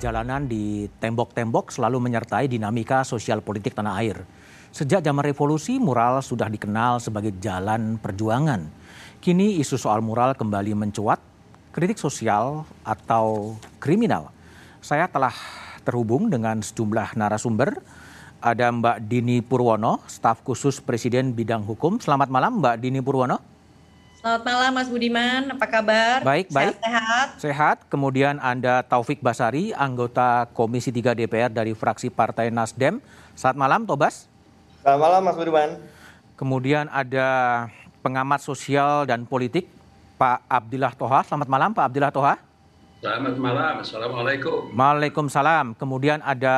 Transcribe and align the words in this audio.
jalanan 0.00 0.48
di 0.48 0.88
tembok-tembok 0.98 1.68
selalu 1.68 2.00
menyertai 2.00 2.48
dinamika 2.48 3.04
sosial 3.04 3.44
politik 3.44 3.76
tanah 3.76 4.00
air. 4.00 4.24
Sejak 4.72 5.04
zaman 5.04 5.20
revolusi, 5.20 5.76
mural 5.76 6.24
sudah 6.24 6.48
dikenal 6.48 7.04
sebagai 7.04 7.36
jalan 7.36 8.00
perjuangan. 8.00 8.64
Kini 9.20 9.60
isu 9.60 9.76
soal 9.76 10.00
mural 10.00 10.32
kembali 10.32 10.72
mencuat, 10.72 11.20
kritik 11.76 12.00
sosial 12.00 12.64
atau 12.80 13.54
kriminal. 13.76 14.32
Saya 14.80 15.04
telah 15.04 15.36
terhubung 15.84 16.32
dengan 16.32 16.64
sejumlah 16.64 17.20
narasumber. 17.20 17.84
Ada 18.40 18.72
Mbak 18.72 19.04
Dini 19.04 19.44
Purwono, 19.44 20.00
staf 20.08 20.40
khusus 20.40 20.80
Presiden 20.80 21.36
Bidang 21.36 21.60
Hukum. 21.68 22.00
Selamat 22.00 22.32
malam 22.32 22.64
Mbak 22.64 22.80
Dini 22.80 23.04
Purwono. 23.04 23.49
Selamat 24.20 24.44
malam 24.44 24.70
Mas 24.76 24.88
Budiman, 24.92 25.48
apa 25.48 25.64
kabar? 25.64 26.20
Baik, 26.20 26.52
baik. 26.52 26.76
Sehat, 26.76 27.28
sehat. 27.40 27.76
Kemudian 27.88 28.36
Anda 28.36 28.84
Taufik 28.84 29.24
Basari, 29.24 29.72
anggota 29.72 30.44
Komisi 30.52 30.92
3 30.92 31.16
DPR 31.16 31.48
dari 31.48 31.72
fraksi 31.72 32.12
Partai 32.12 32.52
Nasdem. 32.52 33.00
Selamat 33.32 33.56
malam, 33.56 33.80
Tobas. 33.88 34.28
Selamat 34.84 35.00
malam, 35.00 35.20
Mas 35.24 35.36
Budiman. 35.40 35.70
Kemudian 36.36 36.92
ada 36.92 37.28
pengamat 38.04 38.44
sosial 38.44 39.08
dan 39.08 39.24
politik, 39.24 39.72
Pak 40.20 40.44
Abdillah 40.52 40.92
Toha. 41.00 41.24
Selamat 41.24 41.48
malam, 41.48 41.72
Pak 41.72 41.84
Abdillah 41.88 42.12
Toha. 42.12 42.34
Selamat 43.00 43.40
malam, 43.40 43.74
Assalamualaikum. 43.80 44.76
Waalaikumsalam. 44.76 45.80
Kemudian 45.80 46.20
ada 46.20 46.56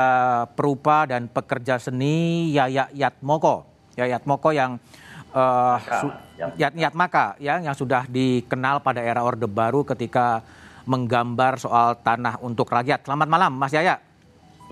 perupa 0.58 1.06
dan 1.06 1.30
pekerja 1.30 1.78
seni 1.78 2.50
Yaya 2.50 2.90
Yatmoko. 2.90 3.70
Yaya 3.94 4.18
Yatmoko 4.18 4.50
yang 4.50 4.82
uh, 5.30 5.78
Yat 6.58 6.94
Maka 6.96 7.38
ya 7.38 7.62
yang 7.62 7.76
sudah 7.76 8.08
dikenal 8.10 8.82
pada 8.82 8.98
era 8.98 9.22
Orde 9.22 9.46
Baru 9.46 9.86
ketika 9.86 10.42
menggambar 10.86 11.62
soal 11.62 11.94
tanah 12.02 12.42
untuk 12.42 12.66
rakyat. 12.66 13.06
Selamat 13.06 13.28
malam 13.30 13.52
Mas 13.54 13.70
Yaya. 13.70 14.02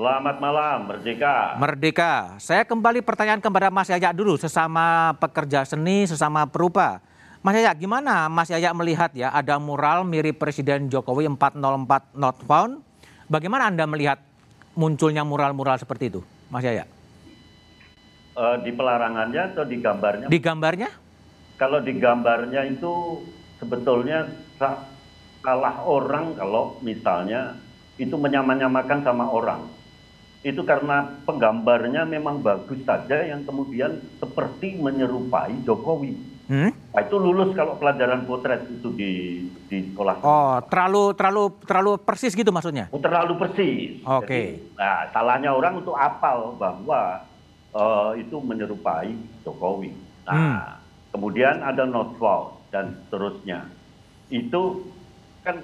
Selamat 0.00 0.40
malam, 0.40 0.88
Merdeka. 0.88 1.60
Merdeka. 1.60 2.12
Saya 2.40 2.64
kembali 2.64 3.04
pertanyaan 3.04 3.36
kepada 3.36 3.68
Mas 3.68 3.92
Yaya 3.92 4.16
dulu, 4.16 4.40
sesama 4.40 5.12
pekerja 5.20 5.68
seni, 5.68 6.08
sesama 6.08 6.48
perupa. 6.48 7.04
Mas 7.44 7.52
Yaya, 7.60 7.76
gimana 7.76 8.24
Mas 8.32 8.48
Yaya 8.48 8.72
melihat 8.72 9.12
ya 9.12 9.28
ada 9.28 9.60
mural 9.60 10.08
mirip 10.08 10.40
Presiden 10.40 10.88
Jokowi 10.88 11.28
404 11.36 12.16
not 12.16 12.36
found. 12.48 12.80
Bagaimana 13.28 13.68
Anda 13.68 13.84
melihat 13.84 14.24
munculnya 14.72 15.20
mural-mural 15.20 15.76
seperti 15.76 16.08
itu, 16.16 16.24
Mas 16.48 16.64
Yaya? 16.64 16.88
Uh, 18.40 18.56
di 18.64 18.72
pelarangannya 18.72 19.52
atau 19.52 19.68
di 19.68 19.76
gambarnya? 19.84 20.26
Di 20.32 20.38
gambarnya? 20.40 20.88
Kalau 21.60 21.84
di 21.84 21.92
gambarnya 22.00 22.64
itu 22.72 23.20
sebetulnya 23.60 24.32
kalah 25.44 25.84
orang 25.84 26.32
kalau 26.40 26.80
misalnya 26.80 27.60
itu 28.00 28.16
menyamanyamakan 28.16 29.04
sama 29.04 29.28
orang. 29.28 29.68
Itu 30.40 30.64
karena 30.64 31.20
penggambarnya 31.28 32.08
memang 32.08 32.40
bagus 32.40 32.80
saja 32.88 33.28
yang 33.28 33.44
kemudian 33.44 34.00
seperti 34.16 34.80
menyerupai 34.80 35.60
Jokowi. 35.68 36.16
Hmm? 36.48 36.72
Nah, 36.72 37.00
itu 37.04 37.14
lulus 37.20 37.52
kalau 37.52 37.76
pelajaran 37.76 38.24
potret 38.24 38.64
itu 38.64 38.88
di 38.96 39.12
di 39.68 39.92
sekolah. 39.92 40.24
Oh, 40.24 40.56
terlalu 40.64 41.12
terlalu 41.12 41.44
terlalu 41.68 41.92
persis 42.00 42.32
gitu 42.32 42.48
maksudnya? 42.48 42.88
Oh, 42.88 42.98
terlalu 42.98 43.36
persis. 43.36 44.00
Oke. 44.00 44.24
Okay. 44.24 44.46
nah, 44.80 45.12
salahnya 45.12 45.52
orang 45.52 45.84
untuk 45.84 45.92
apal 45.92 46.56
bahwa 46.56 47.20
uh, 47.76 48.16
itu 48.16 48.40
menyerupai 48.40 49.12
Jokowi. 49.44 49.92
Nah, 50.24 50.34
hmm 50.34 50.79
kemudian 51.10 51.62
ada 51.62 51.86
found 52.18 52.58
dan 52.70 52.98
seterusnya. 53.06 53.66
Itu 54.30 54.86
kan 55.42 55.62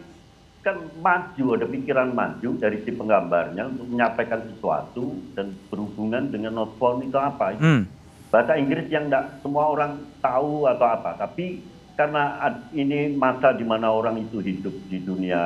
kan 0.67 0.83
maju, 0.99 1.55
ada 1.55 1.67
pikiran 1.71 2.11
maju 2.11 2.59
dari 2.59 2.83
si 2.83 2.91
penggambarnya 2.91 3.71
untuk 3.71 3.87
menyampaikan 3.87 4.43
sesuatu 4.51 5.15
dan 5.39 5.55
berhubungan 5.71 6.27
dengan 6.27 6.67
found 6.75 7.07
itu 7.07 7.15
apa? 7.15 7.55
Hmm. 7.55 7.87
Bahasa 8.35 8.59
Inggris 8.59 8.91
yang 8.91 9.07
tidak 9.07 9.39
semua 9.47 9.71
orang 9.71 10.03
tahu 10.19 10.67
atau 10.67 10.87
apa, 10.91 11.15
tapi 11.15 11.63
karena 11.95 12.37
ini 12.75 13.15
masa 13.15 13.55
di 13.55 13.63
mana 13.63 13.95
orang 13.95 14.21
itu 14.21 14.43
hidup 14.43 14.75
di 14.91 14.99
dunia 15.01 15.41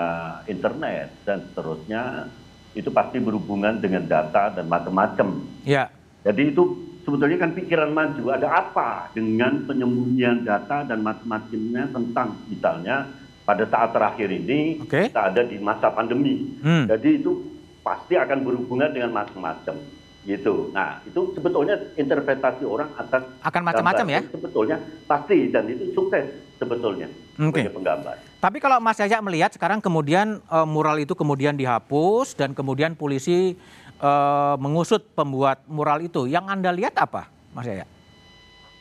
internet 0.49 1.13
dan 1.29 1.45
seterusnya, 1.53 2.27
itu 2.75 2.89
pasti 2.89 3.21
berhubungan 3.21 3.77
dengan 3.79 4.09
data 4.09 4.51
dan 4.57 4.67
macam-macam. 4.67 5.45
Ya. 5.69 5.93
Jadi 6.25 6.57
itu 6.57 6.90
sebetulnya 7.11 7.39
kan 7.43 7.51
pikiran 7.59 7.91
maju 7.91 8.25
ada 8.31 8.49
apa 8.55 9.11
dengan 9.11 9.67
penyembunyian 9.67 10.47
data 10.47 10.87
dan 10.87 11.03
macam-macamnya 11.03 11.91
tentang 11.91 12.39
misalnya 12.47 13.11
pada 13.43 13.67
saat 13.67 13.91
terakhir 13.91 14.31
ini 14.31 14.79
okay. 14.87 15.11
kita 15.11 15.35
ada 15.35 15.43
di 15.43 15.59
masa 15.59 15.91
pandemi. 15.91 16.55
Hmm. 16.63 16.87
Jadi 16.87 17.19
itu 17.19 17.43
pasti 17.83 18.15
akan 18.15 18.47
berhubungan 18.47 18.95
dengan 18.95 19.11
macam-macam 19.11 20.00
gitu. 20.29 20.69
Nah 20.77 21.01
itu 21.09 21.33
sebetulnya 21.33 21.81
interpretasi 21.97 22.65
orang 22.69 22.93
atas 22.97 23.25
akan 23.41 23.63
macam-macam 23.65 24.07
ya. 24.09 24.21
Sebetulnya 24.29 24.77
pasti 25.09 25.49
dan 25.49 25.65
itu 25.69 25.93
sukses 25.97 26.29
sebetulnya 26.61 27.09
okay. 27.41 27.65
sebagai 27.65 27.75
penggambar. 27.81 28.17
Tapi 28.41 28.59
kalau 28.61 28.77
Mas 28.81 29.01
Yaya 29.01 29.21
melihat 29.25 29.53
sekarang 29.53 29.81
kemudian 29.81 30.45
uh, 30.53 30.69
mural 30.69 31.01
itu 31.01 31.17
kemudian 31.17 31.57
dihapus 31.57 32.37
dan 32.37 32.53
kemudian 32.53 32.93
polisi 32.93 33.57
uh, 34.01 34.61
mengusut 34.61 35.09
pembuat 35.17 35.65
mural 35.65 36.05
itu. 36.05 36.29
Yang 36.29 36.45
Anda 36.53 36.71
lihat 36.73 36.97
apa, 37.01 37.33
Mas 37.57 37.65
Yaya? 37.65 37.89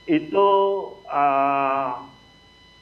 Itu 0.07 0.47
uh, 1.07 1.91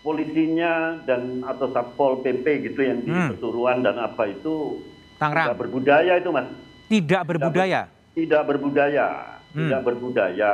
polisinya 0.01 1.03
dan 1.06 1.45
atau 1.45 1.69
satpol 1.69 2.24
pp 2.25 2.45
gitu 2.72 2.79
yang 2.79 3.03
di 3.06 3.12
hmm. 3.12 3.84
Dan 3.84 3.95
apa 4.01 4.24
itu 4.31 4.81
Tangerang. 5.22 5.53
tidak 5.53 5.59
berbudaya 5.62 6.13
itu, 6.18 6.29
Mas. 6.34 6.47
Tidak 6.88 7.22
berbudaya. 7.28 7.81
Tidak, 7.85 7.91
ber, 7.91 7.96
tidak 8.17 8.50
berbudaya, 8.50 9.38
hmm. 9.53 9.69
tidak 9.69 9.81
berbudaya 9.85 10.51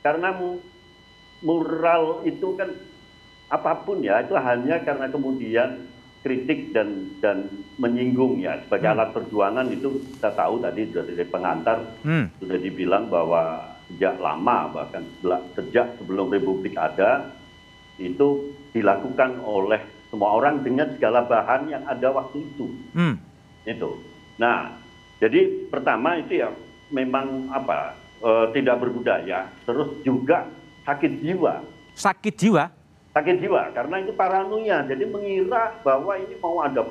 karena 0.00 0.30
mural 1.42 2.24
itu 2.24 2.56
kan 2.56 2.70
apa 3.50 3.82
pun 3.82 3.98
ya 4.00 4.22
itu 4.22 4.38
hanya 4.38 4.78
karena 4.86 5.10
kemudian 5.10 5.90
kritik 6.22 6.70
dan 6.70 7.16
dan 7.18 7.48
menyinggung 7.80 8.38
ya 8.38 8.60
sebagai 8.62 8.92
hmm. 8.92 8.94
alat 8.94 9.10
perjuangan 9.16 9.66
itu 9.72 9.88
kita 10.16 10.30
tahu 10.36 10.62
tadi 10.62 10.82
dari 10.86 11.26
pengantar 11.26 11.78
hmm. 12.06 12.38
sudah 12.38 12.58
dibilang 12.60 13.08
bahwa 13.10 13.74
sejak 13.90 14.20
lama 14.22 14.70
bahkan 14.70 15.02
sejak 15.58 15.98
sebelum 15.98 16.30
Republik 16.30 16.78
ada 16.78 17.34
itu 17.98 18.54
dilakukan 18.70 19.42
oleh 19.42 19.82
semua 20.12 20.38
orang 20.38 20.62
dengan 20.62 20.94
segala 20.94 21.26
bahan 21.26 21.72
yang 21.72 21.82
ada 21.90 22.08
waktu 22.14 22.46
itu 22.54 22.70
hmm. 22.94 23.14
itu 23.66 23.90
nah 24.38 24.78
jadi 25.18 25.68
pertama 25.68 26.20
itu 26.22 26.38
ya 26.46 26.54
memang 26.90 27.50
apa 27.50 27.94
e, 28.20 28.30
tidak 28.54 28.82
berbudaya 28.82 29.46
terus 29.64 29.88
juga 30.06 30.46
sakit 30.84 31.22
jiwa 31.22 31.62
sakit 31.94 32.34
jiwa 32.36 32.64
sakit 33.10 33.36
jiwa 33.42 33.74
karena 33.74 33.96
itu 34.02 34.12
paranoia 34.14 34.86
jadi 34.86 35.04
mengira 35.06 35.78
bahwa 35.82 36.14
ini 36.14 36.34
mau 36.38 36.62
ada 36.62 36.86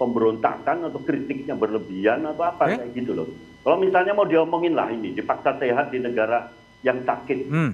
pemberontakan 0.00 0.88
atau 0.88 1.00
kritiknya 1.02 1.58
berlebihan 1.58 2.24
atau 2.24 2.44
apa 2.46 2.72
eh? 2.72 2.78
kayak 2.80 2.92
gitu 2.96 3.12
loh 3.12 3.28
kalau 3.66 3.76
misalnya 3.76 4.16
mau 4.16 4.24
diomongin 4.24 4.72
lah 4.72 4.88
ini 4.88 5.12
dipaksa 5.12 5.58
sehat 5.60 5.92
di 5.92 6.00
negara 6.00 6.48
yang 6.80 7.02
sakit 7.04 7.50
hmm. 7.50 7.72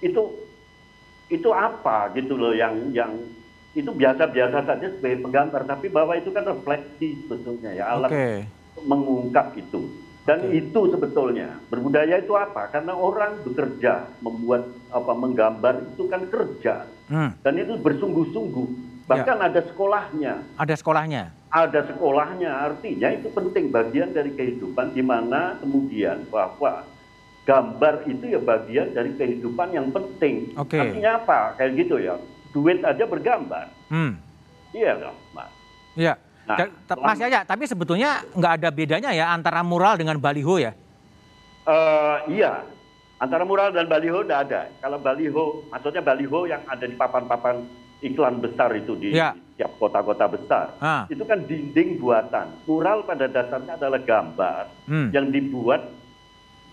itu 0.00 0.22
itu 1.30 1.48
apa 1.52 2.10
gitu 2.16 2.34
loh 2.34 2.54
yang 2.56 2.90
yang 2.94 3.12
itu 3.70 3.90
biasa-biasa 3.94 4.66
saja 4.66 4.86
sebagai 4.90 5.22
penggambar 5.22 5.62
tapi 5.62 5.86
bahwa 5.86 6.18
itu 6.18 6.34
kan 6.34 6.42
refleksi 6.42 7.22
sebetulnya 7.22 7.70
ya 7.70 7.84
alat 7.94 8.10
okay. 8.10 8.36
mengungkap 8.82 9.54
itu 9.54 9.86
dan 10.28 10.38
okay. 10.44 10.60
itu 10.60 10.80
sebetulnya 10.92 11.56
berbudaya 11.72 12.20
itu 12.20 12.36
apa? 12.36 12.68
Karena 12.68 12.92
orang 12.92 13.40
bekerja, 13.40 14.04
membuat 14.20 14.68
apa 14.92 15.12
menggambar 15.16 15.74
itu 15.96 16.04
kan 16.12 16.22
kerja. 16.28 16.84
Hmm. 17.08 17.32
Dan 17.40 17.54
itu 17.56 17.80
bersungguh-sungguh. 17.80 18.68
Bahkan 19.08 19.36
ya. 19.40 19.46
ada 19.50 19.60
sekolahnya. 19.66 20.34
Ada 20.60 20.74
sekolahnya. 20.76 21.22
Ada 21.50 21.80
sekolahnya. 21.90 22.52
Artinya 22.52 23.08
itu 23.10 23.26
penting 23.32 23.72
bagian 23.74 24.14
dari 24.14 24.30
kehidupan 24.36 24.94
di 24.94 25.02
mana 25.02 25.58
kemudian 25.58 26.28
bahwa 26.30 26.86
gambar 27.48 28.06
itu 28.06 28.30
ya 28.30 28.38
bagian 28.38 28.94
dari 28.94 29.16
kehidupan 29.16 29.74
yang 29.74 29.90
penting. 29.90 30.54
Okay. 30.54 30.78
Artinya 30.78 31.10
apa? 31.18 31.58
Kayak 31.58 31.72
gitu 31.80 31.96
ya. 31.98 32.14
Duit 32.54 32.84
aja 32.86 33.02
bergambar. 33.08 33.72
Hmm. 33.90 34.20
Iya 34.70 35.00
dong, 35.00 35.18
Mas. 35.34 35.50
Iya. 35.98 36.14
Nah, 36.56 36.66
Mas 36.98 37.18
Yaya, 37.22 37.46
tapi 37.46 37.68
sebetulnya 37.70 38.26
nggak 38.34 38.52
ada 38.58 38.68
bedanya 38.74 39.10
ya 39.14 39.30
antara 39.30 39.62
mural 39.62 39.94
dengan 39.94 40.18
baliho 40.18 40.58
ya? 40.58 40.74
Uh, 41.68 42.26
iya, 42.32 42.66
antara 43.20 43.46
mural 43.46 43.70
dan 43.70 43.86
baliho 43.86 44.24
tidak 44.24 44.50
ada. 44.50 44.60
Kalau 44.80 44.98
baliho, 44.98 45.44
maksudnya 45.70 46.02
baliho 46.02 46.48
yang 46.48 46.62
ada 46.66 46.84
di 46.88 46.96
papan-papan 46.96 47.62
iklan 48.00 48.40
besar 48.40 48.72
itu 48.74 48.96
di, 48.96 49.12
ya. 49.12 49.36
di 49.36 49.40
setiap 49.54 49.76
kota-kota 49.76 50.24
besar, 50.26 50.66
ah. 50.80 51.04
itu 51.12 51.20
kan 51.22 51.44
dinding 51.44 52.00
buatan. 52.00 52.48
Mural 52.64 53.04
pada 53.04 53.28
dasarnya 53.28 53.76
adalah 53.76 54.00
gambar 54.00 54.64
hmm. 54.88 55.08
yang 55.12 55.28
dibuat 55.28 55.84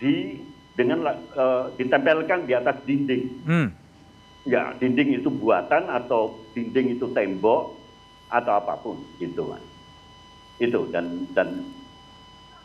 di 0.00 0.40
dengan 0.72 1.04
uh, 1.36 1.68
ditempelkan 1.76 2.48
di 2.48 2.52
atas 2.56 2.80
dinding. 2.88 3.22
Hmm. 3.44 3.68
Ya, 4.48 4.72
dinding 4.80 5.20
itu 5.20 5.28
buatan 5.28 5.92
atau 5.92 6.40
dinding 6.56 6.96
itu 6.96 7.12
tembok 7.12 7.77
atau 8.28 8.52
apa 8.60 8.76
pun 8.80 9.00
gitu 9.16 9.52
kan 9.52 9.62
itu 10.58 10.80
dan 10.90 11.24
dan 11.32 11.48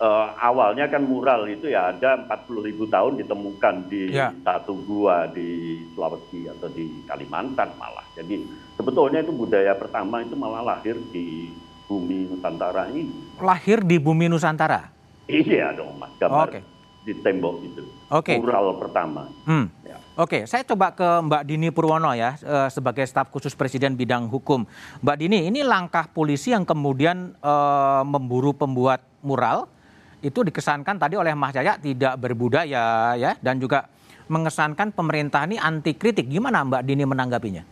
uh, 0.01 0.27
awalnya 0.41 0.89
kan 0.89 1.05
mural 1.05 1.45
itu 1.45 1.69
ya 1.69 1.93
ada 1.93 2.25
40 2.25 2.67
ribu 2.67 2.83
tahun 2.89 3.21
ditemukan 3.21 3.75
di 3.87 4.11
ya. 4.11 4.33
satu 4.43 4.75
gua 4.83 5.29
di 5.29 5.79
Sulawesi 5.93 6.49
atau 6.49 6.67
di 6.67 7.05
Kalimantan 7.05 7.77
malah. 7.77 8.05
Jadi 8.17 8.43
sebetulnya 8.75 9.21
itu 9.21 9.31
budaya 9.31 9.77
pertama 9.77 10.25
itu 10.25 10.33
malah 10.33 10.65
lahir 10.65 10.97
di 11.13 11.53
bumi 11.85 12.33
Nusantara 12.33 12.89
ini. 12.89 13.37
Lahir 13.37 13.85
di 13.85 14.01
bumi 14.01 14.25
Nusantara? 14.27 14.89
Iya 15.29 15.71
dong 15.77 15.95
mas, 16.01 16.11
gambar 16.19 16.47
okay. 16.51 16.72
Di 17.03 17.13
tembok 17.19 17.55
itu. 17.63 17.83
Okay. 18.07 18.39
Mural 18.39 18.79
pertama. 18.79 19.27
Hmm. 19.43 19.67
Ya. 19.83 19.99
Oke, 20.15 20.47
saya 20.47 20.63
coba 20.63 20.95
ke 20.95 21.03
Mbak 21.03 21.43
Dini 21.43 21.67
Purwono 21.73 22.15
ya 22.15 22.37
eh, 22.39 22.69
sebagai 22.71 23.03
staf 23.03 23.29
khusus 23.29 23.51
Presiden 23.53 23.99
bidang 23.99 24.31
hukum. 24.31 24.63
Mbak 25.03 25.17
Dini, 25.19 25.51
ini 25.51 25.61
langkah 25.61 26.07
polisi 26.07 26.55
yang 26.55 26.63
kemudian 26.63 27.35
uh, 27.43 28.05
memburu 28.07 28.55
pembuat 28.55 29.03
mural 29.25 29.67
itu 30.23 30.39
dikesankan 30.39 30.95
tadi 30.95 31.19
oleh 31.19 31.35
Mas 31.35 31.51
Jaya 31.51 31.75
tidak 31.75 32.15
berbudaya 32.15 33.17
ya 33.19 33.35
dan 33.43 33.59
juga 33.59 33.91
mengesankan 34.31 34.95
pemerintah 34.95 35.43
ini 35.43 35.59
anti 35.59 35.97
kritik. 35.99 36.31
Gimana 36.31 36.63
Mbak 36.63 36.83
Dini 36.87 37.03
menanggapinya? 37.03 37.63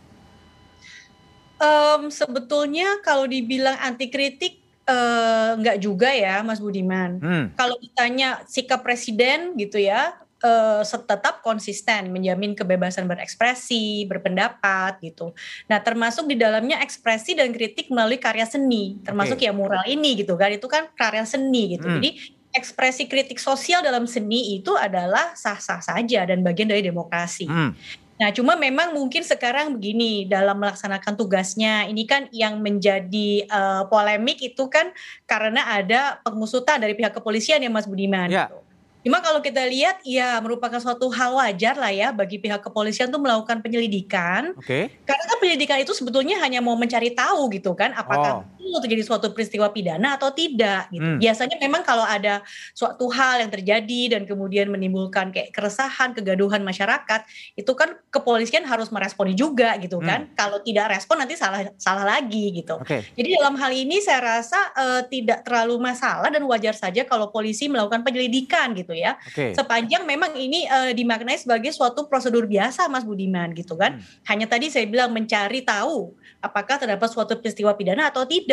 Um, 1.62 2.10
sebetulnya 2.10 2.98
kalau 3.06 3.24
dibilang 3.30 3.78
anti 3.78 4.10
kritik 4.10 4.61
uh, 4.88 5.76
juga 5.78 6.10
ya 6.10 6.40
Mas 6.42 6.58
Budiman. 6.58 7.18
Hmm. 7.20 7.46
Kalau 7.54 7.76
ditanya 7.78 8.42
sikap 8.48 8.82
presiden 8.82 9.54
gitu 9.58 9.78
ya, 9.78 10.16
uh, 10.42 10.82
tetap 10.82 11.40
konsisten 11.40 12.10
menjamin 12.10 12.52
kebebasan 12.58 13.06
berekspresi, 13.06 14.04
berpendapat 14.10 14.98
gitu. 15.02 15.32
Nah, 15.70 15.78
termasuk 15.80 16.26
di 16.26 16.36
dalamnya 16.36 16.82
ekspresi 16.82 17.38
dan 17.38 17.54
kritik 17.54 17.88
melalui 17.88 18.18
karya 18.18 18.44
seni, 18.44 18.98
termasuk 19.06 19.38
okay. 19.38 19.48
ya 19.48 19.52
mural 19.54 19.82
ini 19.86 20.18
gitu 20.18 20.34
kan. 20.34 20.50
Itu 20.52 20.66
kan 20.66 20.90
karya 20.92 21.24
seni 21.24 21.78
gitu. 21.78 21.86
Hmm. 21.86 21.98
Jadi 22.02 22.10
ekspresi 22.52 23.08
kritik 23.08 23.40
sosial 23.40 23.80
dalam 23.80 24.04
seni 24.04 24.60
itu 24.60 24.76
adalah 24.76 25.32
sah-sah 25.32 25.80
saja 25.80 26.28
dan 26.28 26.44
bagian 26.44 26.68
dari 26.68 26.84
demokrasi. 26.84 27.48
Hmm. 27.48 27.72
Nah, 28.22 28.30
cuma 28.30 28.54
memang 28.54 28.94
mungkin 28.94 29.26
sekarang 29.26 29.74
begini 29.74 30.30
dalam 30.30 30.54
melaksanakan 30.62 31.18
tugasnya 31.18 31.90
ini 31.90 32.06
kan 32.06 32.30
yang 32.30 32.62
menjadi 32.62 33.50
uh, 33.50 33.82
polemik 33.90 34.38
itu 34.38 34.70
kan 34.70 34.94
karena 35.26 35.66
ada 35.66 36.22
pengusutan 36.22 36.78
dari 36.78 36.94
pihak 36.94 37.18
kepolisian 37.18 37.58
ya 37.58 37.66
Mas 37.66 37.90
Budiman. 37.90 38.30
Ya. 38.30 38.46
Gitu. 38.46 38.62
Cuma 39.02 39.18
kalau 39.18 39.42
kita 39.42 39.66
lihat 39.66 39.98
ya 40.06 40.38
merupakan 40.38 40.78
suatu 40.78 41.10
hal 41.10 41.34
wajar 41.34 41.74
lah 41.74 41.90
ya 41.90 42.14
bagi 42.14 42.38
pihak 42.38 42.62
kepolisian 42.62 43.10
untuk 43.10 43.26
melakukan 43.26 43.58
penyelidikan. 43.58 44.54
Oke. 44.54 44.62
Okay. 44.62 45.02
Karena 45.02 45.24
kan 45.26 45.36
penyelidikan 45.42 45.78
itu 45.82 45.90
sebetulnya 45.90 46.38
hanya 46.38 46.62
mau 46.62 46.78
mencari 46.78 47.10
tahu 47.10 47.50
gitu 47.50 47.74
kan 47.74 47.90
apakah 47.98 48.46
oh. 48.46 48.61
Itu 48.62 48.78
terjadi 48.78 49.02
suatu 49.02 49.34
peristiwa 49.34 49.74
pidana 49.74 50.14
atau 50.14 50.30
tidak 50.30 50.86
gitu. 50.94 51.02
Hmm. 51.02 51.18
Biasanya 51.18 51.58
memang 51.58 51.82
kalau 51.82 52.06
ada 52.06 52.46
suatu 52.70 53.10
hal 53.10 53.42
yang 53.42 53.50
terjadi 53.50 54.14
dan 54.14 54.22
kemudian 54.22 54.70
menimbulkan 54.70 55.34
kayak 55.34 55.50
keresahan, 55.50 56.14
kegaduhan 56.14 56.62
masyarakat, 56.62 57.26
itu 57.58 57.72
kan 57.74 57.98
kepolisian 58.14 58.62
harus 58.62 58.94
meresponi 58.94 59.34
juga 59.34 59.74
gitu 59.82 59.98
hmm. 59.98 60.06
kan. 60.06 60.20
Kalau 60.38 60.62
tidak 60.62 60.94
respon 60.94 61.26
nanti 61.26 61.34
salah 61.34 61.66
salah 61.74 62.06
lagi 62.06 62.54
gitu. 62.54 62.78
Okay. 62.86 63.02
Jadi 63.18 63.34
dalam 63.34 63.58
hal 63.58 63.74
ini 63.74 63.98
saya 63.98 64.38
rasa 64.38 64.70
uh, 64.78 65.02
tidak 65.10 65.42
terlalu 65.42 65.82
masalah 65.82 66.30
dan 66.30 66.46
wajar 66.46 66.78
saja 66.78 67.02
kalau 67.02 67.34
polisi 67.34 67.66
melakukan 67.66 68.06
penyelidikan 68.06 68.70
gitu 68.78 68.92
gitu 68.92 69.00
ya. 69.00 69.16
Okay. 69.32 69.56
Sepanjang 69.56 70.04
memang 70.04 70.36
ini 70.36 70.68
uh, 70.68 70.92
dimaknai 70.92 71.40
sebagai 71.40 71.72
suatu 71.72 72.04
prosedur 72.04 72.44
biasa 72.44 72.86
Mas 72.92 73.08
Budiman 73.08 73.56
gitu 73.56 73.74
kan. 73.80 73.96
Hmm. 73.96 74.04
Hanya 74.28 74.46
tadi 74.46 74.68
saya 74.68 74.84
bilang 74.84 75.16
mencari 75.16 75.64
tahu 75.64 76.12
apakah 76.44 76.76
terdapat 76.76 77.08
suatu 77.08 77.40
peristiwa 77.40 77.72
pidana 77.72 78.12
atau 78.12 78.28
tidak. 78.28 78.51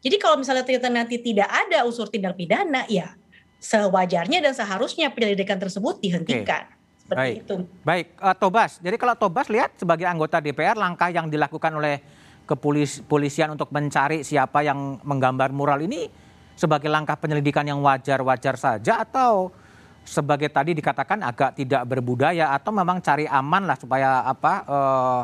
Jadi 0.00 0.16
kalau 0.16 0.40
misalnya 0.40 0.64
ternyata 0.64 0.88
nanti 0.88 1.20
tidak 1.20 1.48
ada 1.48 1.84
unsur 1.84 2.08
tindak 2.08 2.36
pidana 2.36 2.88
ya 2.88 3.12
sewajarnya 3.60 4.40
dan 4.40 4.56
seharusnya 4.56 5.12
penyelidikan 5.12 5.60
tersebut 5.60 6.00
dihentikan. 6.00 6.64
Okay. 6.64 6.98
Seperti 7.04 7.20
Baik. 7.20 7.36
itu. 7.44 7.54
Baik, 7.84 8.06
uh, 8.16 8.36
Tobas. 8.36 8.80
Jadi 8.80 8.96
kalau 8.96 9.14
Tobas 9.20 9.46
lihat 9.52 9.76
sebagai 9.76 10.08
anggota 10.08 10.40
DPR 10.40 10.80
langkah 10.80 11.12
yang 11.12 11.28
dilakukan 11.28 11.76
oleh 11.76 12.00
kepolisian 12.48 13.54
untuk 13.54 13.70
mencari 13.70 14.26
siapa 14.26 14.64
yang 14.64 14.98
menggambar 15.06 15.54
mural 15.54 15.78
ini 15.84 16.10
sebagai 16.58 16.90
langkah 16.90 17.14
penyelidikan 17.14 17.62
yang 17.62 17.78
wajar-wajar 17.78 18.58
saja 18.58 19.06
atau 19.06 19.54
sebagai 20.02 20.50
tadi 20.50 20.74
dikatakan 20.74 21.22
agak 21.22 21.54
tidak 21.54 21.86
berbudaya 21.86 22.50
atau 22.50 22.74
memang 22.74 22.98
cari 22.98 23.30
aman 23.30 23.70
lah 23.70 23.76
supaya 23.78 24.26
apa 24.26 24.54
uh, 24.66 25.22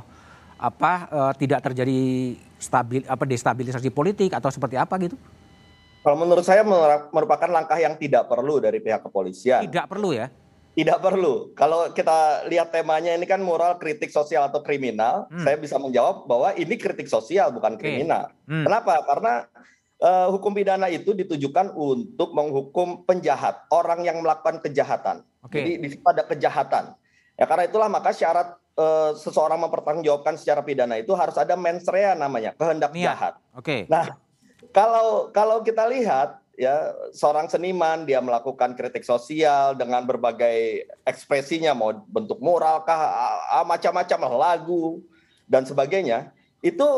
apa 0.56 0.92
uh, 1.10 1.32
tidak 1.34 1.66
terjadi 1.66 2.00
stabil 2.56 3.04
apa 3.04 3.24
destabilisasi 3.28 3.92
politik 3.92 4.32
atau 4.32 4.48
seperti 4.48 4.76
apa 4.80 4.96
gitu? 5.00 5.16
Kalau 6.06 6.16
menurut 6.22 6.46
saya 6.46 6.62
merupakan 7.10 7.50
langkah 7.50 7.74
yang 7.82 7.98
tidak 7.98 8.30
perlu 8.30 8.62
dari 8.62 8.78
pihak 8.78 9.02
kepolisian. 9.02 9.66
Tidak 9.66 9.90
perlu 9.90 10.14
ya? 10.14 10.30
Tidak 10.76 11.00
perlu. 11.00 11.56
Kalau 11.56 11.90
kita 11.90 12.46
lihat 12.46 12.70
temanya 12.70 13.16
ini 13.16 13.26
kan 13.26 13.40
moral 13.42 13.80
kritik 13.80 14.12
sosial 14.12 14.46
atau 14.46 14.60
kriminal, 14.60 15.26
hmm. 15.32 15.42
saya 15.42 15.56
bisa 15.58 15.80
menjawab 15.80 16.28
bahwa 16.30 16.52
ini 16.54 16.76
kritik 16.78 17.08
sosial 17.08 17.50
bukan 17.50 17.74
okay. 17.74 17.82
kriminal. 17.96 18.28
Hmm. 18.46 18.62
Kenapa? 18.62 19.02
Karena 19.08 19.32
uh, 20.04 20.28
hukum 20.30 20.52
pidana 20.52 20.92
itu 20.92 21.16
ditujukan 21.16 21.72
untuk 21.74 22.36
menghukum 22.36 23.02
penjahat, 23.08 23.64
orang 23.72 24.04
yang 24.04 24.20
melakukan 24.20 24.60
kejahatan. 24.60 25.24
Okay. 25.48 25.64
Jadi 25.64 25.70
di 25.80 25.88
situ 25.96 26.04
ada 26.06 26.22
kejahatan. 26.28 26.92
Ya 27.36 27.44
karena 27.44 27.68
itulah 27.68 27.88
maka 27.92 28.16
syarat 28.16 28.56
uh, 28.80 29.12
seseorang 29.16 29.60
mempertanggungjawabkan 29.68 30.40
secara 30.40 30.64
pidana 30.64 30.96
itu 30.96 31.12
harus 31.12 31.36
ada 31.36 31.52
mens 31.54 31.84
rea 31.88 32.16
namanya, 32.16 32.56
kehendak 32.56 32.96
Niat. 32.96 33.04
jahat. 33.04 33.34
Oke. 33.52 33.64
Okay. 33.64 33.80
Nah, 33.92 34.16
kalau 34.72 35.28
kalau 35.32 35.60
kita 35.60 35.84
lihat 35.84 36.40
ya 36.56 36.96
seorang 37.12 37.52
seniman 37.52 38.08
dia 38.08 38.24
melakukan 38.24 38.72
kritik 38.72 39.04
sosial 39.04 39.76
dengan 39.76 40.08
berbagai 40.08 40.88
ekspresinya 41.04 41.76
mau 41.76 41.92
bentuk 42.08 42.40
mural 42.40 42.80
kah 42.88 43.12
macam-macam 43.68 44.32
lagu 44.32 45.04
dan 45.44 45.68
sebagainya 45.68 46.32
itu 46.64 46.88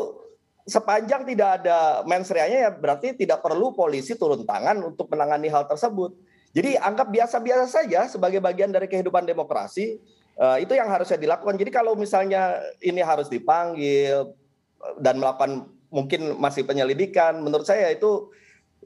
sepanjang 0.69 1.27
tidak 1.27 1.65
ada 1.65 2.07
mens 2.07 2.31
rea-nya 2.31 2.69
ya 2.69 2.71
berarti 2.71 3.19
tidak 3.19 3.43
perlu 3.43 3.75
polisi 3.75 4.15
turun 4.15 4.47
tangan 4.47 4.79
untuk 4.85 5.11
menangani 5.11 5.51
hal 5.51 5.67
tersebut. 5.67 6.15
Jadi 6.53 6.81
anggap 6.81 7.13
biasa-biasa 7.13 7.67
saja 7.69 8.09
sebagai 8.09 8.41
bagian 8.41 8.73
dari 8.73 8.89
kehidupan 8.89 9.25
demokrasi 9.25 10.01
uh, 10.39 10.57
itu 10.57 10.73
yang 10.73 10.89
harusnya 10.89 11.19
dilakukan. 11.19 11.59
Jadi 11.59 11.71
kalau 11.75 11.99
misalnya 11.99 12.63
ini 12.81 13.03
harus 13.03 13.27
dipanggil 13.27 14.33
eh, 14.81 14.95
dan 15.03 15.19
melakukan 15.19 15.67
mungkin 15.91 16.39
masih 16.39 16.65
penyelidikan, 16.65 17.43
menurut 17.43 17.67
saya 17.67 17.91
itu 17.91 18.31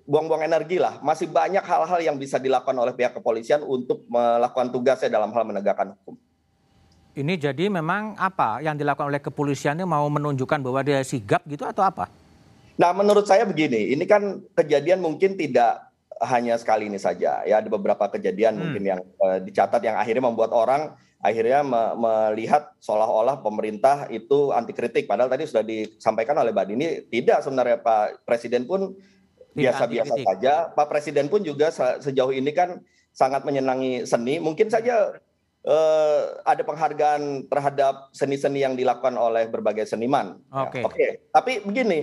buang-buang 0.09 0.43
energi 0.49 0.81
lah. 0.81 0.99
Masih 1.05 1.31
banyak 1.31 1.63
hal-hal 1.63 2.01
yang 2.03 2.17
bisa 2.19 2.41
dilakukan 2.41 2.75
oleh 2.75 2.97
pihak 2.97 3.15
kepolisian 3.15 3.63
untuk 3.63 4.03
melakukan 4.09 4.73
tugasnya 4.73 5.13
dalam 5.13 5.31
hal 5.31 5.45
menegakkan 5.47 5.95
hukum. 5.95 6.17
Ini 7.13 7.37
jadi 7.37 7.69
memang 7.69 8.17
apa 8.17 8.65
yang 8.65 8.73
dilakukan 8.73 9.13
oleh 9.13 9.21
kepolisian 9.21 9.77
ini 9.77 9.85
mau 9.85 10.09
menunjukkan 10.09 10.65
bahwa 10.65 10.81
dia 10.81 11.05
sigap 11.05 11.45
gitu 11.45 11.69
atau 11.69 11.85
apa? 11.85 12.09
Nah 12.81 12.89
menurut 12.97 13.29
saya 13.29 13.45
begini, 13.45 13.93
ini 13.93 14.09
kan 14.09 14.41
kejadian 14.57 15.05
mungkin 15.05 15.37
tidak 15.37 15.93
hanya 16.23 16.55
sekali 16.55 16.87
ini 16.87 17.03
saja 17.03 17.43
ya 17.43 17.59
ada 17.59 17.67
beberapa 17.67 18.07
kejadian 18.07 18.55
hmm. 18.55 18.63
mungkin 18.63 18.83
yang 18.87 19.01
uh, 19.19 19.43
dicatat 19.43 19.83
yang 19.83 19.99
akhirnya 19.99 20.23
membuat 20.23 20.55
orang 20.55 20.95
akhirnya 21.23 21.63
me 21.63 21.83
melihat 21.95 22.75
seolah-olah 22.83 23.47
pemerintah 23.47 24.11
itu 24.11 24.51
anti 24.51 24.75
kritik 24.75 25.07
padahal 25.07 25.31
tadi 25.31 25.47
sudah 25.47 25.63
disampaikan 25.63 26.35
oleh 26.43 26.51
Mbak 26.51 26.67
Dini 26.67 26.87
tidak 27.07 27.47
sebenarnya 27.47 27.79
Pak 27.79 28.27
Presiden 28.27 28.67
pun 28.67 28.99
biasa-biasa 29.55 30.19
saja 30.19 30.75
Pak 30.75 30.87
Presiden 30.91 31.31
pun 31.31 31.47
juga 31.47 31.71
se 31.71 32.03
sejauh 32.03 32.35
ini 32.35 32.51
kan 32.51 32.83
sangat 33.15 33.47
menyenangi 33.47 34.03
seni 34.03 34.43
mungkin 34.43 34.67
saja 34.67 35.15
uh, 35.67 36.23
ada 36.43 36.63
penghargaan 36.67 37.47
terhadap 37.47 38.11
seni-seni 38.11 38.67
yang 38.67 38.75
dilakukan 38.75 39.15
oleh 39.15 39.47
berbagai 39.47 39.87
seniman. 39.87 40.39
Oke. 40.51 40.81
Okay. 40.81 40.83
Ya, 40.83 40.87
okay. 40.89 41.11
Tapi 41.31 41.53
begini, 41.63 42.01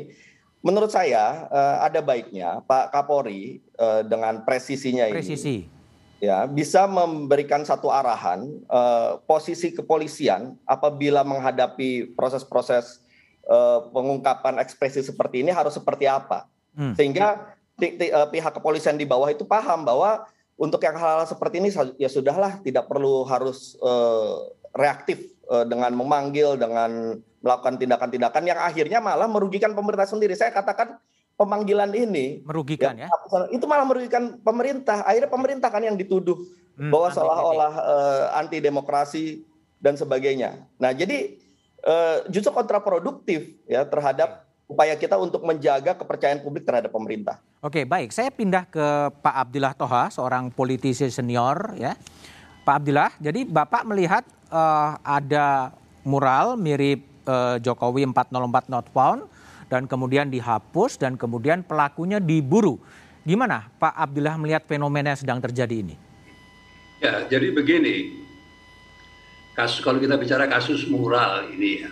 menurut 0.63 0.91
saya 0.91 1.49
uh, 1.49 1.77
ada 1.83 1.99
baiknya 1.99 2.63
Pak 2.63 2.95
Kapolri 2.95 3.59
uh, 3.79 4.05
dengan 4.05 4.43
presisinya 4.47 5.07
ini. 5.11 5.19
Ya, 6.19 6.43
bisa 6.51 6.83
memberikan 6.83 7.63
satu 7.63 7.87
arahan 7.87 8.43
uh, 8.67 9.23
posisi 9.23 9.71
kepolisian 9.71 10.59
apabila 10.67 11.23
menghadapi 11.23 12.11
proses-proses 12.11 12.99
uh, 13.47 13.87
pengungkapan 13.95 14.59
ekspresi 14.59 14.99
seperti 14.99 15.47
ini 15.47 15.55
harus 15.55 15.79
seperti 15.79 16.11
apa. 16.11 16.43
Hmm. 16.75 16.91
Sehingga 16.99 17.55
pihak 18.27 18.51
kepolisian 18.51 18.99
di 18.99 19.07
bawah 19.07 19.31
itu 19.31 19.47
paham 19.47 19.87
bahwa 19.87 20.27
untuk 20.59 20.83
yang 20.83 20.99
hal-hal 20.99 21.23
seperti 21.23 21.63
ini 21.63 21.71
ya 21.95 22.11
sudahlah 22.11 22.59
tidak 22.59 22.91
perlu 22.91 23.23
harus 23.23 23.79
uh, 23.79 24.51
reaktif 24.75 25.23
uh, 25.47 25.63
dengan 25.63 25.95
memanggil 25.95 26.59
dengan 26.59 27.15
melakukan 27.39 27.79
tindakan-tindakan 27.79 28.43
yang 28.43 28.59
akhirnya 28.59 28.99
malah 28.99 29.31
merugikan 29.31 29.71
pemerintah 29.71 30.11
sendiri. 30.11 30.35
Saya 30.35 30.51
katakan 30.51 30.99
pemanggilan 31.39 31.95
ini 31.95 32.43
merugikan 32.43 32.99
ya, 32.99 33.07
ya 33.07 33.47
itu 33.55 33.63
malah 33.63 33.87
merugikan 33.87 34.35
pemerintah. 34.43 35.07
Akhirnya 35.07 35.31
pemerintah 35.31 35.69
kan 35.71 35.79
yang 35.79 35.95
dituduh 35.95 36.35
hmm, 36.75 36.91
bahwa 36.91 37.07
seolah-olah 37.15 37.73
uh, 37.79 38.25
anti 38.35 38.59
demokrasi 38.59 39.47
dan 39.79 39.95
sebagainya. 39.95 40.67
Nah, 40.75 40.91
jadi 40.91 41.39
uh, 41.87 42.27
justru 42.27 42.51
kontraproduktif 42.51 43.55
ya 43.63 43.87
terhadap 43.87 44.43
upaya 44.67 44.99
kita 44.99 45.15
untuk 45.15 45.47
menjaga 45.47 45.95
kepercayaan 45.95 46.43
publik 46.43 46.67
terhadap 46.67 46.91
pemerintah. 46.91 47.39
Oke, 47.63 47.87
baik. 47.87 48.11
Saya 48.11 48.29
pindah 48.29 48.67
ke 48.67 48.85
Pak 49.23 49.35
Abdillah 49.47 49.73
Toha, 49.79 50.11
seorang 50.11 50.51
politisi 50.51 51.07
senior 51.07 51.73
ya. 51.79 51.95
Pak 52.67 52.83
Abdillah, 52.83 53.11
jadi 53.17 53.47
Bapak 53.47 53.87
melihat 53.87 54.27
uh, 54.51 54.99
ada 55.01 55.73
mural 56.03 56.59
mirip 56.59 57.01
uh, 57.25 57.57
Jokowi 57.63 58.05
404 58.11 58.69
not 58.69 58.85
found 58.91 59.25
dan 59.69 59.85
kemudian 59.85 60.27
dihapus 60.33 60.97
dan 60.97 61.15
kemudian 61.15 61.61
pelakunya 61.61 62.17
diburu. 62.17 62.81
Gimana 63.21 63.69
Pak 63.77 63.93
Abdillah 63.93 64.35
melihat 64.41 64.65
fenomena 64.65 65.13
yang 65.13 65.21
sedang 65.21 65.39
terjadi 65.39 65.85
ini? 65.85 65.95
Ya, 66.99 67.23
jadi 67.29 67.53
begini. 67.53 68.25
Kasus 69.53 69.79
kalau 69.85 70.01
kita 70.01 70.17
bicara 70.17 70.49
kasus 70.49 70.89
mural 70.89 71.47
ini 71.51 71.85
ya, 71.85 71.91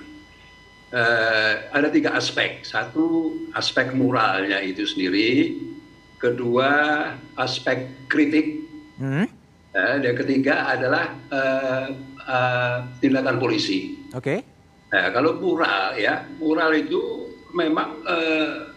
uh, 0.95 1.53
ada 1.71 1.87
tiga 1.91 2.15
aspek. 2.15 2.63
Satu 2.63 3.35
aspek 3.53 3.91
moralnya 3.91 4.63
itu 4.63 4.87
sendiri, 4.87 5.55
kedua 6.19 6.71
aspek 7.35 8.07
kritik, 8.07 8.63
hmm? 8.99 9.27
uh, 9.75 9.95
dan 9.99 10.13
ketiga 10.15 10.73
adalah 10.75 11.11
uh, 11.27 11.87
uh, 12.23 12.77
tindakan 13.03 13.35
polisi. 13.35 13.99
Oke. 14.15 14.23
Okay. 14.23 14.39
Nah, 14.87 15.11
kalau 15.11 15.35
mural 15.35 15.99
ya, 15.99 16.23
mural 16.39 16.71
itu 16.71 17.26
memang 17.53 18.03
uh, 18.03 18.71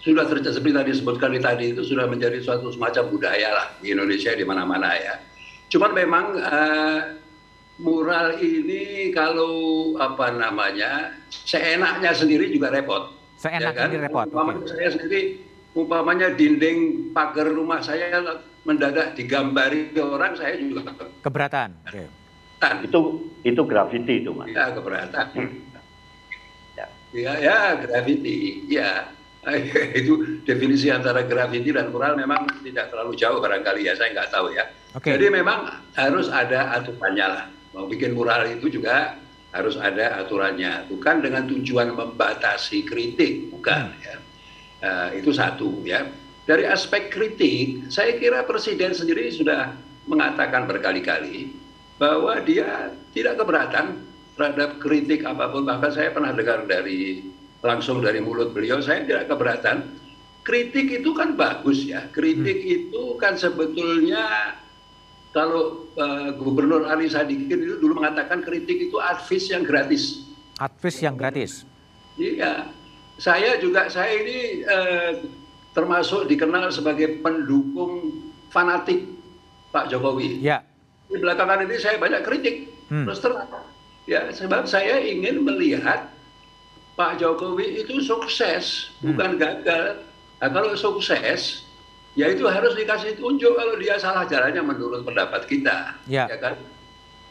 sudah 0.00 0.24
terjadi 0.24 0.56
seperti 0.56 0.72
tadi 0.72 0.88
disebutkan 0.96 1.30
tadi 1.40 1.64
itu 1.76 1.82
sudah 1.84 2.08
menjadi 2.08 2.40
suatu 2.40 2.72
semacam 2.72 3.04
budaya 3.12 3.48
lah 3.52 3.66
di 3.84 3.92
Indonesia 3.92 4.32
di 4.32 4.44
mana-mana 4.48 4.96
ya. 4.96 5.14
Cuman 5.70 5.92
memang 5.92 6.26
uh, 6.40 7.00
mural 7.80 8.36
ini 8.40 9.12
kalau 9.12 9.52
apa 10.00 10.32
namanya 10.32 11.16
seenaknya 11.28 12.16
sendiri 12.16 12.48
juga 12.48 12.72
repot. 12.72 13.12
Seenaknya 13.36 13.72
ya 13.72 13.72
kan? 13.76 13.86
sendiri 13.88 14.02
repot. 14.08 14.26
Umpamanya 14.32 14.60
okay. 14.64 14.72
saya 14.72 14.88
sendiri 14.96 15.20
umpamanya 15.76 16.28
dinding 16.34 16.78
pagar 17.12 17.48
rumah 17.48 17.80
saya 17.84 18.20
mendadak 18.64 19.16
digambari 19.16 19.92
orang 20.00 20.32
saya 20.36 20.56
juga 20.60 20.96
keberatan. 21.24 21.76
Okay. 21.88 22.08
Itu 22.84 23.28
itu 23.44 23.60
graffiti 23.64 24.24
itu 24.24 24.32
mas. 24.36 24.52
Ya 24.52 24.72
keberatan. 24.72 25.26
Ya. 27.14 27.32
ya 27.38 27.58
graffiti 27.80 28.66
ya 28.68 29.10
itu 30.00 30.44
definisi 30.44 30.92
antara 30.92 31.24
graffiti 31.24 31.72
dan 31.72 31.88
mural 31.88 32.12
memang 32.12 32.44
tidak 32.60 32.92
terlalu 32.92 33.16
jauh 33.16 33.40
barangkali 33.40 33.88
ya 33.88 33.96
saya 33.96 34.12
nggak 34.12 34.30
tahu 34.36 34.52
ya. 34.52 34.68
Okay. 34.92 35.16
Jadi 35.16 35.32
memang 35.32 35.80
harus 35.96 36.28
ada 36.28 36.76
aturannya 36.76 37.26
lah 37.26 37.44
mau 37.72 37.86
bikin 37.86 38.12
mural 38.12 38.44
itu 38.50 38.66
juga 38.68 39.16
harus 39.50 39.74
ada 39.78 40.22
aturannya 40.22 40.86
bukan 40.90 41.22
dengan 41.22 41.46
tujuan 41.50 41.94
membatasi 41.94 42.86
kritik 42.86 43.50
bukan 43.50 43.90
hmm. 43.90 44.02
ya 44.06 44.14
uh, 44.86 45.08
itu 45.14 45.30
satu 45.34 45.82
ya 45.82 46.06
dari 46.46 46.66
aspek 46.66 47.10
kritik 47.10 47.90
saya 47.90 48.14
kira 48.18 48.46
presiden 48.46 48.94
sendiri 48.94 49.30
sudah 49.30 49.74
mengatakan 50.06 50.66
berkali-kali 50.66 51.54
bahwa 51.98 52.38
dia 52.42 52.94
tidak 53.14 53.38
keberatan 53.42 54.02
terhadap 54.40 54.80
kritik 54.80 55.20
apa 55.28 55.52
pun 55.52 55.68
bahkan 55.68 55.92
saya 55.92 56.16
pernah 56.16 56.32
dengar 56.32 56.64
dari 56.64 57.28
langsung 57.60 58.00
dari 58.00 58.24
mulut 58.24 58.56
beliau 58.56 58.80
saya 58.80 59.04
tidak 59.04 59.28
keberatan 59.28 60.00
kritik 60.48 60.88
itu 61.04 61.12
kan 61.12 61.36
bagus 61.36 61.84
ya 61.84 62.08
kritik 62.08 62.64
hmm. 62.64 62.76
itu 62.80 63.02
kan 63.20 63.36
sebetulnya 63.36 64.56
kalau 65.36 65.92
uh, 66.00 66.32
Gubernur 66.40 66.88
Ali 66.88 67.12
Sadikin 67.12 67.60
itu 67.60 67.76
dulu 67.78 68.00
mengatakan 68.00 68.42
kritik 68.42 68.90
itu 68.90 68.98
advis 68.98 69.46
yang 69.46 69.62
gratis. 69.62 70.26
Advis 70.58 70.96
yang 70.98 71.14
gratis. 71.14 71.62
Iya, 72.18 72.66
saya 73.14 73.54
juga 73.62 73.86
saya 73.86 74.10
ini 74.10 74.66
uh, 74.66 75.12
termasuk 75.70 76.26
dikenal 76.26 76.74
sebagai 76.74 77.22
pendukung 77.22 78.26
fanatik 78.50 79.06
Pak 79.70 79.86
Jokowi. 79.94 80.42
Ya. 80.42 80.66
Di 81.06 81.14
belakangan 81.22 81.62
ini 81.62 81.78
saya 81.78 81.94
banyak 82.02 82.26
kritik, 82.26 82.66
hmm. 82.90 83.06
terus 83.06 83.22
terang. 83.22 83.46
Ya, 84.10 84.26
sebab 84.34 84.66
saya 84.66 84.98
ingin 84.98 85.46
melihat 85.46 86.10
Pak 86.98 87.22
Jokowi 87.22 87.86
itu 87.86 88.02
sukses, 88.02 88.90
hmm. 88.98 89.14
bukan 89.14 89.30
gagal. 89.38 90.02
Nah, 90.42 90.50
kalau 90.50 90.74
sukses, 90.74 91.62
ya 92.18 92.26
itu 92.34 92.42
harus 92.50 92.74
dikasih 92.74 93.22
tunjuk 93.22 93.54
kalau 93.54 93.78
dia 93.78 94.02
salah 94.02 94.26
jalannya 94.26 94.66
menurut 94.66 95.06
pendapat 95.06 95.46
kita. 95.46 95.94
Ya, 96.10 96.26
ya 96.26 96.42
kan? 96.42 96.58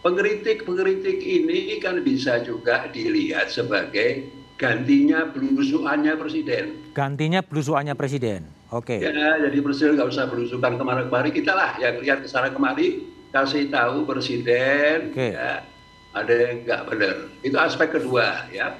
Pengkritik-pengkritik 0.07 1.19
ini 1.19 1.83
kan 1.83 1.99
bisa 1.99 2.39
juga 2.47 2.87
dilihat 2.95 3.51
sebagai 3.51 4.31
gantinya 4.55 5.27
belusuannya 5.27 6.15
presiden. 6.15 6.95
Gantinya 6.95 7.43
belusuannya 7.43 7.91
presiden. 7.99 8.47
Oke. 8.71 9.03
Okay. 9.03 9.11
Ya, 9.11 9.35
jadi 9.35 9.59
presiden 9.59 9.99
nggak 9.99 10.15
usah 10.15 10.31
belusukan 10.31 10.79
kemari-kemari. 10.79 11.35
Kita 11.35 11.51
lah 11.51 11.75
yang 11.75 11.99
lihat 11.99 12.23
ke 12.23 12.31
sana 12.31 12.55
kemari, 12.55 13.03
kasih 13.35 13.67
tahu 13.67 14.07
presiden. 14.07 15.11
Okay. 15.11 15.35
Ya, 15.35 15.67
ada 16.13 16.33
yang 16.33 16.65
nggak 16.65 16.81
benar. 16.89 17.15
Itu 17.45 17.57
aspek 17.59 17.93
kedua 17.93 18.49
ya. 18.49 18.77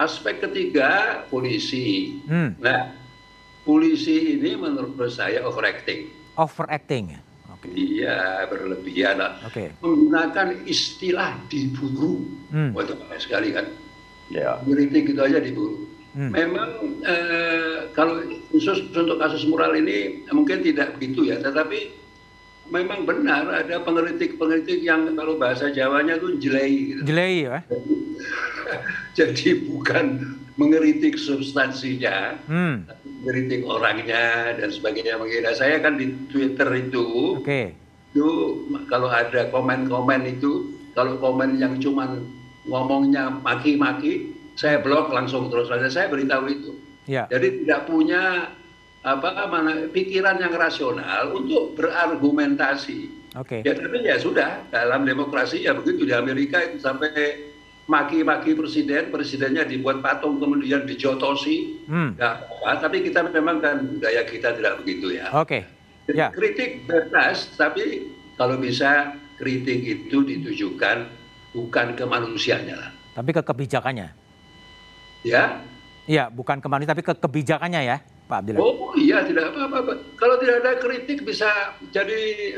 Aspek 0.00 0.40
ketiga 0.40 1.22
polisi. 1.28 2.18
Hmm. 2.24 2.56
Nah, 2.56 2.96
polisi 3.68 4.40
ini 4.40 4.56
menurut 4.56 4.96
saya 5.12 5.44
overacting. 5.44 6.08
Overacting 6.40 7.16
ya? 7.16 7.20
Okay. 7.60 7.76
Iya, 7.76 8.48
berlebihan 8.48 9.20
lah. 9.20 9.36
Okay. 9.52 9.68
Menggunakan 9.84 10.64
istilah 10.64 11.36
diburu. 11.52 12.24
Hmm. 12.48 12.72
Wah, 12.72 12.88
sekali 13.20 13.52
kan. 13.52 13.68
Ya. 14.32 14.56
Kritik 14.64 15.12
itu 15.12 15.20
aja 15.20 15.36
diburu. 15.36 15.84
Hmm. 16.16 16.32
Memang 16.32 16.70
eh, 17.04 17.92
kalau 17.92 18.24
khusus 18.50 18.88
untuk 18.90 19.20
kasus 19.20 19.44
mural 19.46 19.76
ini 19.76 20.26
mungkin 20.32 20.64
tidak 20.64 20.96
begitu 20.96 21.28
ya, 21.28 21.38
tetapi 21.38 21.99
memang 22.70 23.04
benar 23.04 23.50
ada 23.50 23.82
pengkritik-pengkritik 23.82 24.80
yang 24.80 25.12
kalau 25.18 25.36
bahasa 25.36 25.68
Jawanya 25.74 26.16
itu 26.16 26.38
jelei. 26.38 26.94
Gitu. 26.94 27.02
Jelei 27.04 27.34
ya? 27.44 27.58
Jadi 29.18 29.66
bukan 29.66 30.38
mengeritik 30.54 31.18
substansinya, 31.18 32.38
hmm. 32.46 32.86
mengeritik 33.22 33.66
orangnya 33.66 34.54
dan 34.54 34.70
sebagainya. 34.70 35.18
Mengira 35.18 35.50
saya 35.52 35.82
kan 35.82 35.98
di 35.98 36.14
Twitter 36.30 36.68
itu, 36.78 37.38
okay. 37.42 37.74
itu 38.14 38.28
kalau 38.86 39.10
ada 39.10 39.50
komen-komen 39.50 40.30
itu, 40.30 40.70
kalau 40.94 41.18
komen 41.18 41.58
yang 41.58 41.80
cuman 41.82 42.22
ngomongnya 42.70 43.34
maki-maki, 43.42 44.36
saya 44.54 44.78
blok 44.78 45.10
langsung 45.10 45.50
terus 45.50 45.66
saja. 45.66 45.88
Saya 45.90 46.06
beritahu 46.12 46.46
itu. 46.46 46.72
Ya. 47.08 47.26
Jadi 47.26 47.64
tidak 47.64 47.90
punya 47.90 48.54
apa 49.00 49.48
mana 49.48 49.88
pikiran 49.88 50.36
yang 50.40 50.52
rasional 50.52 51.32
untuk 51.32 51.72
berargumentasi. 51.76 53.32
Oke. 53.38 53.60
Okay. 53.62 53.68
Ya 53.68 53.72
tapi 53.78 53.96
ya 54.04 54.16
sudah 54.20 54.50
dalam 54.68 55.08
demokrasi 55.08 55.64
ya 55.64 55.72
begitu 55.72 56.04
di 56.04 56.12
Amerika 56.12 56.60
itu 56.60 56.82
sampai 56.82 57.48
maki-maki 57.90 58.54
presiden, 58.54 59.10
presidennya 59.10 59.66
dibuat 59.66 59.98
patung 59.98 60.38
kemudian 60.38 60.86
dijotosi, 60.86 61.82
hmm. 61.90 62.22
apa, 62.22 62.78
tapi 62.78 63.02
kita 63.02 63.26
memang 63.26 63.58
kan 63.58 63.82
budaya 63.82 64.22
kita 64.22 64.54
tidak 64.54 64.78
begitu 64.86 65.18
ya. 65.18 65.26
Oke. 65.34 65.66
Okay. 66.06 66.14
Ya. 66.14 66.30
Kritik 66.30 66.86
bebas, 66.86 67.54
tapi 67.58 68.10
kalau 68.38 68.58
bisa 68.62 69.14
kritik 69.38 69.82
itu 69.82 70.22
ditujukan 70.22 71.10
bukan 71.50 71.86
ke 71.98 72.04
manusianya 72.06 72.78
lah. 72.78 72.90
Tapi 73.14 73.30
ke 73.34 73.42
kebijakannya. 73.42 74.08
Ya. 75.26 75.62
Iya, 76.06 76.30
bukan 76.30 76.58
ke 76.58 76.66
manusia 76.66 76.90
tapi 76.94 77.02
ke 77.06 77.14
kebijakannya 77.14 77.82
ya, 77.86 77.96
Pak 78.30 78.46
Abdillah. 78.46 78.62
Oh 78.62 78.94
iya, 78.94 79.26
tidak 79.26 79.50
apa-apa. 79.50 79.98
Kalau 80.14 80.38
tidak 80.38 80.62
ada 80.62 80.72
kritik 80.78 81.26
bisa 81.26 81.74
jadi 81.90 82.54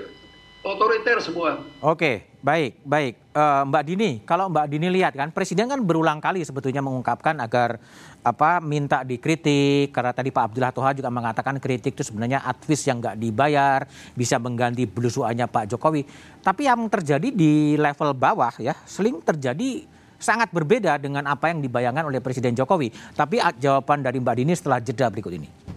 otoriter 0.63 1.19
semua. 1.19 1.59
Oke, 1.83 2.39
baik, 2.39 2.79
baik. 2.87 3.19
Uh, 3.35 3.67
Mbak 3.67 3.83
Dini, 3.83 4.11
kalau 4.23 4.47
Mbak 4.47 4.67
Dini 4.71 4.89
lihat 4.95 5.17
kan, 5.17 5.35
Presiden 5.35 5.67
kan 5.67 5.83
berulang 5.83 6.23
kali 6.23 6.45
sebetulnya 6.47 6.79
mengungkapkan 6.79 7.41
agar 7.43 7.83
apa 8.23 8.63
minta 8.63 9.03
dikritik 9.03 9.91
karena 9.91 10.15
tadi 10.15 10.31
Pak 10.31 10.53
Abdullah 10.53 10.71
Toha 10.71 10.95
juga 10.95 11.11
mengatakan 11.11 11.59
kritik 11.59 11.99
itu 11.99 12.07
sebenarnya 12.07 12.47
advis 12.47 12.87
yang 12.87 13.03
nggak 13.03 13.19
dibayar 13.19 13.83
bisa 14.15 14.39
mengganti 14.39 14.87
belusuannya 14.87 15.51
Pak 15.51 15.75
Jokowi. 15.75 16.07
Tapi 16.45 16.63
yang 16.71 16.87
terjadi 16.87 17.29
di 17.35 17.75
level 17.75 18.15
bawah 18.15 18.55
ya, 18.63 18.79
seling 18.87 19.19
terjadi 19.19 19.83
sangat 20.23 20.55
berbeda 20.55 20.97
dengan 21.03 21.27
apa 21.27 21.51
yang 21.51 21.59
dibayangkan 21.59 22.07
oleh 22.07 22.23
Presiden 22.23 22.55
Jokowi. 22.55 22.95
Tapi 23.19 23.43
jawaban 23.59 24.07
dari 24.07 24.23
Mbak 24.23 24.37
Dini 24.39 24.55
setelah 24.55 24.79
jeda 24.79 25.11
berikut 25.11 25.35
ini. 25.35 25.73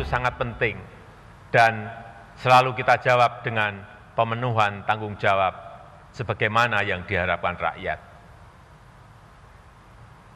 itu 0.00 0.06
sangat 0.06 0.40
penting 0.40 0.80
dan 1.52 1.92
selalu 2.40 2.72
kita 2.72 2.96
jawab 3.04 3.44
dengan 3.44 3.84
pemenuhan 4.16 4.86
tanggung 4.88 5.12
jawab 5.20 5.52
sebagaimana 6.14 6.80
yang 6.86 7.04
diharapkan 7.04 7.58
rakyat. 7.60 8.09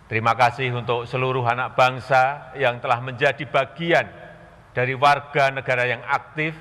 Terima 0.04 0.36
kasih 0.36 0.68
untuk 0.76 1.08
seluruh 1.08 1.48
anak 1.48 1.80
bangsa 1.80 2.52
yang 2.60 2.76
telah 2.76 3.00
menjadi 3.00 3.40
bagian 3.48 4.04
dari 4.76 4.92
warga 4.92 5.48
negara 5.48 5.88
yang 5.88 6.04
aktif 6.04 6.52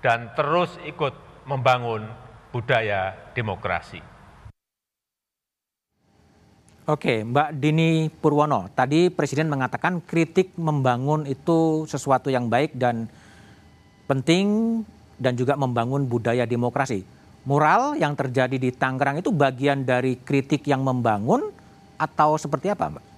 dan 0.00 0.32
terus 0.32 0.72
ikut 0.88 1.12
membangun 1.44 2.08
budaya 2.56 3.12
demokrasi. 3.36 4.00
Oke, 6.88 7.20
Mbak 7.20 7.58
Dini 7.60 8.08
Purwono, 8.08 8.72
tadi 8.72 9.12
Presiden 9.12 9.52
mengatakan 9.52 10.00
kritik 10.00 10.56
membangun 10.56 11.28
itu 11.28 11.84
sesuatu 11.84 12.32
yang 12.32 12.48
baik 12.48 12.78
dan 12.80 13.10
penting 14.08 14.80
dan 15.20 15.36
juga 15.36 15.52
membangun 15.58 16.08
budaya 16.08 16.48
demokrasi. 16.48 17.04
Mural 17.44 17.98
yang 18.00 18.16
terjadi 18.16 18.56
di 18.56 18.72
Tangerang 18.72 19.20
itu 19.20 19.34
bagian 19.34 19.84
dari 19.84 20.16
kritik 20.22 20.64
yang 20.64 20.80
membangun 20.80 21.65
atau 21.96 22.36
seperti 22.40 22.72
apa, 22.72 22.92
Mbak? 22.92 23.16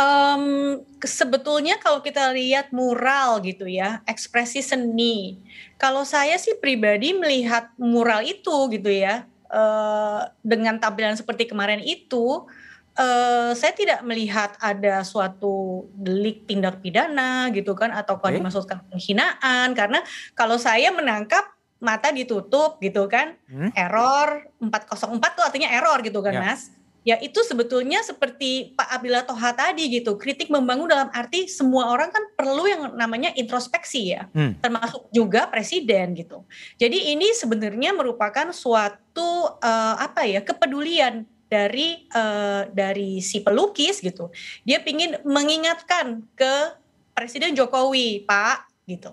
Um, 0.00 0.80
sebetulnya 1.04 1.76
kalau 1.76 2.00
kita 2.00 2.32
lihat 2.32 2.72
mural 2.72 3.44
gitu 3.44 3.68
ya, 3.68 4.00
ekspresi 4.08 4.64
seni. 4.64 5.36
Kalau 5.76 6.08
saya 6.08 6.40
sih 6.40 6.56
pribadi 6.56 7.12
melihat 7.12 7.68
mural 7.76 8.24
itu 8.24 8.72
gitu 8.72 8.88
ya, 8.88 9.28
uh, 9.52 10.24
dengan 10.40 10.80
tampilan 10.80 11.20
seperti 11.20 11.52
kemarin 11.52 11.84
itu, 11.84 12.48
uh, 12.96 13.52
saya 13.52 13.76
tidak 13.76 14.00
melihat 14.00 14.56
ada 14.64 15.04
suatu 15.04 15.84
delik 15.92 16.48
tindak 16.48 16.80
pidana 16.80 17.52
gitu 17.52 17.76
kan, 17.76 17.92
atau 17.92 18.16
okay. 18.16 18.40
dimaksudkan 18.40 18.80
penghinaan. 18.88 19.76
Karena 19.76 20.00
kalau 20.32 20.56
saya 20.56 20.88
menangkap 20.96 21.44
mata 21.76 22.08
ditutup 22.08 22.80
gitu 22.80 23.04
kan, 23.04 23.36
hmm? 23.52 23.76
error 23.76 24.48
404 24.64 25.36
tuh 25.36 25.44
artinya 25.44 25.68
error 25.68 26.00
gitu 26.00 26.24
kan, 26.24 26.32
ya. 26.32 26.40
Mas 26.40 26.79
ya 27.00 27.16
itu 27.18 27.40
sebetulnya 27.40 28.04
seperti 28.04 28.76
Pak 28.76 28.88
Abdillah 29.00 29.24
Toha 29.24 29.50
tadi 29.56 29.88
gitu. 29.88 30.20
Kritik 30.20 30.52
membangun 30.52 30.88
dalam 30.88 31.08
arti 31.10 31.48
semua 31.48 31.88
orang 31.88 32.12
kan 32.12 32.24
perlu 32.36 32.64
yang 32.68 32.82
namanya 32.96 33.32
introspeksi 33.36 34.14
ya. 34.16 34.28
Hmm. 34.30 34.56
termasuk 34.60 35.08
juga 35.10 35.48
presiden 35.48 36.12
gitu. 36.14 36.44
Jadi 36.76 37.16
ini 37.16 37.32
sebenarnya 37.32 37.96
merupakan 37.96 38.52
suatu 38.52 39.58
uh, 39.58 39.96
apa 39.98 40.28
ya 40.28 40.44
kepedulian 40.44 41.24
dari 41.50 42.06
uh, 42.14 42.70
dari 42.70 43.18
si 43.18 43.42
pelukis 43.42 43.98
gitu. 43.98 44.30
Dia 44.62 44.78
ingin 44.86 45.18
mengingatkan 45.26 46.22
ke 46.38 46.78
Presiden 47.10 47.58
Jokowi 47.58 48.22
Pak 48.22 48.70
gitu. 48.86 49.12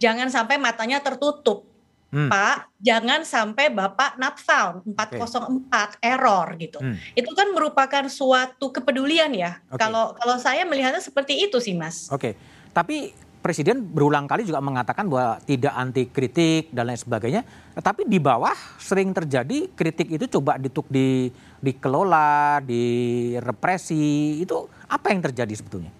Jangan 0.00 0.32
sampai 0.32 0.56
matanya 0.56 1.04
tertutup 1.04 1.68
Hmm. 2.06 2.30
Pak, 2.30 2.70
jangan 2.78 3.26
sampai 3.26 3.66
Bapak 3.74 4.14
not 4.16 4.38
found 4.38 4.86
404 4.94 4.96
okay. 4.96 5.98
error 6.00 6.46
gitu. 6.56 6.78
Hmm. 6.78 6.94
Itu 7.18 7.34
kan 7.34 7.50
merupakan 7.50 8.06
suatu 8.06 8.70
kepedulian 8.70 9.34
ya. 9.34 9.58
Okay. 9.66 9.84
Kalau 9.84 10.14
kalau 10.14 10.36
saya 10.38 10.62
melihatnya 10.62 11.02
seperti 11.02 11.44
itu 11.44 11.58
sih, 11.58 11.74
Mas. 11.74 12.06
Oke. 12.08 12.32
Okay. 12.32 12.32
Tapi 12.70 13.26
Presiden 13.46 13.78
berulang 13.78 14.26
kali 14.26 14.42
juga 14.42 14.58
mengatakan 14.58 15.06
bahwa 15.06 15.38
tidak 15.46 15.70
anti 15.70 16.10
kritik 16.10 16.66
dan 16.74 16.90
lain 16.90 16.98
sebagainya. 16.98 17.46
Tapi 17.78 18.02
di 18.02 18.18
bawah 18.18 18.58
sering 18.74 19.14
terjadi 19.14 19.70
kritik 19.70 20.10
itu 20.10 20.26
coba 20.26 20.58
dituk 20.58 20.90
di 20.90 21.30
dikelola, 21.62 22.58
direpresi. 22.66 24.42
Itu 24.42 24.66
apa 24.90 25.14
yang 25.14 25.22
terjadi 25.22 25.54
sebetulnya? 25.62 25.94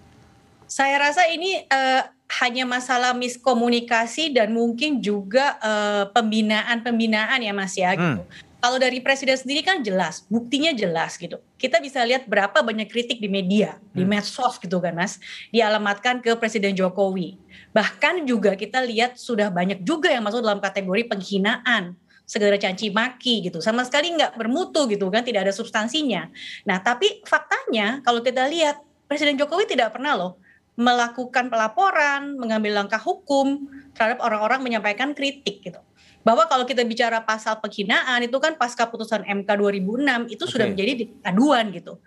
Saya 0.67 0.99
rasa 0.99 1.23
ini 1.31 1.55
uh, 1.71 2.03
hanya 2.27 2.67
masalah 2.67 3.15
miskomunikasi 3.15 4.35
dan 4.35 4.51
mungkin 4.51 4.99
juga 4.99 5.55
uh, 5.63 6.11
pembinaan-pembinaan 6.11 7.39
ya 7.39 7.53
Mas 7.55 7.73
ya 7.79 7.95
gitu. 7.95 8.23
Hmm. 8.23 8.45
Kalau 8.57 8.81
dari 8.81 8.99
presiden 8.99 9.37
sendiri 9.37 9.61
kan 9.61 9.79
jelas, 9.85 10.25
buktinya 10.27 10.73
jelas 10.73 11.15
gitu. 11.15 11.37
Kita 11.55 11.77
bisa 11.77 12.01
lihat 12.03 12.25
berapa 12.25 12.65
banyak 12.65 12.89
kritik 12.89 13.21
di 13.21 13.29
media, 13.29 13.77
hmm. 13.77 13.95
di 13.95 14.03
medsos 14.03 14.59
gitu 14.59 14.81
kan 14.83 14.97
Mas, 14.97 15.21
dialamatkan 15.53 16.19
ke 16.19 16.35
Presiden 16.35 16.75
Jokowi. 16.75 17.37
Bahkan 17.71 18.27
juga 18.27 18.57
kita 18.57 18.83
lihat 18.83 19.15
sudah 19.15 19.47
banyak 19.53 19.85
juga 19.87 20.11
yang 20.11 20.25
masuk 20.25 20.43
dalam 20.43 20.59
kategori 20.59 21.07
penghinaan 21.07 21.95
segera 22.27 22.59
caci 22.59 22.91
maki 22.91 23.47
gitu 23.47 23.63
sama 23.63 23.87
sekali 23.87 24.11
nggak 24.11 24.35
bermutu 24.35 24.83
gitu 24.91 25.07
kan 25.07 25.23
tidak 25.23 25.47
ada 25.47 25.55
substansinya 25.55 26.27
nah 26.67 26.83
tapi 26.83 27.23
faktanya 27.23 28.03
kalau 28.03 28.19
kita 28.19 28.43
lihat 28.51 28.83
Presiden 29.07 29.39
Jokowi 29.39 29.63
tidak 29.63 29.95
pernah 29.95 30.19
loh 30.19 30.35
melakukan 30.77 31.49
pelaporan, 31.49 32.37
mengambil 32.37 32.77
langkah 32.77 33.01
hukum 33.01 33.65
terhadap 33.97 34.21
orang-orang 34.21 34.61
menyampaikan 34.61 35.17
kritik 35.17 35.65
gitu. 35.65 35.81
Bahwa 36.21 36.45
kalau 36.45 36.69
kita 36.69 36.85
bicara 36.85 37.25
pasal 37.25 37.57
penghinaan 37.57 38.21
itu 38.21 38.37
kan 38.37 38.53
pasca 38.61 38.85
putusan 38.85 39.25
MK 39.25 39.49
2006 39.57 40.29
itu 40.29 40.43
okay. 40.45 40.51
sudah 40.53 40.65
menjadi 40.69 40.91
aduan 41.25 41.73
gitu. 41.73 41.97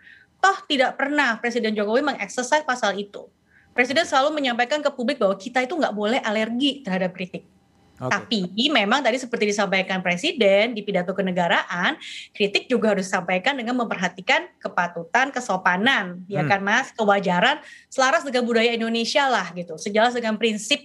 Toh 0.41 0.59
tidak 0.71 0.97
pernah 0.97 1.37
Presiden 1.43 1.75
Jokowi 1.75 2.01
mengeksersai 2.15 2.63
pasal 2.63 2.97
itu. 2.97 3.27
Presiden 3.75 4.07
selalu 4.07 4.39
menyampaikan 4.39 4.81
ke 4.81 4.91
publik 4.95 5.19
bahwa 5.19 5.35
kita 5.35 5.67
itu 5.67 5.75
nggak 5.75 5.95
boleh 5.95 6.23
alergi 6.23 6.87
terhadap 6.87 7.11
kritik. 7.13 7.45
Okay. 8.01 8.17
Tapi 8.17 8.41
memang 8.73 9.05
tadi 9.05 9.21
seperti 9.21 9.53
disampaikan 9.53 10.01
Presiden 10.01 10.73
di 10.73 10.81
pidato 10.81 11.13
kenegaraan, 11.13 12.01
kritik 12.33 12.65
juga 12.65 12.97
harus 12.97 13.05
disampaikan 13.05 13.53
dengan 13.61 13.77
memperhatikan 13.77 14.49
kepatutan, 14.57 15.29
kesopanan, 15.29 16.25
ya 16.25 16.41
hmm. 16.41 16.49
ya 16.49 16.49
kan 16.49 16.61
Mas, 16.65 16.97
kewajaran, 16.97 17.61
selaras 17.93 18.25
dengan 18.25 18.49
budaya 18.49 18.73
Indonesia 18.73 19.29
lah 19.29 19.53
gitu, 19.53 19.77
sejalan 19.77 20.17
dengan 20.17 20.41
prinsip 20.41 20.81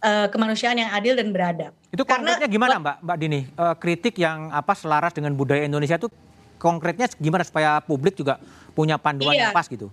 uh, 0.00 0.32
kemanusiaan 0.32 0.80
yang 0.80 0.88
adil 0.88 1.12
dan 1.20 1.28
beradab. 1.36 1.76
Itu 1.92 2.08
konkretnya 2.08 2.48
Karena, 2.48 2.56
gimana 2.56 2.74
Mbak 2.80 2.96
Mbak 3.04 3.16
Dini? 3.20 3.40
Uh, 3.60 3.76
kritik 3.76 4.14
yang 4.16 4.48
apa 4.48 4.72
selaras 4.72 5.12
dengan 5.12 5.36
budaya 5.36 5.68
Indonesia 5.68 6.00
itu 6.00 6.08
konkretnya 6.56 7.12
gimana 7.20 7.44
supaya 7.44 7.76
publik 7.84 8.16
juga 8.16 8.40
punya 8.72 8.96
panduan 8.96 9.36
iya. 9.36 9.52
yang 9.52 9.52
pas 9.52 9.68
gitu? 9.68 9.92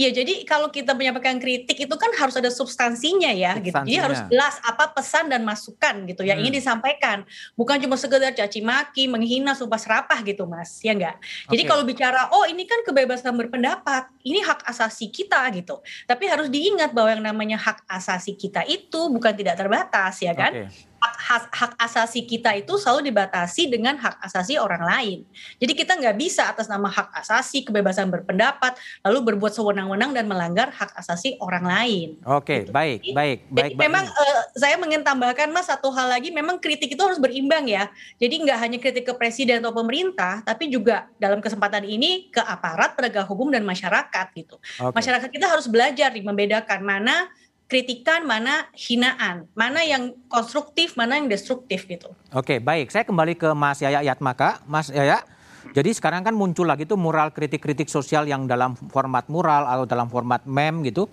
Iya, 0.00 0.24
jadi 0.24 0.48
kalau 0.48 0.72
kita 0.72 0.96
menyampaikan 0.96 1.36
kritik 1.36 1.76
itu 1.76 1.94
kan 2.00 2.08
harus 2.16 2.32
ada 2.32 2.48
substansinya 2.48 3.28
ya, 3.28 3.52
substansinya. 3.52 3.68
gitu. 3.68 3.80
Jadi 3.84 3.98
harus 4.00 4.20
jelas 4.32 4.56
apa 4.64 4.96
pesan 4.96 5.28
dan 5.28 5.44
masukan 5.44 6.08
gitu 6.08 6.24
yang 6.24 6.40
hmm. 6.40 6.48
ingin 6.48 6.54
disampaikan. 6.56 7.28
Bukan 7.52 7.76
cuma 7.84 8.00
sekedar 8.00 8.32
caci 8.32 8.64
maki, 8.64 9.12
menghina, 9.12 9.52
sumpah 9.52 9.76
serapah 9.76 10.24
gitu, 10.24 10.48
Mas. 10.48 10.80
Ya 10.80 10.96
enggak? 10.96 11.20
Jadi 11.52 11.62
okay. 11.62 11.68
kalau 11.68 11.84
bicara 11.84 12.32
oh 12.32 12.48
ini 12.48 12.64
kan 12.64 12.80
kebebasan 12.80 13.36
berpendapat, 13.36 14.08
ini 14.24 14.40
hak 14.40 14.64
asasi 14.72 15.12
kita 15.12 15.44
gitu. 15.52 15.84
Tapi 16.08 16.24
harus 16.32 16.48
diingat 16.48 16.96
bahwa 16.96 17.20
yang 17.20 17.24
namanya 17.28 17.60
hak 17.60 17.84
asasi 17.84 18.40
kita 18.40 18.64
itu 18.64 19.12
bukan 19.12 19.36
tidak 19.36 19.60
terbatas 19.60 20.16
ya 20.24 20.32
kan? 20.32 20.64
Okay 20.64 20.89
hak, 21.00 21.16
hak, 21.16 21.44
hak 21.48 21.72
asasi 21.80 22.28
kita 22.28 22.52
itu 22.52 22.76
selalu 22.76 23.08
dibatasi 23.08 23.72
dengan 23.72 23.96
hak 23.96 24.20
asasi 24.20 24.60
orang 24.60 24.84
lain. 24.84 25.18
Jadi 25.56 25.72
kita 25.72 25.96
nggak 25.96 26.16
bisa 26.20 26.52
atas 26.52 26.68
nama 26.68 26.92
hak 26.92 27.08
asasi, 27.24 27.64
kebebasan 27.64 28.12
berpendapat, 28.12 28.76
lalu 29.00 29.32
berbuat 29.32 29.56
sewenang-wenang 29.56 30.12
dan 30.12 30.28
melanggar 30.28 30.68
hak 30.68 30.92
asasi 31.00 31.40
orang 31.40 31.64
lain. 31.64 32.08
Oke, 32.28 32.68
gitu. 32.68 32.70
baik, 32.70 33.00
baik, 33.16 33.38
baik. 33.48 33.72
Jadi 33.72 33.80
memang 33.80 34.04
uh, 34.04 34.42
saya 34.54 34.76
ingin 34.76 35.00
tambahkan 35.00 35.48
mas 35.48 35.72
satu 35.72 35.88
hal 35.88 36.12
lagi, 36.12 36.28
memang 36.28 36.60
kritik 36.60 36.92
itu 36.92 37.00
harus 37.00 37.16
berimbang 37.16 37.64
ya. 37.64 37.88
Jadi 38.20 38.34
nggak 38.44 38.58
hanya 38.60 38.78
kritik 38.78 39.08
ke 39.08 39.14
presiden 39.16 39.64
atau 39.64 39.72
pemerintah, 39.72 40.44
tapi 40.44 40.68
juga 40.68 41.08
dalam 41.16 41.40
kesempatan 41.40 41.88
ini 41.88 42.28
ke 42.28 42.44
aparat 42.44 42.92
penegak 42.92 43.24
hukum 43.24 43.48
dan 43.48 43.64
masyarakat 43.64 44.26
gitu. 44.36 44.60
Okay. 44.76 44.92
Masyarakat 44.92 45.28
kita 45.32 45.46
harus 45.48 45.64
belajar 45.64 46.12
nih 46.12 46.24
membedakan 46.26 46.80
mana 46.84 47.30
kritikan, 47.70 48.26
mana 48.26 48.66
hinaan, 48.74 49.46
mana 49.54 49.86
yang 49.86 50.10
konstruktif, 50.26 50.98
mana 50.98 51.22
yang 51.22 51.30
destruktif 51.30 51.86
gitu. 51.86 52.10
Oke, 52.34 52.58
baik. 52.58 52.90
Saya 52.90 53.06
kembali 53.06 53.38
ke 53.38 53.54
Mas 53.54 53.78
Yaya 53.78 54.02
Yatmaka. 54.02 54.58
Mas 54.66 54.90
Yaya, 54.90 55.22
jadi 55.70 55.94
sekarang 55.94 56.26
kan 56.26 56.34
muncul 56.34 56.66
lagi 56.66 56.82
tuh 56.82 56.98
mural 56.98 57.30
kritik-kritik 57.30 57.86
sosial 57.86 58.26
yang 58.26 58.50
dalam 58.50 58.74
format 58.74 59.30
mural 59.30 59.70
atau 59.70 59.86
dalam 59.86 60.10
format 60.10 60.42
meme 60.42 60.90
gitu. 60.90 61.06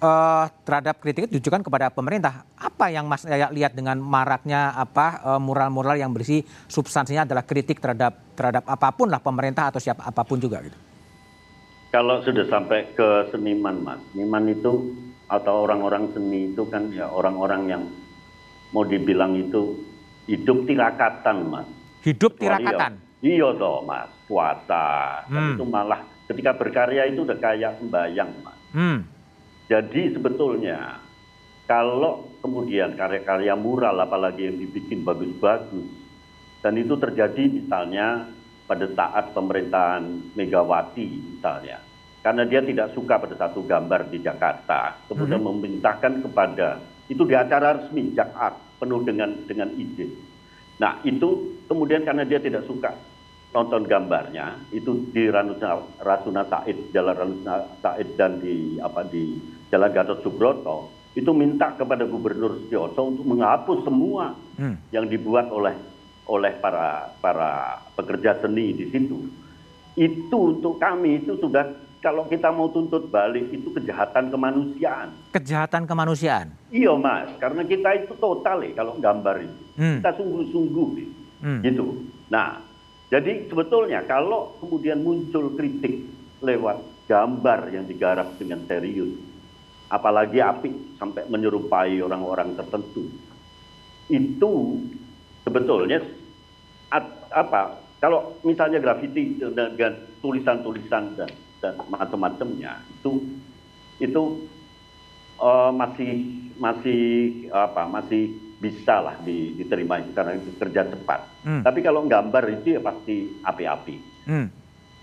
Uh, 0.00 0.48
terhadap 0.64 0.96
kritik 0.96 1.28
itu 1.28 1.36
ditujukan 1.36 1.60
kepada 1.60 1.92
pemerintah. 1.92 2.48
Apa 2.56 2.88
yang 2.88 3.04
Mas 3.04 3.20
Yaya 3.28 3.52
lihat 3.52 3.76
dengan 3.76 4.00
maraknya 4.00 4.72
apa 4.72 5.20
uh, 5.20 5.40
mural-mural 5.42 5.92
yang 5.92 6.08
berisi 6.08 6.40
substansinya 6.72 7.28
adalah 7.28 7.44
kritik 7.44 7.84
terhadap 7.84 8.16
terhadap 8.32 8.64
apa 8.64 8.88
pun 8.96 9.12
lah 9.12 9.20
pemerintah 9.20 9.68
atau 9.68 9.76
siapa 9.76 10.08
apa 10.08 10.24
pun 10.24 10.40
juga 10.40 10.64
gitu. 10.64 10.78
Kalau 11.92 12.22
sudah 12.24 12.48
sampai 12.48 12.88
ke 12.96 13.28
seniman, 13.28 13.76
Mas, 13.84 14.00
seniman 14.14 14.48
itu 14.48 14.88
atau 15.30 15.62
orang-orang 15.62 16.10
seni 16.10 16.50
itu 16.50 16.66
kan 16.66 16.90
ya 16.90 17.06
orang-orang 17.06 17.62
yang 17.70 17.82
mau 18.74 18.82
dibilang 18.82 19.38
itu 19.38 19.78
hidup 20.26 20.66
tirakatan 20.66 21.46
mas. 21.46 21.68
Hidup 22.02 22.34
tirakatan? 22.34 22.98
Iya, 23.22 23.46
iya 23.46 23.48
toh 23.54 23.86
mas, 23.86 24.10
puasa. 24.26 25.22
Hmm. 25.30 25.54
itu 25.54 25.64
malah 25.64 26.02
ketika 26.26 26.58
berkarya 26.58 27.06
itu 27.06 27.22
udah 27.22 27.38
kayak 27.38 27.78
sembayang 27.78 28.30
mas. 28.42 28.58
Hmm. 28.74 28.98
Jadi 29.70 30.18
sebetulnya 30.18 30.98
kalau 31.70 32.26
kemudian 32.42 32.98
karya-karya 32.98 33.54
mural 33.54 33.94
apalagi 34.02 34.50
yang 34.50 34.58
dibikin 34.58 35.06
bagus-bagus 35.06 35.86
dan 36.66 36.74
itu 36.74 36.98
terjadi 36.98 37.46
misalnya 37.46 38.26
pada 38.66 38.90
saat 38.90 39.30
pemerintahan 39.30 40.34
Megawati 40.34 41.38
misalnya 41.38 41.78
karena 42.20 42.44
dia 42.44 42.60
tidak 42.60 42.92
suka 42.92 43.16
pada 43.16 43.36
satu 43.36 43.64
gambar 43.64 44.12
di 44.12 44.20
Jakarta, 44.20 45.00
kemudian 45.08 45.40
hmm. 45.40 45.48
memintakan 45.56 46.20
kepada 46.20 46.80
itu 47.08 47.22
di 47.24 47.34
acara 47.34 47.80
resmi 47.80 48.12
Jakart 48.12 48.78
penuh 48.78 49.00
dengan 49.02 49.34
dengan 49.48 49.72
ide. 49.74 50.08
Nah 50.80 51.00
itu 51.04 51.60
kemudian 51.68 52.04
karena 52.04 52.24
dia 52.24 52.40
tidak 52.40 52.64
suka 52.64 52.92
nonton 53.50 53.82
gambarnya 53.84 54.62
itu 54.70 55.10
di 55.10 55.26
Rasuna, 55.26 55.82
Rasuna 55.98 56.42
Said, 56.46 56.94
Jalan 56.94 57.14
Rasuna 57.18 57.54
Said 57.82 58.08
dan 58.14 58.38
di 58.38 58.78
apa 58.78 59.02
di 59.04 59.36
Jalan 59.74 59.90
Gatot 59.90 60.22
Subroto 60.22 61.00
itu 61.18 61.30
minta 61.34 61.74
kepada 61.74 62.06
Gubernur 62.06 62.62
Setioso 62.62 63.10
untuk 63.10 63.26
menghapus 63.26 63.82
semua 63.82 64.38
hmm. 64.60 64.94
yang 64.94 65.10
dibuat 65.10 65.50
oleh 65.50 65.74
oleh 66.30 66.54
para 66.62 67.10
para 67.18 67.82
pekerja 67.98 68.38
seni 68.38 68.70
di 68.70 68.86
situ. 68.94 69.18
Itu 69.98 70.54
untuk 70.54 70.78
kami 70.78 71.26
itu 71.26 71.34
sudah 71.42 71.66
kalau 72.00 72.24
kita 72.26 72.48
mau 72.48 72.72
tuntut 72.72 73.12
balik 73.12 73.52
itu 73.52 73.68
kejahatan 73.76 74.32
kemanusiaan. 74.32 75.12
Kejahatan 75.36 75.84
kemanusiaan. 75.84 76.48
Iya 76.72 76.96
mas, 76.96 77.28
karena 77.36 77.62
kita 77.64 77.92
itu 78.04 78.16
total 78.16 78.64
ya 78.64 78.72
kalau 78.72 78.96
gambar 78.96 79.36
itu. 79.44 79.60
Hmm. 79.76 79.96
Kita 80.00 80.10
sungguh-sungguh 80.16 80.88
hmm. 81.44 81.60
gitu. 81.60 81.86
Nah 82.32 82.64
jadi 83.12 83.50
sebetulnya 83.50 84.06
kalau 84.08 84.56
kemudian 84.64 85.04
muncul 85.04 85.52
kritik 85.58 86.08
lewat 86.40 86.80
gambar 87.04 87.68
yang 87.74 87.84
digarap 87.84 88.32
dengan 88.40 88.64
serius, 88.64 89.18
apalagi 89.92 90.40
api 90.40 90.96
sampai 90.96 91.28
menyerupai 91.28 92.00
orang-orang 92.00 92.54
tertentu, 92.54 93.10
itu 94.08 94.52
sebetulnya 95.42 96.00
apa? 97.34 97.82
Kalau 98.00 98.40
misalnya 98.46 98.80
grafiti 98.80 99.36
dengan 99.36 99.92
tulisan-tulisan 100.24 101.20
dan, 101.20 101.30
dan 101.60 101.76
macam-macamnya 101.88 102.80
itu 103.00 103.20
itu 104.00 104.22
uh, 105.40 105.70
masih 105.72 106.12
masih 106.60 107.02
apa? 107.52 107.88
Masih 107.88 108.36
bisa 108.60 109.00
lah 109.00 109.16
diterima 109.24 110.04
karena 110.12 110.36
itu 110.36 110.52
kerja 110.60 110.84
cepat. 110.84 111.20
Hmm. 111.44 111.64
Tapi 111.64 111.80
kalau 111.80 112.04
gambar 112.04 112.60
itu 112.60 112.76
ya 112.76 112.80
pasti 112.84 113.40
api-api. 113.40 113.96
Hmm. 114.28 114.46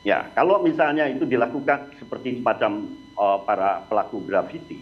Ya, 0.05 0.29
kalau 0.37 0.61
misalnya 0.61 1.09
itu 1.09 1.25
dilakukan 1.25 1.97
seperti 1.97 2.39
semacam 2.39 2.85
uh, 3.17 3.43
para 3.43 3.83
pelaku 3.89 4.23
grafiti, 4.23 4.79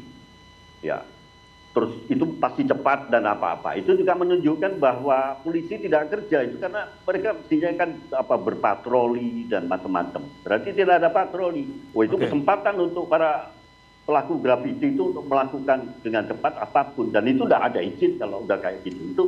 ya, 0.83 1.01
terus 1.75 1.91
itu 2.07 2.23
pasti 2.39 2.63
cepat 2.63 3.11
dan 3.11 3.27
apa-apa. 3.27 3.75
Itu 3.75 3.99
juga 3.99 4.15
menunjukkan 4.15 4.79
bahwa 4.79 5.43
polisi 5.43 5.75
tidak 5.75 6.07
kerja 6.07 6.47
itu 6.47 6.55
karena 6.55 6.87
mereka 7.03 7.35
mestinya 7.35 7.69
kan 7.75 7.89
apa 8.15 8.35
berpatroli 8.39 9.51
dan 9.51 9.67
macam-macam. 9.67 10.23
Berarti 10.47 10.71
tidak 10.71 11.03
ada 11.03 11.11
patroli. 11.11 11.67
Oh 11.91 12.07
itu 12.07 12.15
okay. 12.15 12.31
kesempatan 12.31 12.79
untuk 12.79 13.11
para 13.11 13.51
pelaku 14.07 14.39
grafiti 14.39 14.95
itu 14.95 15.11
untuk 15.11 15.27
melakukan 15.27 15.91
dengan 15.99 16.23
cepat 16.29 16.53
apa 16.63 16.95
pun 16.95 17.11
dan 17.11 17.27
itu 17.27 17.43
tidak 17.43 17.73
ada 17.73 17.79
izin 17.83 18.21
kalau 18.21 18.45
udah 18.45 18.57
kayak 18.61 18.85
gitu 18.85 19.01
itu 19.01 19.25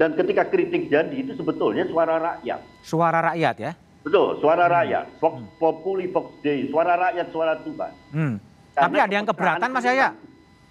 dan 0.00 0.16
ketika 0.16 0.48
kritik 0.48 0.88
jadi 0.88 1.12
itu 1.12 1.36
sebetulnya 1.36 1.84
suara 1.84 2.16
rakyat 2.16 2.60
suara 2.80 3.20
rakyat 3.20 3.56
ya 3.60 3.72
betul 4.00 4.40
suara 4.40 4.64
hmm. 4.66 4.72
rakyat 4.72 5.04
Fox 5.20 5.36
hmm. 5.36 5.60
Populi 5.60 6.08
Fox 6.08 6.32
Day 6.40 6.64
suara 6.72 6.96
rakyat 6.96 7.28
suara 7.28 7.60
Tuhan 7.60 7.92
hmm. 8.16 8.34
tapi 8.72 8.96
ada 8.96 9.12
yang 9.12 9.28
keberatan 9.28 9.68
Mas 9.68 9.84
Yaya 9.84 10.16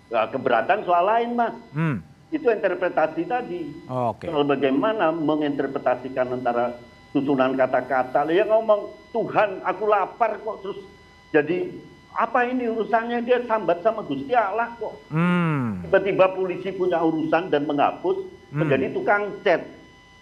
keberatan 0.09 0.85
soal 0.85 1.05
lain 1.05 1.33
Mas 1.33 1.55
hmm. 1.73 1.97
itu 2.29 2.47
interpretasi 2.49 3.25
tadi 3.25 3.61
oh, 3.89 4.13
okay. 4.13 4.29
soal 4.29 4.45
bagaimana 4.45 5.09
menginterpretasikan 5.13 6.29
antara 6.35 6.77
susunan 7.15 7.55
kata-kata 7.55 8.27
yang 8.29 8.51
ngomong 8.51 8.91
Tuhan 9.15 9.63
aku 9.63 9.83
lapar 9.87 10.37
kok 10.43 10.59
terus 10.61 10.79
jadi 11.31 11.71
apa 12.15 12.47
ini 12.47 12.71
urusannya 12.71 13.27
dia 13.27 13.43
sambat 13.43 13.83
sama 13.83 13.99
Gusti 14.07 14.31
Allah 14.31 14.71
kok. 14.79 14.95
Hmm. 15.11 15.83
Tiba-tiba 15.83 16.31
polisi 16.31 16.71
punya 16.71 17.03
urusan 17.03 17.51
dan 17.51 17.67
menghapus 17.67 18.23
hmm. 18.55 18.59
menjadi 18.63 18.85
tukang 18.95 19.35
cat 19.43 19.67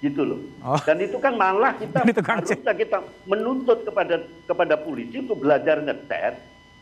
gitu 0.01 0.25
loh. 0.25 0.41
Oh. 0.65 0.75
Dan 0.83 0.99
itu 1.05 1.21
kan 1.21 1.37
malah 1.37 1.77
kita 1.81 2.01
harusnya 2.01 2.73
kita 2.73 2.97
menuntut 3.29 3.85
kepada 3.85 4.25
kepada 4.49 4.75
polisi 4.81 5.21
untuk 5.21 5.45
belajar 5.45 5.85
ngecat. 5.85 6.33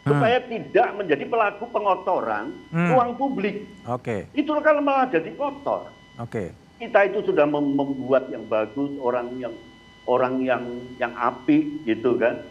Supaya 0.01 0.37
tidak 0.45 0.89
menjadi 0.97 1.23
pelaku 1.29 1.63
pengotoran 1.69 2.53
hmm. 2.73 2.89
ruang 2.89 3.11
publik. 3.17 3.69
Oke. 3.85 4.29
Okay. 4.31 4.41
Itu 4.41 4.57
kan 4.57 4.81
malah 4.81 5.07
jadi 5.09 5.29
kotor. 5.37 5.93
Oke. 6.17 6.29
Okay. 6.29 6.47
Kita 6.81 7.05
itu 7.05 7.21
sudah 7.21 7.45
membuat 7.45 8.25
yang 8.33 8.49
bagus, 8.49 8.89
orang 8.97 9.37
yang 9.37 9.53
orang 10.09 10.41
yang 10.41 10.63
yang 10.97 11.13
api 11.13 11.85
gitu 11.85 12.17
kan 12.17 12.41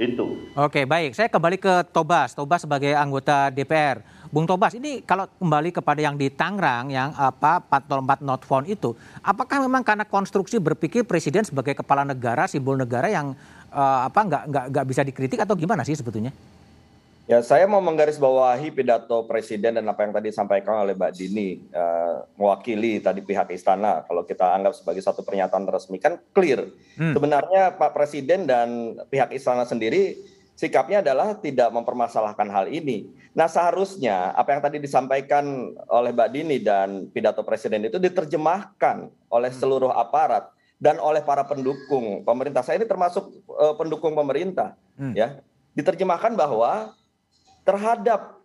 itu. 0.00 0.40
Oke, 0.56 0.88
baik. 0.88 1.12
Saya 1.12 1.28
kembali 1.28 1.60
ke 1.60 1.84
Tobas. 1.92 2.32
Tobas 2.32 2.64
sebagai 2.64 2.96
anggota 2.96 3.52
DPR. 3.52 4.00
Bung 4.32 4.48
Tobas, 4.48 4.72
ini 4.72 5.04
kalau 5.04 5.28
kembali 5.36 5.68
kepada 5.76 6.00
yang 6.00 6.16
di 6.16 6.32
Tangerang 6.32 6.88
yang 6.88 7.12
apa 7.12 7.60
404 7.68 8.24
not 8.24 8.40
found 8.48 8.64
itu, 8.64 8.96
apakah 9.20 9.60
memang 9.60 9.84
karena 9.84 10.08
konstruksi 10.08 10.56
berpikir 10.56 11.04
presiden 11.04 11.44
sebagai 11.44 11.76
kepala 11.76 12.08
negara, 12.08 12.48
simbol 12.48 12.80
negara 12.80 13.12
yang 13.12 13.36
uh, 13.68 14.08
apa 14.08 14.20
nggak 14.24 14.42
nggak 14.48 14.64
nggak 14.72 14.86
bisa 14.88 15.04
dikritik 15.04 15.36
atau 15.44 15.52
gimana 15.52 15.84
sih 15.84 15.92
sebetulnya? 15.92 16.32
Ya, 17.30 17.38
saya 17.38 17.70
mau 17.70 17.78
menggarisbawahi 17.78 18.74
pidato 18.74 19.22
Presiden 19.30 19.78
dan 19.78 19.86
apa 19.86 20.02
yang 20.02 20.10
tadi 20.10 20.34
disampaikan 20.34 20.82
oleh 20.82 20.98
Mbak 20.98 21.12
Dini, 21.14 21.62
uh, 21.70 22.26
mewakili 22.34 22.98
tadi 22.98 23.22
pihak 23.22 23.46
istana. 23.54 24.02
Kalau 24.02 24.26
kita 24.26 24.42
anggap 24.42 24.74
sebagai 24.74 25.06
satu 25.06 25.22
pernyataan 25.22 25.70
resmi 25.70 26.02
kan 26.02 26.18
clear. 26.34 26.66
Hmm. 26.98 27.14
Sebenarnya 27.14 27.78
Pak 27.78 27.94
Presiden 27.94 28.50
dan 28.50 28.98
pihak 29.06 29.30
istana 29.38 29.62
sendiri 29.62 30.18
sikapnya 30.58 30.98
adalah 30.98 31.38
tidak 31.38 31.70
mempermasalahkan 31.70 32.50
hal 32.50 32.66
ini. 32.66 33.06
Nah, 33.38 33.46
seharusnya 33.46 34.34
apa 34.34 34.58
yang 34.58 34.62
tadi 34.66 34.82
disampaikan 34.82 35.78
oleh 35.94 36.10
Mbak 36.10 36.30
Dini 36.34 36.58
dan 36.58 37.06
pidato 37.06 37.46
Presiden 37.46 37.86
itu 37.86 38.02
diterjemahkan 38.02 39.30
oleh 39.30 39.50
hmm. 39.54 39.60
seluruh 39.62 39.94
aparat 39.94 40.50
dan 40.82 40.98
oleh 40.98 41.22
para 41.22 41.46
pendukung 41.46 42.26
pemerintah. 42.26 42.66
Saya 42.66 42.82
ini 42.82 42.90
termasuk 42.90 43.30
uh, 43.46 43.78
pendukung 43.78 44.18
pemerintah, 44.18 44.74
hmm. 44.98 45.14
ya. 45.14 45.38
Diterjemahkan 45.72 46.34
bahwa 46.34 46.98
terhadap 47.62 48.42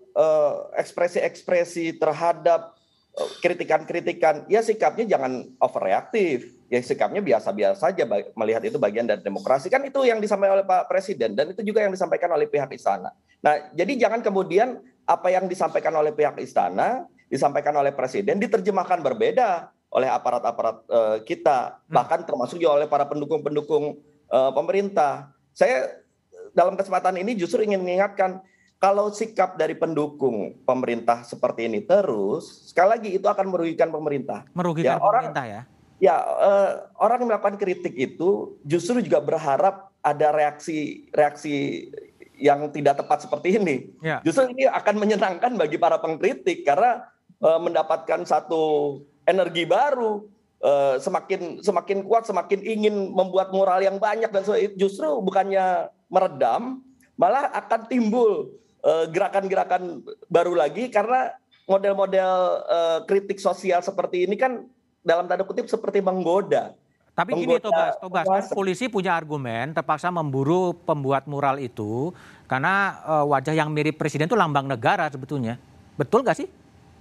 ekspresi-ekspresi, 0.73 1.93
uh, 1.93 1.95
terhadap 2.01 2.73
uh, 3.13 3.31
kritikan-kritikan, 3.45 4.49
ya 4.49 4.65
sikapnya 4.65 5.05
jangan 5.05 5.45
overreaktif. 5.61 6.57
Ya 6.67 6.83
sikapnya 6.83 7.23
biasa-biasa 7.23 7.79
saja 7.79 8.03
melihat 8.35 8.59
itu 8.67 8.75
bagian 8.75 9.07
dari 9.07 9.23
demokrasi. 9.23 9.71
Kan 9.71 9.87
itu 9.87 10.03
yang 10.03 10.19
disampaikan 10.19 10.59
oleh 10.59 10.67
Pak 10.67 10.91
Presiden 10.91 11.31
dan 11.31 11.55
itu 11.55 11.63
juga 11.63 11.79
yang 11.79 11.95
disampaikan 11.95 12.27
oleh 12.35 12.43
pihak 12.43 12.67
istana. 12.75 13.15
Nah, 13.39 13.71
jadi 13.71 13.95
jangan 13.95 14.19
kemudian 14.19 14.83
apa 15.07 15.31
yang 15.31 15.47
disampaikan 15.47 15.95
oleh 15.95 16.11
pihak 16.11 16.35
istana, 16.43 17.07
disampaikan 17.31 17.71
oleh 17.79 17.95
Presiden 17.95 18.43
diterjemahkan 18.43 18.99
berbeda 18.99 19.71
oleh 19.95 20.11
aparat-aparat 20.11 20.77
uh, 20.91 21.17
kita, 21.23 21.79
hmm. 21.87 21.95
bahkan 21.95 22.19
termasuk 22.27 22.59
juga 22.59 22.83
oleh 22.83 22.87
para 22.91 23.07
pendukung-pendukung 23.07 24.03
uh, 24.27 24.51
pemerintah. 24.51 25.31
Saya 25.55 26.03
dalam 26.51 26.75
kesempatan 26.75 27.15
ini 27.15 27.39
justru 27.39 27.63
ingin 27.63 27.79
mengingatkan 27.79 28.43
kalau 28.77 29.09
sikap 29.09 29.57
dari 29.57 29.73
pendukung 29.73 30.53
pemerintah 30.61 31.25
seperti 31.25 31.65
ini 31.65 31.81
terus, 31.81 32.69
sekali 32.69 32.89
lagi 32.93 33.09
itu 33.17 33.25
akan 33.25 33.49
merugikan 33.49 33.89
pemerintah. 33.89 34.45
Merugikan 34.53 34.97
ya, 34.97 35.01
pemerintah 35.01 35.45
orang, 35.45 35.53
ya? 35.53 35.61
Ya, 35.97 36.15
uh, 36.21 36.71
orang 37.01 37.25
yang 37.25 37.29
melakukan 37.33 37.57
kritik 37.57 37.97
itu 37.97 38.53
justru 38.61 39.01
juga 39.01 39.17
berharap 39.17 39.89
ada 40.05 40.29
reaksi 40.29 41.09
reaksi 41.09 41.89
yang 42.37 42.69
tidak 42.69 43.01
tepat 43.01 43.25
seperti 43.25 43.57
ini. 43.57 43.89
Ya. 44.05 44.21
Justru 44.21 44.53
ini 44.53 44.69
akan 44.69 44.95
menyenangkan 45.01 45.57
bagi 45.57 45.81
para 45.81 45.97
pengkritik 45.97 46.61
karena 46.61 47.09
uh, 47.41 47.57
mendapatkan 47.57 48.29
satu 48.29 49.01
energi 49.25 49.65
baru, 49.65 50.21
uh, 50.61 51.01
semakin 51.01 51.65
semakin 51.65 52.05
kuat, 52.05 52.29
semakin 52.29 52.61
ingin 52.61 52.93
membuat 53.09 53.49
moral 53.49 53.81
yang 53.81 53.97
banyak 53.97 54.29
dan 54.29 54.45
justru 54.77 55.17
bukannya 55.17 55.89
meredam, 56.13 56.85
malah 57.17 57.49
akan 57.57 57.89
timbul 57.89 58.53
Eh, 58.53 58.66
gerakan-gerakan 58.87 59.99
baru 60.31 60.55
lagi 60.55 60.87
karena 60.87 61.35
model-model 61.67 62.31
uh, 62.63 62.99
kritik 63.03 63.37
sosial 63.43 63.83
seperti 63.83 64.23
ini 64.23 64.39
kan 64.39 64.63
dalam 65.03 65.27
tanda 65.27 65.43
kutip 65.43 65.67
seperti 65.67 65.99
menggoda. 65.99 66.73
Tapi 67.17 67.33
gini 67.33 67.57
Tobas, 67.57 67.97
Tobas 67.97 68.25
kan 68.29 68.43
polisi 68.53 68.85
punya 68.87 69.17
argumen 69.17 69.73
terpaksa 69.73 70.13
memburu 70.13 70.77
pembuat 70.85 71.25
mural 71.25 71.57
itu 71.57 72.13
karena 72.45 73.01
uh, 73.03 73.25
wajah 73.25 73.57
yang 73.57 73.73
mirip 73.73 73.97
presiden 73.97 74.29
itu 74.29 74.37
lambang 74.37 74.69
negara 74.69 75.09
sebetulnya. 75.09 75.57
Betul 75.97 76.21
gak 76.21 76.37
sih? 76.37 76.47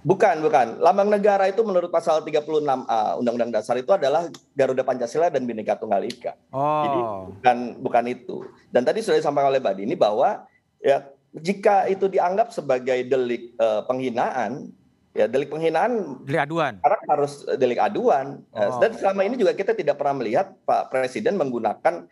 Bukan, 0.01 0.41
bukan. 0.41 0.81
Lambang 0.81 1.13
negara 1.13 1.45
itu 1.45 1.61
menurut 1.61 1.93
pasal 1.93 2.25
36A 2.25 3.21
Undang-Undang 3.21 3.61
Dasar 3.61 3.77
itu 3.77 3.93
adalah 3.93 4.25
Garuda 4.57 4.81
Pancasila 4.81 5.29
dan 5.29 5.45
Bhinneka 5.45 5.77
Tunggal 5.77 6.01
Ika. 6.09 6.33
Oh. 6.49 6.81
Jadi 6.81 6.99
bukan 7.37 7.57
bukan 7.85 8.03
itu. 8.09 8.37
Dan 8.73 8.87
tadi 8.87 9.05
sudah 9.05 9.21
disampaikan 9.21 9.53
oleh 9.53 9.61
Mbak 9.61 9.75
Dini 9.77 9.93
bahwa 9.93 10.49
ya 10.81 11.05
jika 11.41 11.85
itu 11.89 12.09
dianggap 12.09 12.53
sebagai 12.53 13.05
delik 13.07 13.53
uh, 13.57 13.85
penghinaan, 13.85 14.71
ya 15.17 15.25
delik 15.25 15.49
penghinaan 15.49 16.21
delik 16.23 16.45
aduan. 16.49 16.73
Karena 16.81 16.99
harus 17.09 17.33
delik 17.57 17.79
aduan. 17.81 18.41
Ya, 18.53 18.69
oh. 18.69 18.79
Dan 18.81 18.93
selama 18.93 19.21
ini 19.25 19.35
juga 19.35 19.57
kita 19.57 19.73
tidak 19.73 19.97
pernah 19.97 20.21
melihat 20.21 20.53
Pak 20.65 20.93
Presiden 20.93 21.37
menggunakan 21.37 22.05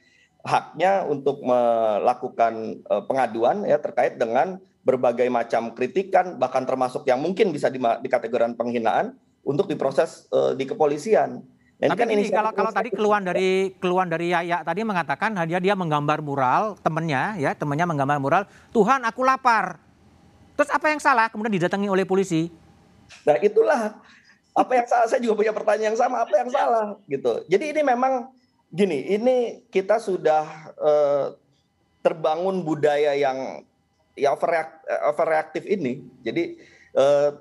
haknya 0.45 1.05
untuk 1.09 1.41
melakukan 1.41 2.85
uh, 2.85 3.03
pengaduan 3.09 3.65
ya 3.65 3.81
terkait 3.81 4.21
dengan 4.21 4.61
berbagai 4.85 5.25
macam 5.33 5.73
kritikan 5.73 6.37
bahkan 6.37 6.61
termasuk 6.69 7.01
yang 7.09 7.17
mungkin 7.17 7.49
bisa 7.49 7.73
dikategorikan 7.73 8.53
penghinaan 8.53 9.17
untuk 9.41 9.65
diproses 9.65 10.29
uh, 10.29 10.53
di 10.53 10.69
kepolisian. 10.69 11.41
Ini 11.75 11.91
Tapi 11.91 11.99
kan 11.99 12.07
ini 12.07 12.23
kalau 12.31 12.51
kalau 12.55 12.71
tadi 12.71 12.87
keluhan 12.87 13.19
dari 13.27 13.75
keluhan 13.83 14.07
dari 14.07 14.31
Yaya 14.31 14.63
tadi 14.63 14.87
mengatakan 14.87 15.35
dia 15.43 15.59
dia 15.59 15.75
menggambar 15.75 16.23
mural 16.23 16.79
temennya 16.79 17.35
ya 17.35 17.51
temennya 17.51 17.83
menggambar 17.83 18.15
mural 18.15 18.43
Tuhan 18.71 19.03
aku 19.03 19.27
lapar. 19.27 19.83
Terus 20.55 20.71
apa 20.71 20.87
yang 20.87 21.03
salah? 21.03 21.27
Kemudian 21.27 21.51
didatangi 21.51 21.91
oleh 21.91 22.07
polisi. 22.07 22.47
Nah 23.27 23.35
itulah 23.43 23.99
apa 24.55 24.71
yang 24.71 24.87
salah. 24.87 25.07
Saya 25.11 25.19
juga 25.19 25.43
punya 25.43 25.51
pertanyaan 25.51 25.91
yang 25.91 25.99
sama. 25.99 26.23
Apa 26.23 26.39
yang 26.39 26.47
salah 26.47 26.95
gitu. 27.11 27.43
Jadi 27.51 27.75
ini 27.75 27.81
memang 27.83 28.31
gini. 28.71 29.11
Ini 29.11 29.67
kita 29.67 29.99
sudah 29.99 30.47
uh, 30.79 31.35
terbangun 31.99 32.63
budaya 32.63 33.19
yang 33.19 33.67
ya 34.15 34.31
overreaktif 35.11 35.67
ini. 35.67 36.07
Jadi 36.23 36.55
uh, 36.95 37.35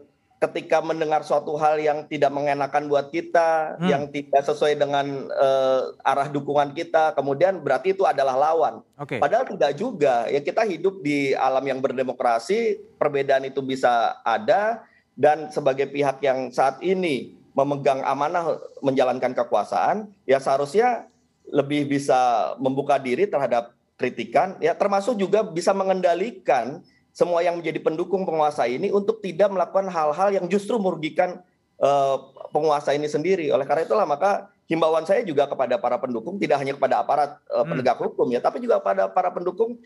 ketika 0.45 0.85
mendengar 0.85 1.25
suatu 1.25 1.57
hal 1.57 1.81
yang 1.81 2.05
tidak 2.05 2.29
mengenakan 2.29 2.85
buat 2.93 3.09
kita, 3.09 3.81
hmm. 3.81 3.89
yang 3.89 4.03
tidak 4.13 4.45
sesuai 4.45 4.77
dengan 4.77 5.33
uh, 5.33 5.97
arah 6.05 6.29
dukungan 6.29 6.77
kita, 6.77 7.17
kemudian 7.17 7.65
berarti 7.65 7.97
itu 7.97 8.05
adalah 8.05 8.37
lawan. 8.37 8.85
Okay. 9.01 9.19
Padahal 9.19 9.49
tidak 9.49 9.73
juga. 9.81 10.29
Ya 10.29 10.45
kita 10.45 10.69
hidup 10.69 11.01
di 11.01 11.33
alam 11.33 11.65
yang 11.65 11.81
berdemokrasi, 11.81 12.77
perbedaan 13.01 13.49
itu 13.49 13.65
bisa 13.65 14.21
ada 14.21 14.85
dan 15.17 15.49
sebagai 15.49 15.89
pihak 15.89 16.21
yang 16.21 16.53
saat 16.53 16.83
ini 16.85 17.39
memegang 17.55 18.03
amanah 18.03 18.59
menjalankan 18.83 19.33
kekuasaan, 19.33 20.11
ya 20.27 20.43
seharusnya 20.43 21.07
lebih 21.49 21.87
bisa 21.87 22.53
membuka 22.59 22.99
diri 22.99 23.31
terhadap 23.31 23.73
kritikan, 23.95 24.59
ya 24.59 24.75
termasuk 24.75 25.15
juga 25.15 25.47
bisa 25.47 25.71
mengendalikan 25.71 26.83
semua 27.15 27.47
yang 27.47 27.63
menjadi 27.63 27.79
pendukung 27.79 28.27
penguasa 28.27 28.67
ini 28.67 28.91
untuk 28.91 29.23
tidak 29.23 29.55
melakukan 29.55 29.87
hal-hal 29.87 30.35
yang 30.35 30.51
justru 30.51 30.75
merugikan 30.83 31.39
uh, 31.79 32.19
penguasa 32.51 32.91
ini 32.91 33.07
sendiri. 33.07 33.55
Oleh 33.55 33.63
karena 33.63 33.87
itulah 33.87 34.03
maka 34.03 34.51
himbauan 34.67 35.07
saya 35.07 35.23
juga 35.23 35.47
kepada 35.47 35.79
para 35.79 36.03
pendukung 36.03 36.43
tidak 36.43 36.59
hanya 36.59 36.75
kepada 36.75 36.99
aparat 36.99 37.39
uh, 37.55 37.63
penegak 37.63 38.03
hukum 38.03 38.27
ya, 38.35 38.43
tapi 38.43 38.59
juga 38.59 38.83
pada 38.83 39.07
para 39.07 39.31
pendukung 39.31 39.79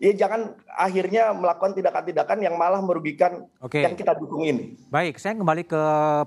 ya 0.00 0.16
jangan 0.16 0.56
akhirnya 0.72 1.36
melakukan 1.36 1.76
tindakan-tindakan 1.76 2.40
yang 2.40 2.56
malah 2.56 2.80
merugikan 2.80 3.44
Oke. 3.60 3.84
yang 3.84 3.92
kita 3.92 4.16
dukung 4.16 4.48
ini. 4.48 4.80
Baik, 4.88 5.20
saya 5.20 5.36
kembali 5.36 5.68
ke 5.68 5.82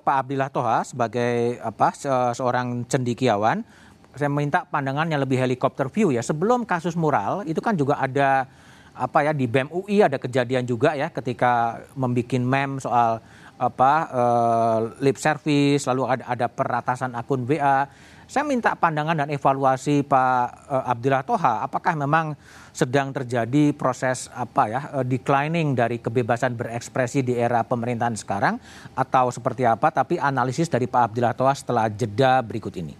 Pak 0.06 0.16
Abdillah 0.22 0.54
Toha 0.54 0.86
sebagai 0.86 1.58
apa 1.66 1.89
seorang 2.38 2.86
cendikiawan. 2.86 3.66
Saya 4.13 4.30
minta 4.30 4.70
pandangan 4.70 5.10
yang 5.10 5.26
lebih 5.26 5.42
helikopter 5.42 5.89
view 5.89 6.13
ya. 6.13 6.22
Sebelum 6.22 6.70
kasus 6.70 6.94
mural 6.94 7.42
itu 7.50 7.58
kan 7.58 7.74
juga 7.74 7.98
ada 7.98 8.46
apa 8.93 9.25
ya 9.25 9.34
di 9.34 9.49
BEM 9.49 9.73
UI 9.73 10.06
ada 10.06 10.21
kejadian 10.21 10.69
juga 10.69 10.93
ya 10.93 11.10
ketika 11.10 11.82
membuat 11.97 12.38
meme 12.38 12.77
soal 12.77 13.17
apa 13.58 13.93
uh, 14.10 14.79
lip 15.01 15.17
service 15.17 15.86
lalu 15.86 16.10
ada 16.10 16.23
ada 16.25 16.47
peratasan 16.49 17.13
akun 17.13 17.45
WA. 17.45 17.86
Saya 18.23 18.47
minta 18.47 18.73
pandangan 18.73 19.13
dan 19.13 19.29
evaluasi 19.29 20.01
Pak 20.01 20.45
uh, 20.65 20.89
Abdillah 20.89 21.21
Toha 21.21 21.62
apakah 21.62 21.93
memang 21.93 22.34
sedang 22.73 23.13
terjadi 23.13 23.75
proses 23.77 24.25
apa 24.34 24.63
ya 24.69 24.82
uh, 24.89 25.06
declining 25.06 25.77
dari 25.77 26.01
kebebasan 26.01 26.58
berekspresi 26.58 27.21
di 27.21 27.38
era 27.38 27.62
pemerintahan 27.62 28.17
sekarang 28.17 28.58
atau 28.97 29.29
seperti 29.29 29.69
apa 29.69 29.93
tapi 29.93 30.17
analisis 30.17 30.65
dari 30.65 30.89
Pak 30.89 31.13
Abdillah 31.13 31.36
Toha 31.38 31.53
setelah 31.53 31.86
jeda 31.93 32.41
berikut 32.41 32.73
ini. 32.73 32.97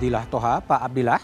Abdillah 0.00 0.24
Toha. 0.32 0.64
Pak 0.64 0.80
Abdillah, 0.80 1.20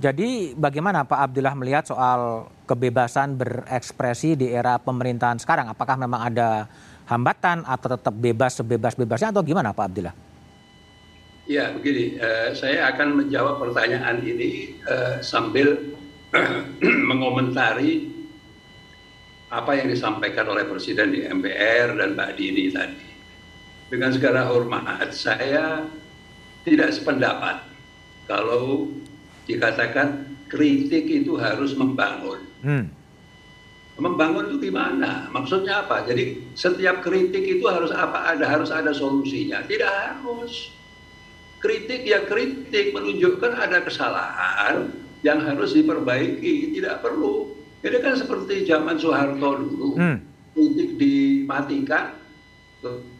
jadi 0.00 0.56
bagaimana 0.56 1.04
Pak 1.04 1.20
Abdillah 1.28 1.52
melihat 1.52 1.84
soal 1.84 2.48
kebebasan 2.64 3.36
berekspresi 3.36 4.40
di 4.40 4.48
era 4.48 4.80
pemerintahan 4.80 5.36
sekarang? 5.36 5.68
Apakah 5.68 6.00
memang 6.00 6.24
ada 6.32 6.64
hambatan 7.12 7.68
atau 7.68 7.92
tetap 7.92 8.16
bebas 8.16 8.56
sebebas-bebasnya 8.56 9.36
atau 9.36 9.44
gimana 9.44 9.76
Pak 9.76 9.84
Abdillah? 9.84 10.16
Ya 11.44 11.76
begini, 11.76 12.16
uh, 12.16 12.56
saya 12.56 12.88
akan 12.96 13.20
menjawab 13.20 13.60
pertanyaan 13.60 14.24
ini 14.24 14.80
uh, 14.88 15.20
sambil 15.20 15.76
mengomentari 17.12 18.16
apa 19.52 19.76
yang 19.76 19.92
disampaikan 19.92 20.48
oleh 20.48 20.64
Presiden 20.64 21.12
di 21.12 21.20
MPR 21.20 21.92
dan 22.00 22.16
Mbak 22.16 22.32
Dini 22.32 22.72
tadi. 22.72 23.04
Dengan 23.92 24.08
segala 24.08 24.48
hormat, 24.48 25.12
saya 25.12 25.84
tidak 26.64 26.96
sependapat 26.96 27.75
kalau 28.26 28.90
dikatakan 29.46 30.26
kritik 30.50 31.06
itu 31.06 31.38
harus 31.38 31.74
membangun. 31.74 32.42
Hmm. 32.62 32.84
Membangun 33.96 34.52
itu 34.52 34.68
gimana? 34.68 35.32
Maksudnya 35.32 35.86
apa? 35.86 36.04
Jadi 36.04 36.52
setiap 36.52 37.00
kritik 37.00 37.40
itu 37.40 37.64
harus 37.64 37.88
apa? 37.94 38.36
Ada 38.36 38.44
harus 38.44 38.68
ada 38.68 38.92
solusinya. 38.92 39.64
Tidak 39.64 39.88
harus. 39.88 40.74
Kritik 41.64 42.04
ya 42.04 42.28
kritik 42.28 42.92
menunjukkan 42.92 43.56
ada 43.56 43.80
kesalahan 43.80 44.92
yang 45.24 45.40
harus 45.40 45.72
diperbaiki. 45.72 46.76
Tidak 46.76 47.00
perlu. 47.00 47.56
Ini 47.80 47.98
kan 48.04 48.20
seperti 48.20 48.68
zaman 48.68 49.00
Soeharto 49.00 49.64
dulu. 49.64 49.96
Hmm. 49.96 50.20
Kritik 50.52 50.96
dimatikan, 51.00 52.16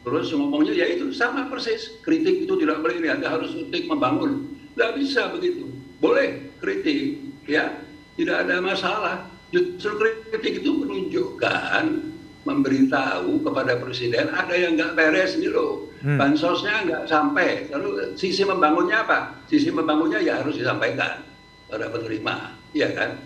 terus 0.04 0.32
ngomongnya 0.32 0.72
ya 0.72 0.86
itu 0.92 1.12
sama 1.12 1.48
persis. 1.48 2.00
Kritik 2.04 2.48
itu 2.48 2.54
tidak 2.60 2.84
boleh 2.84 2.96
ini, 3.00 3.08
Anda 3.12 3.32
harus 3.32 3.52
kritik 3.52 3.88
membangun 3.88 4.55
tidak 4.76 4.92
bisa 5.00 5.32
begitu. 5.32 5.72
Boleh 6.04 6.52
kritik, 6.60 7.16
ya, 7.48 7.80
tidak 8.20 8.44
ada 8.44 8.60
masalah. 8.60 9.16
Justru 9.48 9.96
kritik 10.28 10.60
itu 10.60 10.70
menunjukkan, 10.84 12.12
memberitahu 12.44 13.40
kepada 13.40 13.80
presiden 13.80 14.28
ada 14.30 14.52
yang 14.52 14.76
nggak 14.76 14.92
beres 14.92 15.40
nih 15.40 15.48
loh. 15.48 15.88
Hmm. 16.04 16.20
Bansosnya 16.20 16.84
nggak 16.84 17.04
sampai. 17.08 17.72
Lalu 17.72 18.20
sisi 18.20 18.44
membangunnya 18.44 19.02
apa? 19.02 19.40
Sisi 19.48 19.72
membangunnya 19.72 20.20
ya 20.20 20.44
harus 20.44 20.60
disampaikan 20.60 21.24
pada 21.72 21.88
penerima, 21.88 22.52
ya 22.76 22.92
kan? 22.92 23.16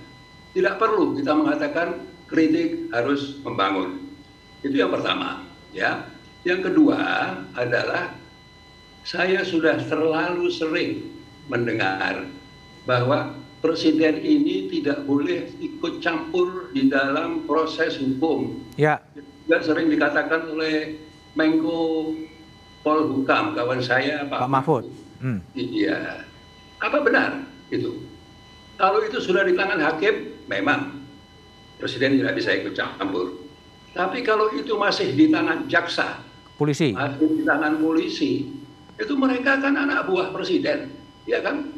Tidak 0.54 0.78
perlu 0.78 1.18
kita 1.18 1.34
mengatakan 1.34 1.98
kritik 2.30 2.94
harus 2.94 3.42
membangun. 3.42 3.98
Itu 4.62 4.78
yang 4.78 4.94
pertama, 4.94 5.42
ya. 5.74 6.06
Yang 6.46 6.72
kedua 6.72 7.00
adalah 7.58 8.16
saya 9.04 9.44
sudah 9.44 9.76
terlalu 9.90 10.48
sering 10.48 11.19
mendengar 11.48 12.26
bahwa 12.84 13.38
presiden 13.60 14.20
ini 14.20 14.68
tidak 14.72 15.04
boleh 15.04 15.52
ikut 15.60 16.00
campur 16.00 16.72
di 16.72 16.88
dalam 16.88 17.44
proses 17.44 18.00
hukum. 18.00 18.64
Ya. 18.80 19.04
Juga 19.44 19.60
sering 19.62 19.92
dikatakan 19.92 20.48
oleh 20.50 20.96
Menko 21.36 22.16
Polhukam 22.80 23.52
kawan 23.52 23.84
saya 23.84 24.24
Pak, 24.24 24.40
Pak 24.40 24.50
Mahfud. 24.50 24.84
Hmm. 25.20 25.44
Iya. 25.52 26.24
Apa 26.80 27.04
benar 27.04 27.44
itu? 27.68 28.00
Kalau 28.80 29.04
itu 29.04 29.20
sudah 29.20 29.44
di 29.44 29.52
tangan 29.52 29.76
hakim, 29.76 30.32
memang 30.48 31.04
presiden 31.76 32.16
tidak 32.16 32.40
bisa 32.40 32.56
ikut 32.56 32.72
campur. 32.72 33.36
Tapi 33.92 34.24
kalau 34.24 34.48
itu 34.56 34.72
masih 34.80 35.12
di 35.12 35.28
tangan 35.28 35.68
jaksa, 35.68 36.24
polisi, 36.56 36.96
masih 36.96 37.28
di 37.36 37.44
tangan 37.44 37.76
polisi, 37.76 38.48
itu 38.96 39.12
mereka 39.18 39.60
kan 39.60 39.76
anak 39.76 40.08
buah 40.08 40.32
presiden 40.32 40.99
ya 41.28 41.40
kan? 41.44 41.72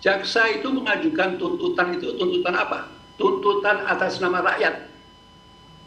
Jaksa 0.00 0.48
itu 0.56 0.68
mengajukan 0.72 1.36
tuntutan 1.36 1.92
itu 1.92 2.16
tuntutan 2.16 2.56
apa? 2.56 2.88
Tuntutan 3.20 3.84
atas 3.84 4.16
nama 4.16 4.40
rakyat. 4.40 4.88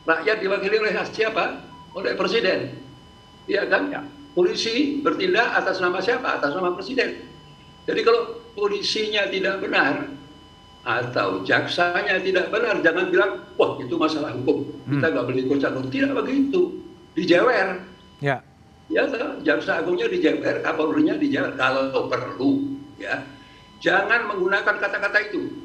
Rakyat 0.06 0.38
diwakili 0.38 0.78
oleh 0.78 0.94
siapa? 1.10 1.66
Oleh 1.98 2.14
presiden. 2.14 2.78
Ya 3.50 3.66
kan? 3.66 3.90
Ya. 3.90 4.06
Polisi 4.38 5.02
bertindak 5.02 5.58
atas 5.58 5.82
nama 5.82 5.98
siapa? 5.98 6.38
Atas 6.38 6.54
nama 6.54 6.74
presiden. 6.78 7.26
Jadi 7.90 8.02
kalau 8.06 8.42
polisinya 8.54 9.30
tidak 9.30 9.62
benar 9.66 10.10
atau 10.84 11.42
jaksanya 11.48 12.22
tidak 12.22 12.52
benar, 12.54 12.80
jangan 12.84 13.08
bilang, 13.10 13.32
wah 13.56 13.80
itu 13.80 13.96
masalah 13.96 14.36
hukum, 14.36 14.68
kita 14.88 15.06
hmm. 15.08 15.14
nggak 15.16 15.26
boleh 15.26 15.42
ikut 15.48 15.58
campur. 15.64 15.84
Tidak 15.88 16.12
begitu, 16.12 16.62
dijewer. 17.16 17.82
Ya 18.20 18.44
ya 18.93 19.10
jaksa 19.41 19.82
agungnya 19.82 20.06
dijewer, 20.06 20.62
kapolrinya 20.62 21.17
dijewer 21.17 21.58
kalau 21.58 22.08
perlu 22.08 22.77
ya. 23.01 23.25
Jangan 23.84 24.32
menggunakan 24.32 24.79
kata-kata 24.79 25.19
itu. 25.27 25.60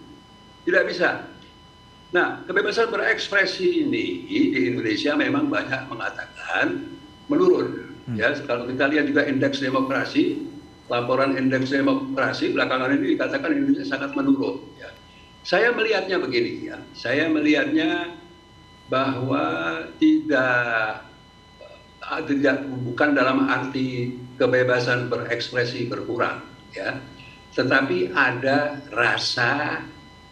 Tidak 0.67 0.83
bisa. 0.91 1.23
Nah, 2.11 2.43
kebebasan 2.49 2.91
berekspresi 2.91 3.87
ini 3.87 4.27
di 4.27 4.41
Indonesia 4.75 5.15
memang 5.15 5.47
banyak 5.47 5.87
mengatakan 5.87 6.89
menurun. 7.31 7.95
Hmm. 8.09 8.17
Ya, 8.17 8.33
kalau 8.49 8.67
kita 8.67 8.91
lihat 8.91 9.07
juga 9.13 9.23
indeks 9.29 9.63
demokrasi, 9.63 10.41
laporan 10.89 11.37
indeks 11.37 11.71
demokrasi 11.71 12.57
belakangan 12.57 12.97
ini 12.97 13.15
dikatakan 13.15 13.53
Indonesia 13.55 13.87
sangat 13.87 14.17
menurun. 14.17 14.67
Ya. 14.81 14.91
Saya 15.45 15.71
melihatnya 15.71 16.17
begini 16.19 16.73
ya, 16.73 16.77
saya 16.97 17.29
melihatnya 17.31 18.19
bahwa 18.89 19.45
tidak 20.01 21.08
tidak 22.25 22.65
bukan 22.89 23.13
dalam 23.13 23.49
arti 23.49 24.17
kebebasan 24.41 25.13
berekspresi 25.13 25.89
berkurang 25.91 26.41
ya. 26.73 26.97
Tetapi 27.53 28.15
ada 28.15 28.79
rasa 28.95 29.83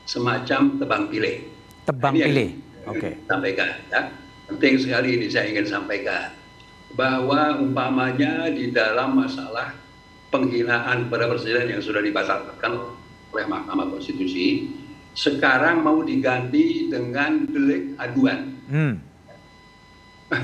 semacam 0.06 0.78
tebang 0.78 1.02
pilih. 1.10 1.36
Tebang 1.86 2.14
ini 2.14 2.24
pilih 2.24 2.50
oke. 2.86 2.98
okay. 2.98 3.12
sampaikan 3.26 3.70
ya. 3.90 4.00
Penting 4.46 4.74
sekali 4.78 5.08
ini 5.18 5.26
saya 5.26 5.50
ingin 5.50 5.66
sampaikan. 5.66 6.32
Bahwa 6.96 7.60
umpamanya 7.60 8.48
di 8.48 8.72
dalam 8.72 9.18
masalah 9.20 9.74
penghinaan 10.32 11.12
pada 11.12 11.28
presiden 11.28 11.76
yang 11.76 11.82
sudah 11.82 12.00
dibatalkan 12.00 12.72
oleh 13.34 13.44
Mahkamah 13.44 13.90
Konstitusi 13.92 14.70
sekarang 15.16 15.80
mau 15.84 16.00
diganti 16.04 16.88
dengan 16.88 17.44
delik 17.48 17.96
aduan. 18.00 18.40
Hmm. 18.70 18.94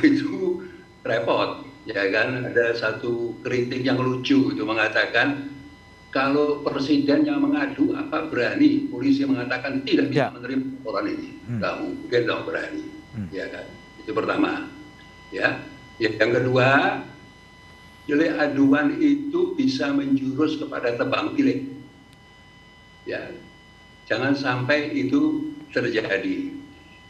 itu 0.07 0.63
repot 1.03 1.67
ya 1.87 2.07
kan 2.15 2.47
ada 2.47 2.79
satu 2.79 3.35
kritik 3.43 3.83
yang 3.83 3.99
lucu 3.99 4.55
itu 4.55 4.63
mengatakan 4.63 5.51
kalau 6.15 6.61
presiden 6.63 7.25
yang 7.25 7.43
mengadu 7.43 7.97
apa 7.97 8.29
berani 8.29 8.87
polisi 8.93 9.25
mengatakan 9.27 9.83
tidak 9.83 10.13
bisa 10.13 10.29
ya. 10.29 10.35
menerima 10.37 10.63
laporan 10.79 11.07
ini 11.11 11.29
hmm. 11.49 11.59
nggak 11.59 11.75
mungkin 11.83 12.23
dong 12.29 12.43
berani 12.47 12.85
hmm. 13.17 13.29
ya 13.35 13.45
kan 13.51 13.67
itu 13.99 14.11
pertama 14.15 14.51
ya 15.35 15.49
yang 15.99 16.31
kedua 16.31 16.69
delik 18.07 18.35
aduan 18.39 18.99
itu 18.99 19.55
bisa 19.55 19.91
menjurus 19.95 20.59
kepada 20.59 20.95
tebang 20.95 21.35
pilih 21.35 21.67
ya 23.09 23.31
jangan 24.07 24.35
sampai 24.37 24.91
itu 24.95 25.51
terjadi 25.73 26.53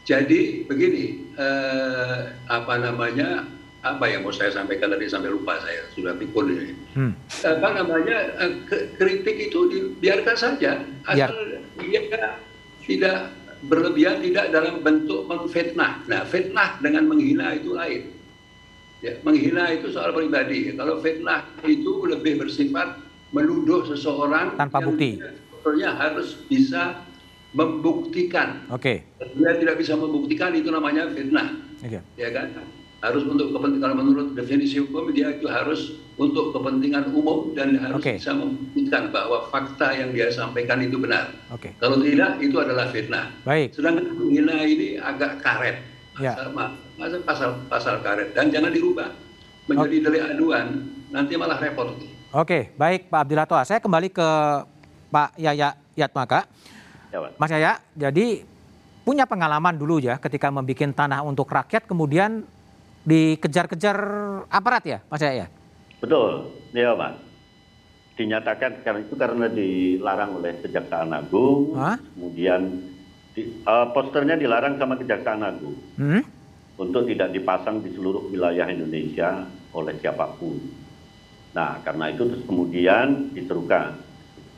jadi 0.07 0.39
begini 0.65 1.33
eh, 1.37 2.19
apa 2.47 2.73
namanya 2.79 3.45
apa 3.83 4.07
yang 4.07 4.23
mau 4.23 4.31
saya 4.31 4.47
sampaikan 4.55 4.95
tadi 4.95 5.11
sampai 5.11 5.27
lupa 5.35 5.59
saya 5.59 5.83
sudah 5.91 6.15
pikul 6.15 6.47
ini. 6.47 6.71
Hmm. 6.95 7.11
Apa 7.43 7.83
namanya 7.83 8.17
eh, 8.39 8.51
kritik 8.95 9.51
itu 9.51 9.67
dibiarkan 9.67 10.35
saja 10.39 10.79
asal 11.03 11.35
dia 11.83 12.01
tidak 12.87 13.17
berlebihan 13.67 14.23
tidak 14.23 14.55
dalam 14.55 14.79
bentuk 14.79 15.27
memfitnah. 15.27 15.99
Nah 16.07 16.23
fitnah 16.23 16.79
dengan 16.79 17.11
menghina 17.11 17.59
itu 17.59 17.75
lain. 17.75 18.15
Ya, 19.03 19.19
menghina 19.19 19.67
itu 19.75 19.91
soal 19.91 20.15
pribadi. 20.15 20.71
Kalau 20.71 21.03
fitnah 21.03 21.43
itu 21.67 22.07
lebih 22.07 22.39
bersifat 22.39 23.03
menuduh 23.35 23.83
seseorang 23.83 24.55
tanpa 24.55 24.79
bukti. 24.79 25.19
Sebetulnya 25.19 25.91
harus 25.91 26.39
bisa 26.47 27.03
membuktikan. 27.51 28.63
Oke. 28.71 29.03
Okay. 29.19 29.27
Dia 29.35 29.59
tidak 29.59 29.75
bisa 29.75 29.99
membuktikan 29.99 30.55
itu 30.55 30.71
namanya 30.71 31.11
fitnah. 31.11 31.51
Okay. 31.83 31.99
Ya 32.15 32.31
kan? 32.31 32.55
Harus 33.03 33.27
untuk 33.27 33.51
kepentingan 33.51 33.99
menurut 33.99 34.31
definisi 34.31 34.79
hukum 34.79 35.11
dia 35.11 35.35
itu 35.35 35.43
harus 35.51 35.99
untuk 36.15 36.55
kepentingan 36.55 37.11
umum 37.11 37.51
dan 37.51 37.75
harus 37.75 37.99
okay. 37.99 38.15
bisa 38.15 38.31
membuktikan 38.31 39.11
bahwa 39.11 39.43
fakta 39.51 39.91
yang 39.91 40.15
dia 40.15 40.31
sampaikan 40.31 40.79
itu 40.79 40.95
benar. 40.95 41.35
Okay. 41.51 41.75
Kalau 41.83 41.99
tidak 41.99 42.39
itu 42.39 42.55
adalah 42.63 42.87
fitnah. 42.95 43.35
Baik. 43.43 43.75
Sedangkan 43.75 44.07
menghina 44.15 44.55
ini 44.63 44.95
agak 44.95 45.43
karet. 45.43 45.83
Ya. 46.15 46.31
Pasal, 46.95 47.19
pasal 47.27 47.49
pasal 47.67 47.95
karet 47.99 48.31
dan 48.31 48.47
jangan 48.55 48.71
dirubah 48.71 49.11
menjadi 49.67 49.97
okay. 49.99 50.05
delik 50.07 50.23
aduan 50.23 50.67
nanti 51.11 51.33
malah 51.35 51.59
repot. 51.59 51.91
Oke, 52.33 52.71
baik 52.79 53.11
Pak 53.11 53.19
Abdillah 53.27 53.67
Saya 53.67 53.83
kembali 53.83 54.09
ke 54.15 54.29
Pak 55.11 55.35
Yaya 55.35 55.75
Yatmaka. 55.93 56.47
Ya, 57.13 57.19
Mas 57.37 57.51
Yaya, 57.51 57.77
jadi 57.93 58.41
punya 59.03 59.27
pengalaman 59.27 59.75
dulu 59.75 59.99
ya 59.99 60.15
ketika 60.17 60.47
membuat 60.47 60.95
tanah 60.95 61.19
untuk 61.21 61.51
rakyat 61.51 61.83
kemudian 61.83 62.47
dikejar-kejar 63.03 63.97
aparat 64.47 64.83
ya, 64.87 64.99
Mas 65.11 65.23
ya? 65.23 65.47
Betul, 65.99 66.51
ya 66.71 66.95
Mas. 66.95 67.19
Dinyatakan 68.13 68.85
karena 68.85 69.01
itu 69.01 69.15
karena 69.17 69.47
dilarang 69.49 70.37
oleh 70.37 70.53
Kejaksaan 70.61 71.11
Agung, 71.17 71.73
Hah? 71.73 71.97
kemudian 72.13 72.93
di, 73.33 73.65
uh, 73.65 73.89
posternya 73.89 74.37
dilarang 74.37 74.77
sama 74.77 75.01
Kejaksaan 75.01 75.41
Agung 75.41 75.77
hmm? 75.97 76.21
untuk 76.77 77.09
tidak 77.09 77.33
dipasang 77.33 77.81
di 77.81 77.89
seluruh 77.97 78.29
wilayah 78.29 78.69
Indonesia 78.69 79.49
oleh 79.73 79.97
siapa 79.97 80.29
pun. 80.37 80.61
Nah, 81.57 81.81
karena 81.81 82.13
itu 82.13 82.29
terus 82.29 82.45
kemudian 82.45 83.33
diterukan 83.33 83.97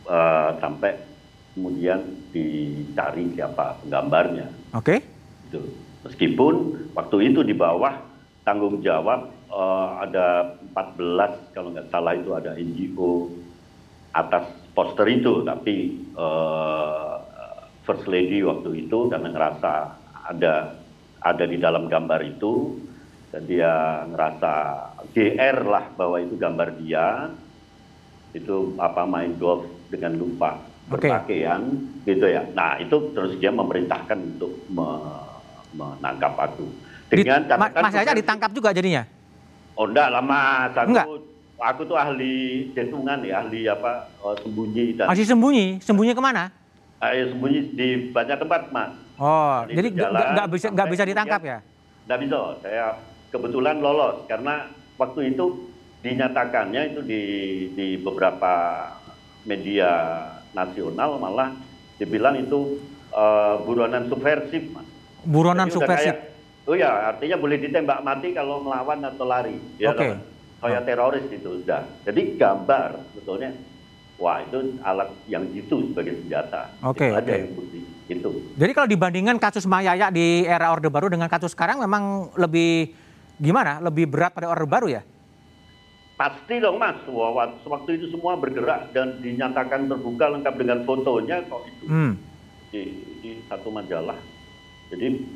uh, 0.08 0.60
sampai 0.60 0.99
kemudian 1.55 2.03
dicari 2.36 3.31
siapa 3.31 3.79
penggambarnya. 3.84 4.47
Oke. 4.75 4.99
Okay. 4.99 5.63
Meskipun 6.03 6.53
waktu 6.91 7.31
itu 7.31 7.41
di 7.47 7.55
bawah 7.55 8.14
tanggung 8.45 8.79
jawab 8.86 9.34
uh, 9.49 10.05
ada 10.05 10.55
14 10.71 11.51
kalau 11.58 11.73
nggak 11.73 11.89
salah 11.89 12.13
itu 12.13 12.31
ada 12.38 12.53
NGO 12.53 13.34
atas 14.13 14.45
poster 14.77 15.10
itu 15.10 15.41
tapi 15.43 16.05
uh, 16.15 17.19
First 17.84 18.05
Lady 18.05 18.45
waktu 18.45 18.86
itu 18.86 19.10
karena 19.10 19.34
ngerasa 19.34 19.73
ada 20.29 20.77
ada 21.25 21.43
di 21.49 21.58
dalam 21.58 21.89
gambar 21.89 22.21
itu 22.21 22.77
dan 23.34 23.43
dia 23.49 24.05
ngerasa 24.13 24.53
GR 25.12 25.58
lah 25.65 25.86
bahwa 25.97 26.17
itu 26.21 26.38
gambar 26.38 26.69
dia 26.79 27.34
itu 28.38 28.77
apa 28.77 29.03
main 29.10 29.34
golf 29.41 29.65
dengan 29.89 30.15
lupa 30.21 30.62
berpakaian 30.86 31.62
okay. 31.65 32.13
gitu 32.13 32.25
ya. 32.29 32.45
Nah 32.53 32.77
itu 32.77 33.10
terus 33.17 33.34
dia 33.41 33.49
memerintahkan 33.49 34.38
untuk 34.38 34.53
me 34.69 34.88
menangkap 35.75 36.39
aku 36.39 36.84
dengan 37.09 37.41
Di, 37.45 37.81
Mas 37.81 37.93
Yaya 37.93 38.13
ditangkap 38.17 38.51
juga 38.51 38.69
jadinya? 38.73 39.05
Oh 39.75 39.85
enggak 39.85 40.07
lama. 40.09 40.71
Aku, 40.71 40.89
enggak. 40.89 41.05
aku 41.59 41.81
tuh 41.85 41.97
ahli 41.99 42.67
dentungan 42.71 43.19
ya, 43.21 43.43
ahli 43.43 43.67
apa 43.67 44.07
uh, 44.23 44.35
sembunyi 44.39 44.95
dan. 44.97 45.11
Masih 45.11 45.25
sembunyi? 45.27 45.83
Sembunyi 45.83 46.11
ke 46.15 46.23
mana? 46.23 46.49
Uh, 47.03 47.11
sembunyi 47.31 47.59
di 47.75 47.87
banyak 48.09 48.37
tempat, 48.39 48.71
Mas. 48.71 48.91
Oh, 49.15 49.63
dan 49.63 49.75
jadi 49.79 49.87
nggak 49.95 50.47
bisa 50.51 50.67
nggak 50.75 50.89
bisa 50.91 51.03
ditangkap 51.07 51.41
ya? 51.43 51.57
Nggak 52.07 52.19
bisa. 52.27 52.39
Saya 52.63 52.85
kebetulan 53.31 53.79
lolos 53.79 54.27
karena 54.27 54.67
waktu 54.99 55.35
itu 55.35 55.71
dinyatakannya 56.03 56.81
itu 56.95 56.99
di 57.03 57.21
di 57.75 57.87
beberapa 57.99 58.87
media 59.47 59.91
nasional 60.55 61.19
malah 61.19 61.51
dibilang 61.99 62.35
itu 62.39 62.79
uh, 63.11 63.59
buronan 63.63 64.07
subversif, 64.11 64.63
Mas. 64.71 64.87
Buronan 65.23 65.67
subversif. 65.71 66.15
Oh 66.65 66.73
ya, 66.73 67.13
artinya 67.13 67.38
boleh 67.38 67.62
ditembak 67.62 68.01
mati 68.01 68.34
kalau 68.34 68.65
melawan 68.65 69.06
atau 69.06 69.25
lari. 69.30 69.58
Ya, 69.78 69.93
Oke. 69.93 70.01
Okay. 70.01 70.13
Kayak 70.65 70.82
oh. 70.82 70.86
teroris 70.89 71.25
itu 71.30 71.49
sudah. 71.62 71.86
Jadi 72.01 72.21
gambar 72.41 72.89
sebetulnya, 73.13 73.54
wah 74.17 74.41
itu 74.41 74.73
alat 74.82 75.10
yang 75.30 75.45
itu 75.54 75.93
sebagai 75.93 76.17
senjata. 76.25 76.73
Oke. 76.82 77.06
Okay, 77.06 77.10
itu 77.13 77.21
okay. 77.21 77.38
yang 77.38 77.54
bukti. 77.54 77.80
Itu. 78.06 78.30
Jadi 78.58 78.71
kalau 78.73 78.86
dibandingkan 78.89 79.38
kasus 79.41 79.65
Mayaya 79.65 80.13
di 80.13 80.45
era 80.45 80.69
Orde 80.69 80.93
Baru 80.93 81.10
dengan 81.10 81.25
kasus 81.25 81.58
sekarang 81.58 81.82
memang 81.82 82.34
lebih 82.38 82.93
gimana? 83.41 83.82
Lebih 83.82 84.10
berat 84.10 84.34
pada 84.34 84.49
Orde 84.49 84.69
Baru 84.69 84.89
ya? 84.89 85.01
Pasti 86.15 86.63
dong 86.63 86.80
mas, 86.80 86.95
waktu 87.67 87.99
itu 87.99 88.08
semua 88.08 88.39
bergerak 88.39 88.93
dan 88.95 89.19
dinyatakan 89.19 89.91
terbuka 89.91 90.32
lengkap 90.32 90.56
dengan 90.56 90.80
fotonya 90.88 91.43
kok 91.43 91.67
itu 91.67 91.86
hmm. 91.91 92.13
di, 92.71 92.82
di 93.19 93.32
satu 93.51 93.67
majalah. 93.67 94.15
Jadi 94.95 95.28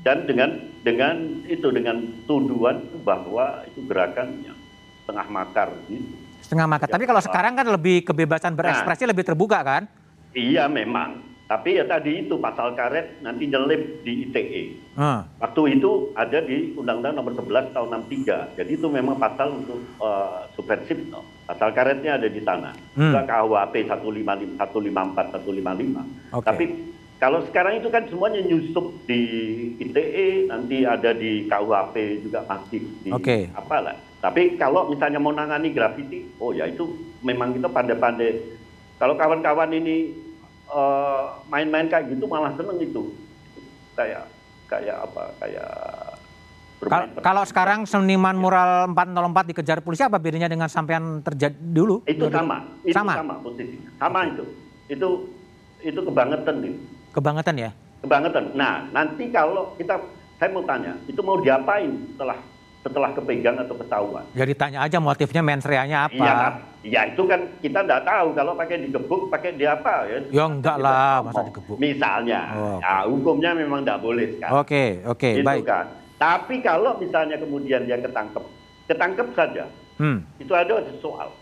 dan 0.00 0.24
dengan 0.24 0.50
dengan 0.80 1.44
itu 1.44 1.68
dengan 1.68 2.00
tuduhan 2.24 2.80
bahwa 3.04 3.64
itu 3.68 3.84
gerakannya 3.84 4.56
setengah 5.04 5.26
makar 5.28 5.68
gitu. 5.92 6.14
Setengah 6.40 6.66
makar. 6.66 6.88
Ya, 6.88 6.94
Tapi 6.96 7.04
kalau 7.04 7.22
sekarang 7.22 7.52
kan 7.58 7.66
lebih 7.68 8.02
kebebasan 8.08 8.56
berekspresi 8.56 9.04
nah, 9.04 9.10
lebih 9.12 9.24
terbuka 9.28 9.60
kan? 9.60 9.82
Iya 10.32 10.70
memang. 10.70 11.30
Tapi 11.50 11.82
ya 11.82 11.84
tadi 11.84 12.22
itu 12.22 12.38
pasal 12.38 12.78
karet 12.78 13.26
nanti 13.26 13.50
nyelip 13.50 14.06
di 14.06 14.22
ITE. 14.30 14.94
Hmm. 14.94 15.26
Waktu 15.42 15.82
itu 15.82 16.14
ada 16.14 16.38
di 16.46 16.78
Undang-Undang 16.78 17.18
Nomor 17.18 17.34
11 17.34 17.74
Tahun 17.74 17.90
63. 18.06 18.54
Jadi 18.54 18.70
itu 18.78 18.86
memang 18.86 19.18
pasal 19.18 19.58
untuk 19.58 19.82
uh, 19.98 20.46
subversif. 20.54 21.10
No. 21.10 21.26
Pasal 21.50 21.74
karetnya 21.74 22.22
ada 22.22 22.30
di 22.30 22.38
sana. 22.46 22.70
Hmm. 22.94 23.18
KUHP 23.26 23.74
155, 23.82 24.62
154, 24.62 25.42
155. 25.42 26.38
Okay. 26.38 26.46
Tapi 26.46 26.64
kalau 27.20 27.44
sekarang 27.44 27.84
itu 27.84 27.92
kan 27.92 28.08
semuanya 28.08 28.40
nyusup 28.40 28.96
di 29.04 29.20
ITE, 29.76 30.48
nanti 30.48 30.88
ada 30.88 31.12
di 31.12 31.44
KUHP 31.44 32.24
juga 32.24 32.48
masih 32.48 32.80
di 33.04 33.12
okay. 33.12 33.52
apalah. 33.52 33.92
Tapi 34.24 34.56
kalau 34.56 34.88
misalnya 34.88 35.20
mau 35.20 35.28
nangani 35.28 35.68
grafiti, 35.68 36.32
oh 36.40 36.56
ya 36.56 36.64
itu 36.64 36.88
memang 37.20 37.52
kita 37.52 37.68
pandai-pandai. 37.68 38.40
Kalau 38.96 39.20
kawan-kawan 39.20 39.68
ini 39.68 40.16
uh, 40.72 41.44
main-main 41.52 41.92
kayak 41.92 42.08
gitu 42.08 42.24
malah 42.24 42.56
seneng 42.56 42.80
itu. 42.80 43.12
Kayak 43.92 44.24
kayak 44.64 45.04
apa? 45.04 45.22
Kayak 45.44 45.72
kalau 47.20 47.44
sekarang 47.44 47.84
seniman 47.84 48.32
ya. 48.32 48.40
mural 48.40 48.72
404 48.96 49.52
dikejar 49.52 49.78
polisi 49.84 50.00
apa 50.00 50.16
bedanya 50.16 50.48
dengan 50.48 50.72
sampean 50.72 51.20
terjadi 51.20 51.52
dulu? 51.60 52.00
Itu 52.08 52.32
sama, 52.32 52.64
itu 52.80 52.96
sama, 52.96 53.12
sama. 53.20 53.34
Sama 54.00 54.20
itu. 54.24 54.44
Itu 54.88 55.08
itu 55.84 56.00
kebangetan 56.00 56.64
gitu. 56.64 56.80
Kebangetan 57.10 57.54
ya? 57.58 57.70
Kebangetan. 58.00 58.44
Nah, 58.54 58.86
nanti 58.94 59.28
kalau 59.34 59.74
kita, 59.76 59.98
saya 60.38 60.50
mau 60.54 60.64
tanya, 60.64 60.94
itu 61.10 61.20
mau 61.20 61.36
diapain 61.42 61.90
setelah 62.14 62.38
setelah 62.80 63.12
kepegang 63.12 63.60
atau 63.60 63.76
ketahuan. 63.76 64.24
Jadi 64.32 64.52
tanya 64.56 64.80
aja 64.80 64.96
motifnya 64.96 65.44
mensreanya 65.44 66.08
apa? 66.08 66.16
Iya, 66.16 66.36
ya 66.80 67.00
itu 67.12 67.28
kan 67.28 67.40
kita 67.60 67.84
nggak 67.84 68.08
tahu 68.08 68.32
kalau 68.32 68.56
pakai 68.56 68.88
digebuk, 68.88 69.28
pakai 69.28 69.52
di 69.52 69.68
apa 69.68 70.08
ya. 70.08 70.18
Ya 70.32 70.44
enggak 70.48 70.80
lah, 70.80 71.20
masa 71.20 71.44
digebuk. 71.44 71.76
Misalnya, 71.76 72.40
oh, 72.56 72.80
ya 72.80 73.04
hukumnya 73.04 73.52
memang 73.52 73.84
nggak 73.84 74.00
boleh 74.00 74.40
kan. 74.40 74.56
Oke, 74.56 74.64
okay, 74.64 74.88
oke, 75.04 75.20
okay, 75.20 75.44
baik. 75.44 75.68
Kan. 75.68 75.86
Tapi 76.16 76.54
kalau 76.64 76.96
misalnya 76.96 77.36
kemudian 77.36 77.84
dia 77.84 78.00
ketangkep, 78.00 78.44
ketangkep 78.88 79.28
saja, 79.36 79.64
hmm. 80.00 80.18
itu 80.40 80.52
ada 80.56 80.80
soal. 81.04 81.36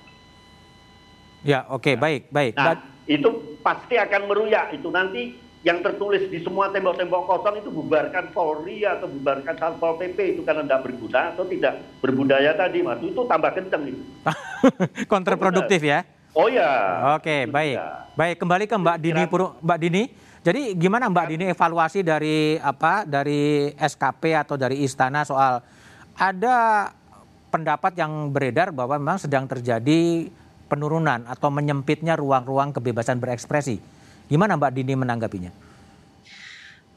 Ya, 1.46 1.62
oke, 1.70 1.86
okay, 1.86 1.94
nah, 1.94 2.02
baik, 2.02 2.22
baik. 2.34 2.52
Nah, 2.58 2.82
itu 3.06 3.28
pasti 3.62 3.94
akan 3.94 4.26
meruyak 4.26 4.74
itu 4.74 4.90
nanti 4.90 5.38
yang 5.66 5.82
tertulis 5.82 6.30
di 6.30 6.38
semua 6.38 6.70
tembok-tembok 6.70 7.26
kosong 7.26 7.58
itu 7.58 7.70
bubarkan 7.74 8.30
Polri 8.30 8.86
atau 8.86 9.10
bubarkan 9.10 9.58
Satpol 9.58 9.98
PP 9.98 10.38
itu 10.38 10.40
karena 10.46 10.62
tidak 10.62 10.86
berguna 10.86 11.20
atau 11.34 11.44
tidak 11.50 11.82
berbudaya 11.98 12.54
tadi 12.54 12.78
mas. 12.86 13.02
Itu 13.02 13.26
tambah 13.26 13.50
kenceng 13.50 13.90
itu 13.90 14.02
kontraproduktif 15.12 15.82
ya? 15.82 16.06
Oh 16.38 16.46
ya 16.46 16.70
oke 17.18 17.50
baik. 17.50 17.76
baik 18.14 18.36
kembali 18.38 18.64
ke 18.70 18.76
Mbak 18.78 18.96
Dini 19.02 19.22
Puru 19.26 19.58
Mbak 19.58 19.78
Dini. 19.82 20.02
Jadi 20.46 20.78
gimana 20.78 21.10
Mbak 21.10 21.26
Dini 21.34 21.44
evaluasi 21.50 22.06
dari 22.06 22.54
apa 22.62 23.02
dari 23.02 23.74
SKP 23.74 24.38
atau 24.38 24.54
dari 24.54 24.86
Istana 24.86 25.26
soal 25.26 25.58
ada 26.14 26.88
pendapat 27.50 27.98
yang 27.98 28.30
beredar 28.30 28.70
bahwa 28.70 28.94
memang 28.94 29.18
sedang 29.18 29.50
terjadi 29.50 30.30
penurunan 30.70 31.26
atau 31.26 31.50
menyempitnya 31.50 32.14
ruang-ruang 32.14 32.70
kebebasan 32.70 33.18
berekspresi 33.18 33.97
Gimana 34.28 34.60
Mbak 34.60 34.72
Dini 34.76 34.94
menanggapinya? 34.94 35.52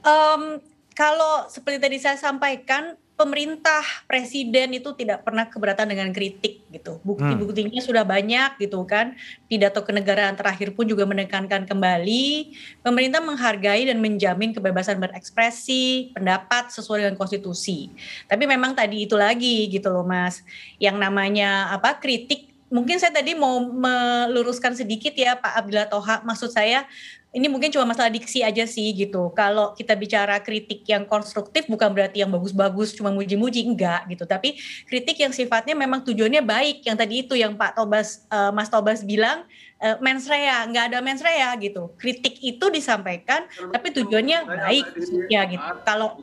Um, 0.03 0.59
kalau 0.93 1.47
seperti 1.47 1.79
tadi 1.79 1.97
saya 1.97 2.19
sampaikan, 2.19 2.99
pemerintah 3.21 3.85
presiden 4.09 4.73
itu 4.73 4.97
tidak 4.97 5.21
pernah 5.21 5.45
keberatan 5.45 5.93
dengan 5.93 6.09
kritik 6.09 6.65
gitu. 6.73 6.97
Bukti-buktinya 7.05 7.77
hmm. 7.77 7.85
sudah 7.85 8.01
banyak 8.01 8.57
gitu 8.57 8.81
kan. 8.89 9.13
Pidato 9.45 9.85
kenegaraan 9.85 10.33
terakhir 10.33 10.73
pun 10.73 10.89
juga 10.89 11.05
menekankan 11.05 11.69
kembali 11.69 12.57
pemerintah 12.81 13.21
menghargai 13.21 13.85
dan 13.85 14.01
menjamin 14.01 14.57
kebebasan 14.57 14.97
berekspresi, 14.97 16.17
pendapat 16.17 16.73
sesuai 16.73 17.05
dengan 17.05 17.17
konstitusi. 17.21 17.93
Tapi 18.25 18.49
memang 18.49 18.73
tadi 18.73 19.05
itu 19.05 19.13
lagi 19.13 19.69
gitu 19.69 19.93
loh 19.93 20.01
Mas. 20.01 20.41
Yang 20.81 20.97
namanya 20.97 21.69
apa 21.69 22.01
kritik 22.01 22.49
mungkin 22.73 22.97
saya 22.97 23.13
tadi 23.13 23.37
mau 23.37 23.59
meluruskan 23.61 24.73
sedikit 24.73 25.13
ya 25.13 25.37
Pak 25.37 25.61
Abdillah 25.61 25.91
Toha 25.91 26.23
maksud 26.23 26.49
saya 26.55 26.87
ini 27.31 27.47
mungkin 27.47 27.71
cuma 27.71 27.87
masalah 27.87 28.11
diksi 28.11 28.43
aja 28.43 28.67
sih 28.67 28.91
gitu. 28.91 29.31
Kalau 29.31 29.71
kita 29.71 29.95
bicara 29.95 30.35
kritik 30.43 30.83
yang 30.83 31.07
konstruktif 31.07 31.63
bukan 31.71 31.95
berarti 31.95 32.19
yang 32.19 32.31
bagus-bagus 32.31 32.91
cuma 32.91 33.07
muji-muji 33.07 33.63
enggak 33.63 34.03
gitu. 34.11 34.27
Tapi 34.27 34.59
kritik 34.83 35.15
yang 35.15 35.31
sifatnya 35.31 35.71
memang 35.71 36.03
tujuannya 36.03 36.43
baik. 36.43 36.83
Yang 36.83 36.97
tadi 36.99 37.13
itu 37.23 37.33
yang 37.39 37.55
Pak 37.55 37.79
Tobas 37.79 38.27
uh, 38.27 38.51
Mas 38.51 38.67
Tobas 38.67 39.07
bilang 39.07 39.47
uh, 39.81 39.97
mens 39.99 40.29
rea, 40.29 40.63
nggak 40.69 40.93
ada 40.93 40.97
mens 41.01 41.19
rea 41.25 41.51
gitu. 41.57 41.91
Kritik 41.97 42.37
itu 42.39 42.65
disampaikan, 42.69 43.49
tapi 43.73 43.91
tujuannya 43.91 44.45
baik 44.45 44.85
ya 45.27 45.43
gitu. 45.49 45.65
Kalau 45.83 46.21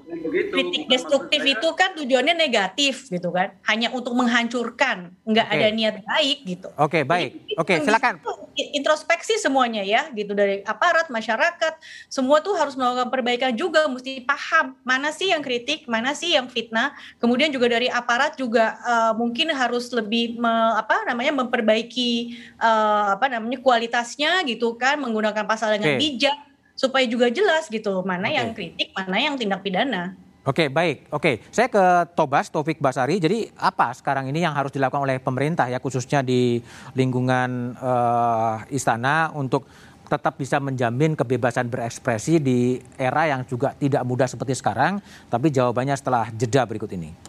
kritik 0.55 0.87
destruktif 0.87 1.43
itu 1.43 1.69
kan 1.75 1.99
tujuannya 1.99 2.39
negatif 2.39 3.11
gitu 3.11 3.35
kan, 3.35 3.59
hanya 3.67 3.91
untuk 3.91 4.15
menghancurkan, 4.15 5.13
nggak 5.27 5.47
okay. 5.51 5.59
ada 5.59 5.67
niat 5.75 5.97
baik 6.07 6.39
gitu. 6.47 6.69
Oke 6.79 7.03
okay, 7.03 7.03
baik, 7.03 7.31
oke 7.59 7.67
okay, 7.67 7.77
silakan. 7.83 8.23
Introspeksi 8.59 9.39
semuanya 9.39 9.87
ya 9.87 10.11
gitu 10.11 10.35
dari 10.35 10.67
aparat 10.67 11.07
masyarakat, 11.15 11.79
semua 12.11 12.43
tuh 12.43 12.59
harus 12.59 12.75
melakukan 12.75 13.07
perbaikan 13.07 13.53
juga, 13.55 13.87
mesti 13.87 14.19
paham 14.27 14.75
mana 14.83 15.15
sih 15.15 15.31
yang 15.31 15.47
kritik, 15.47 15.87
mana 15.87 16.11
sih 16.11 16.35
yang 16.35 16.51
fitnah. 16.51 16.91
Kemudian 17.23 17.55
juga 17.55 17.71
dari 17.71 17.87
aparat 17.87 18.35
juga 18.35 18.75
uh, 18.83 19.13
mungkin 19.15 19.55
harus 19.55 19.95
lebih 19.95 20.43
me, 20.43 20.51
apa 20.75 21.07
namanya 21.07 21.39
memperbaiki 21.39 22.35
uh, 22.59 23.15
apa 23.15 23.31
namanya 23.31 23.48
namanya 23.49 23.65
kualitasnya 23.65 24.45
gitu 24.45 24.77
kan 24.77 25.01
menggunakan 25.01 25.49
pasal 25.49 25.73
dengan 25.81 25.97
okay. 25.97 26.01
bijak 26.05 26.37
supaya 26.77 27.09
juga 27.09 27.33
jelas 27.33 27.67
gitu 27.73 28.05
mana 28.05 28.29
okay. 28.29 28.37
yang 28.37 28.49
kritik 28.53 28.89
mana 28.93 29.17
yang 29.17 29.35
tindak 29.41 29.65
pidana. 29.65 30.13
Oke 30.45 30.65
okay, 30.65 30.69
baik, 30.73 30.97
oke 31.13 31.21
okay. 31.21 31.35
saya 31.53 31.69
ke 31.69 31.85
Tobas 32.17 32.49
Taufik 32.49 32.81
Basari. 32.81 33.21
Jadi 33.21 33.49
apa 33.57 33.93
sekarang 33.97 34.29
ini 34.33 34.45
yang 34.45 34.53
harus 34.53 34.73
dilakukan 34.73 35.05
oleh 35.05 35.17
pemerintah 35.21 35.69
ya 35.69 35.81
khususnya 35.81 36.25
di 36.25 36.61
lingkungan 36.93 37.77
uh, 37.77 38.65
istana 38.73 39.33
untuk 39.33 39.69
tetap 40.09 40.41
bisa 40.41 40.57
menjamin 40.57 41.13
kebebasan 41.13 41.69
berekspresi 41.69 42.41
di 42.41 42.81
era 42.97 43.29
yang 43.29 43.45
juga 43.45 43.77
tidak 43.77 44.05
mudah 44.09 44.25
seperti 44.25 44.57
sekarang. 44.57 45.05
Tapi 45.29 45.53
jawabannya 45.53 45.97
setelah 46.01 46.33
jeda 46.33 46.65
berikut 46.65 46.89
ini. 46.97 47.28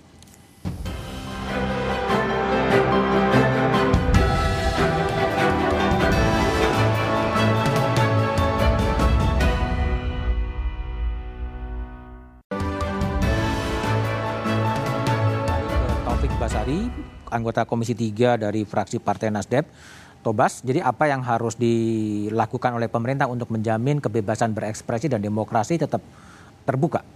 Anggota 17.32 17.66
Komisi 17.66 17.96
3 17.96 18.42
dari 18.42 18.68
fraksi 18.68 19.02
Partai 19.02 19.32
Nasdem. 19.34 19.66
Tobas, 20.20 20.60
jadi 20.60 20.84
apa 20.84 21.08
yang 21.08 21.24
harus 21.24 21.56
dilakukan 21.56 22.76
oleh 22.76 22.92
pemerintah 22.92 23.32
untuk 23.32 23.48
menjamin 23.56 24.04
kebebasan 24.04 24.52
berekspresi 24.52 25.08
dan 25.08 25.24
demokrasi 25.24 25.80
tetap 25.80 26.04
terbuka? 26.68 27.08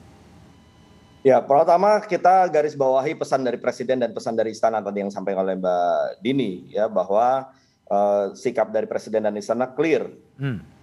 Ya, 1.19 1.43
pertama 1.43 1.99
kita 1.99 2.47
garis 2.47 2.79
bawahi 2.79 3.19
pesan 3.19 3.43
dari 3.43 3.59
Presiden 3.59 3.99
dan 3.99 4.15
pesan 4.15 4.39
dari 4.39 4.55
Istana 4.55 4.79
tadi 4.79 5.03
yang 5.03 5.11
disampaikan 5.11 5.43
oleh 5.43 5.59
Mbak 5.59 6.23
Dini 6.23 6.71
ya 6.71 6.87
bahwa 6.87 7.51
uh, 7.91 8.31
sikap 8.39 8.71
dari 8.71 8.87
Presiden 8.87 9.27
dan 9.27 9.35
Istana 9.35 9.75
clear. 9.75 10.07
Hmm 10.39 10.73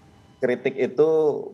kritik 0.41 0.75
itu 0.81 1.09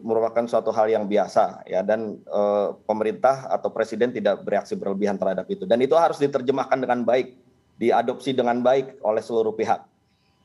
merupakan 0.07 0.47
suatu 0.47 0.71
hal 0.71 0.87
yang 0.87 1.05
biasa 1.11 1.67
ya 1.67 1.83
dan 1.83 2.23
e, 2.23 2.43
pemerintah 2.87 3.51
atau 3.51 3.75
presiden 3.75 4.15
tidak 4.15 4.47
bereaksi 4.47 4.79
berlebihan 4.79 5.19
terhadap 5.19 5.45
itu 5.51 5.67
dan 5.67 5.83
itu 5.83 5.99
harus 5.99 6.23
diterjemahkan 6.23 6.79
dengan 6.79 7.03
baik, 7.03 7.35
diadopsi 7.77 8.33
dengan 8.33 8.61
baik 8.65 9.01
oleh 9.05 9.21
seluruh 9.21 9.53
pihak. 9.53 9.85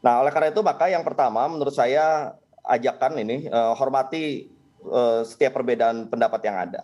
Nah, 0.01 0.19
oleh 0.19 0.31
karena 0.33 0.49
itu 0.49 0.61
maka 0.65 0.89
yang 0.89 1.05
pertama 1.05 1.45
menurut 1.47 1.71
saya 1.71 2.35
ajakan 2.65 3.21
ini 3.21 3.47
e, 3.47 3.59
hormati 3.77 4.49
e, 4.81 5.01
setiap 5.23 5.61
perbedaan 5.61 6.09
pendapat 6.09 6.41
yang 6.45 6.57
ada. 6.57 6.81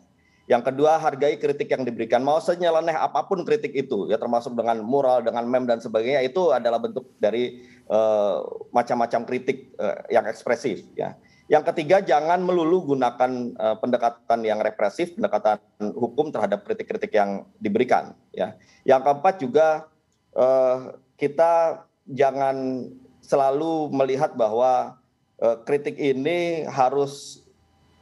Yang 0.47 0.71
kedua, 0.71 0.95
hargai 0.95 1.35
kritik 1.35 1.67
yang 1.67 1.83
diberikan. 1.83 2.23
Mau 2.23 2.39
senyeleneh 2.39 2.95
apa 2.95 3.27
pun 3.27 3.43
kritik 3.43 3.75
itu, 3.75 4.07
ya 4.07 4.15
termasuk 4.15 4.55
dengan 4.55 4.79
moral, 4.79 5.19
dengan 5.19 5.43
mem 5.43 5.67
dan 5.67 5.83
sebagainya, 5.83 6.23
itu 6.23 6.55
adalah 6.55 6.79
bentuk 6.79 7.11
dari 7.19 7.67
uh, 7.91 8.47
macam-macam 8.71 9.27
kritik 9.27 9.75
uh, 9.75 10.07
yang 10.07 10.23
ekspresif. 10.23 10.87
Ya. 10.95 11.19
Yang 11.51 11.75
ketiga, 11.75 11.99
jangan 11.99 12.39
melulu 12.47 12.95
gunakan 12.95 13.59
uh, 13.59 13.75
pendekatan 13.83 14.39
yang 14.47 14.63
represif, 14.63 15.19
pendekatan 15.19 15.59
hukum 15.99 16.31
terhadap 16.31 16.63
kritik-kritik 16.63 17.11
yang 17.11 17.43
diberikan. 17.59 18.15
Ya. 18.31 18.55
Yang 18.87 19.03
keempat 19.03 19.35
juga 19.43 19.67
uh, 20.37 20.93
kita 21.17 21.83
jangan 22.07 22.87
selalu 23.25 23.91
melihat 23.91 24.37
bahwa 24.37 24.95
uh, 25.41 25.57
kritik 25.65 25.99
ini 25.99 26.63
harus 26.69 27.43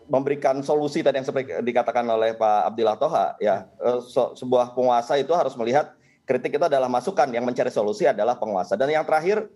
memberikan 0.05 0.61
solusi 0.61 1.01
tadi 1.01 1.17
yang 1.17 1.25
seperti 1.25 1.65
dikatakan 1.65 2.05
oleh 2.05 2.38
Pak 2.38 2.69
Abdillah 2.69 2.97
Toha. 3.01 3.33
Ya, 3.41 3.65
uh, 3.81 4.03
so, 4.03 4.38
sebuah 4.38 4.77
penguasa 4.77 5.17
itu 5.17 5.33
harus 5.33 5.57
melihat 5.57 5.97
kritik 6.29 6.53
itu 6.57 6.65
adalah 6.65 6.91
masukan, 6.91 7.29
yang 7.33 7.41
mencari 7.41 7.73
solusi 7.73 8.05
adalah 8.05 8.38
penguasa. 8.38 8.77
Dan 8.77 8.93
yang 8.93 9.01
terakhir 9.07 9.49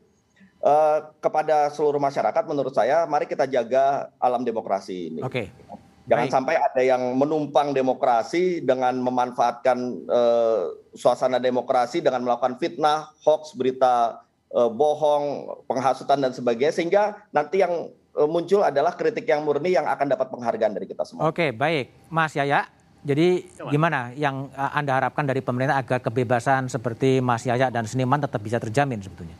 uh, 0.66 1.14
kepada 1.22 1.70
seluruh 1.70 2.02
masyarakat 2.02 2.44
menurut 2.50 2.74
saya 2.74 3.06
mari 3.06 3.30
kita 3.30 3.46
jaga 3.46 4.10
alam 4.18 4.42
demokrasi 4.42 5.14
ini. 5.14 5.22
Oke. 5.22 5.50
Okay. 5.54 5.79
Jangan 6.10 6.26
Baik. 6.26 6.34
sampai 6.34 6.56
ada 6.58 6.82
yang 6.82 7.14
menumpang 7.14 7.70
demokrasi 7.70 8.66
dengan 8.66 8.98
memanfaatkan 8.98 9.78
uh, 10.10 10.74
suasana 10.98 11.38
demokrasi 11.38 12.02
dengan 12.02 12.26
melakukan 12.26 12.58
fitnah, 12.58 13.14
hoax, 13.22 13.54
berita 13.54 14.26
uh, 14.50 14.74
bohong, 14.74 15.54
penghasutan 15.70 16.18
dan 16.26 16.34
sebagainya 16.34 16.74
sehingga 16.74 17.04
nanti 17.30 17.62
yang 17.62 17.94
uh, 18.18 18.26
muncul 18.26 18.66
adalah 18.66 18.98
kritik 18.98 19.30
yang 19.30 19.46
murni 19.46 19.78
yang 19.78 19.86
akan 19.86 20.10
dapat 20.10 20.34
penghargaan 20.34 20.74
dari 20.74 20.90
kita 20.90 21.06
semua. 21.06 21.30
Oke, 21.30 21.54
baik. 21.54 22.10
Mas 22.10 22.34
Yaya, 22.34 22.66
jadi 23.06 23.46
gimana 23.70 24.10
yang 24.18 24.50
Anda 24.58 24.98
harapkan 24.98 25.30
dari 25.30 25.46
pemerintah 25.46 25.78
agar 25.78 26.02
kebebasan 26.02 26.74
seperti 26.74 27.22
Mas 27.22 27.46
Yaya 27.46 27.70
dan 27.70 27.86
seniman 27.86 28.18
tetap 28.18 28.42
bisa 28.42 28.58
terjamin 28.58 28.98
sebetulnya? 28.98 29.38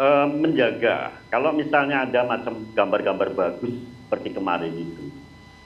uh, 0.00 0.26
menjaga 0.26 1.12
kalau 1.28 1.52
misalnya 1.52 2.08
ada 2.08 2.24
macam 2.24 2.64
gambar-gambar 2.72 3.28
bagus 3.36 3.74
seperti 4.08 4.28
kemarin 4.32 4.72
itu 4.72 5.04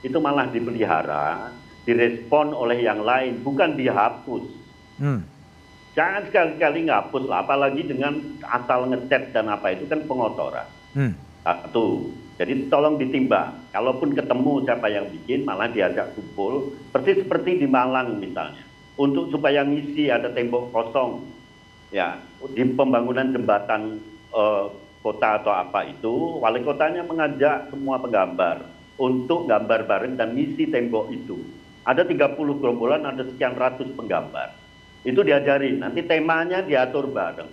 itu 0.04 0.20
malah 0.20 0.52
dipelihara 0.52 1.50
direspon 1.88 2.52
oleh 2.52 2.84
yang 2.84 3.00
lain 3.00 3.40
bukan 3.40 3.76
dihapus. 3.76 4.62
Hmm. 4.94 5.26
jangan 5.98 6.22
sekali-kali 6.30 6.86
ngapus 6.86 7.26
lah 7.26 7.42
apalagi 7.42 7.82
dengan 7.82 8.14
asal 8.46 8.86
ngecat 8.86 9.34
dan 9.34 9.50
apa 9.50 9.74
itu 9.74 9.90
kan 9.90 10.06
pengotoran. 10.06 10.68
Hmm. 10.94 11.12
satu. 11.42 12.14
Jadi 12.34 12.66
tolong 12.66 12.98
ditimbang 12.98 13.70
kalaupun 13.70 14.14
ketemu 14.14 14.62
siapa 14.66 14.90
yang 14.90 15.06
bikin 15.10 15.46
malah 15.46 15.70
diajak 15.70 16.14
kumpul 16.18 16.74
seperti 16.90 17.26
seperti 17.26 17.50
di 17.62 17.66
Malang 17.66 18.18
misalnya. 18.22 18.62
Untuk 18.94 19.34
supaya 19.34 19.66
ngisi 19.66 20.10
ada 20.10 20.30
tembok 20.30 20.70
kosong 20.70 21.26
ya 21.94 22.18
di 22.54 22.62
pembangunan 22.74 23.30
jembatan 23.30 24.02
uh, 24.34 24.66
kota 24.98 25.42
atau 25.42 25.54
apa 25.54 25.86
itu 25.86 26.42
wali 26.42 26.62
kotanya 26.66 27.06
mengajak 27.06 27.70
semua 27.70 28.02
penggambar 28.02 28.73
untuk 28.98 29.50
gambar 29.50 29.86
bareng 29.86 30.14
dan 30.14 30.34
ngisi 30.38 30.70
tembok 30.70 31.10
itu. 31.10 31.38
Ada 31.84 32.06
30 32.06 32.60
gerombolan 32.60 33.04
ada 33.04 33.22
sekian 33.26 33.58
ratus 33.58 33.92
penggambar. 33.92 34.56
Itu 35.04 35.20
diajarin 35.20 35.84
nanti 35.84 36.00
temanya 36.06 36.64
diatur 36.64 37.12
bareng. 37.12 37.50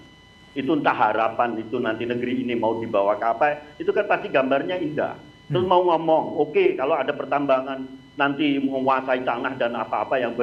Itu 0.56 0.80
entah 0.80 0.96
harapan 0.96 1.60
itu 1.60 1.80
nanti 1.80 2.08
negeri 2.08 2.44
ini 2.44 2.56
mau 2.56 2.80
dibawa 2.80 3.16
ke 3.20 3.26
apa 3.28 3.46
itu 3.80 3.92
kan 3.92 4.08
pasti 4.08 4.32
gambarnya 4.32 4.80
indah. 4.80 5.20
Terus 5.52 5.68
hmm. 5.68 5.72
mau 5.72 5.84
ngomong 5.84 6.40
oke 6.40 6.56
okay, 6.56 6.68
kalau 6.80 6.96
ada 6.96 7.12
pertambangan 7.12 7.84
nanti 8.16 8.60
menguasai 8.60 9.24
tanah 9.24 9.56
dan 9.60 9.76
apa-apa 9.76 10.20
yang 10.20 10.36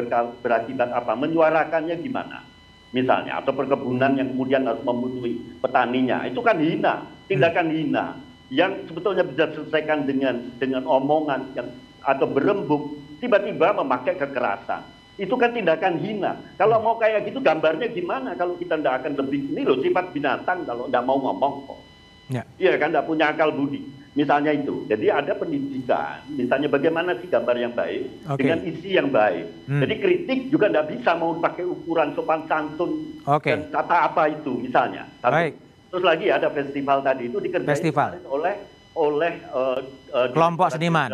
berakibat 0.42 0.90
apa, 0.92 1.12
menyuarakannya 1.16 1.96
gimana? 2.00 2.44
Misalnya, 2.88 3.44
atau 3.44 3.52
perkebunan 3.52 4.16
yang 4.16 4.32
kemudian 4.32 4.64
harus 4.64 4.80
memusuhi 4.80 5.60
petaninya, 5.60 6.24
itu 6.24 6.40
kan 6.40 6.56
hina, 6.56 7.04
tindakan 7.28 7.68
hina 7.68 8.16
yang 8.48 8.84
sebetulnya 8.88 9.24
bisa 9.24 9.52
diselesaikan 9.52 10.08
dengan 10.08 10.52
dengan 10.56 10.88
omongan 10.88 11.52
yang 11.52 11.68
atau 12.04 12.24
berembuk, 12.24 12.96
tiba-tiba 13.20 13.76
memakai 13.76 14.16
kekerasan. 14.16 14.80
Itu 15.18 15.34
kan 15.34 15.50
tindakan 15.50 15.98
hina. 15.98 16.38
Kalau 16.56 16.78
mau 16.78 16.94
kayak 16.96 17.26
gitu 17.26 17.42
gambarnya 17.42 17.90
gimana 17.90 18.38
kalau 18.38 18.54
kita 18.54 18.78
tidak 18.78 19.02
akan 19.02 19.18
lebih, 19.18 19.50
ini 19.50 19.66
loh 19.66 19.82
sifat 19.82 20.14
binatang 20.14 20.62
kalau 20.62 20.86
tidak 20.86 21.04
mau 21.04 21.18
ngomong 21.18 21.54
kok. 21.66 21.80
Ya. 22.28 22.42
Iya 22.60 22.78
kan, 22.78 22.92
tidak 22.94 23.08
punya 23.08 23.32
akal 23.34 23.50
budi. 23.50 23.82
Misalnya 24.14 24.50
itu. 24.54 24.86
Jadi 24.90 25.10
ada 25.10 25.30
pendidikan, 25.36 26.22
misalnya 26.32 26.68
bagaimana 26.70 27.14
sih 27.22 27.28
gambar 27.30 27.56
yang 27.58 27.74
baik 27.74 28.02
okay. 28.26 28.38
dengan 28.40 28.58
isi 28.66 28.90
yang 28.98 29.08
baik. 29.10 29.46
Hmm. 29.68 29.80
Jadi 29.84 29.94
kritik 30.00 30.40
juga 30.50 30.66
tidak 30.70 30.86
bisa 30.90 31.10
mau 31.18 31.38
pakai 31.38 31.64
ukuran 31.66 32.14
sopan 32.18 32.42
santun 32.50 33.14
okay. 33.26 33.54
dan 33.54 33.60
kata 33.70 33.96
apa 34.10 34.22
itu 34.32 34.52
misalnya. 34.58 35.06
Tapi, 35.22 35.34
baik. 35.34 35.54
Terus 35.88 36.04
lagi 36.04 36.26
ada 36.28 36.48
festival 36.52 37.00
tadi 37.00 37.32
itu 37.32 37.38
dikerjain 37.40 37.72
festival. 37.72 38.20
oleh 38.28 38.54
oleh 38.92 39.32
uh, 39.54 39.80
uh, 40.12 40.28
kelompok 40.34 40.68
seniman. 40.74 41.08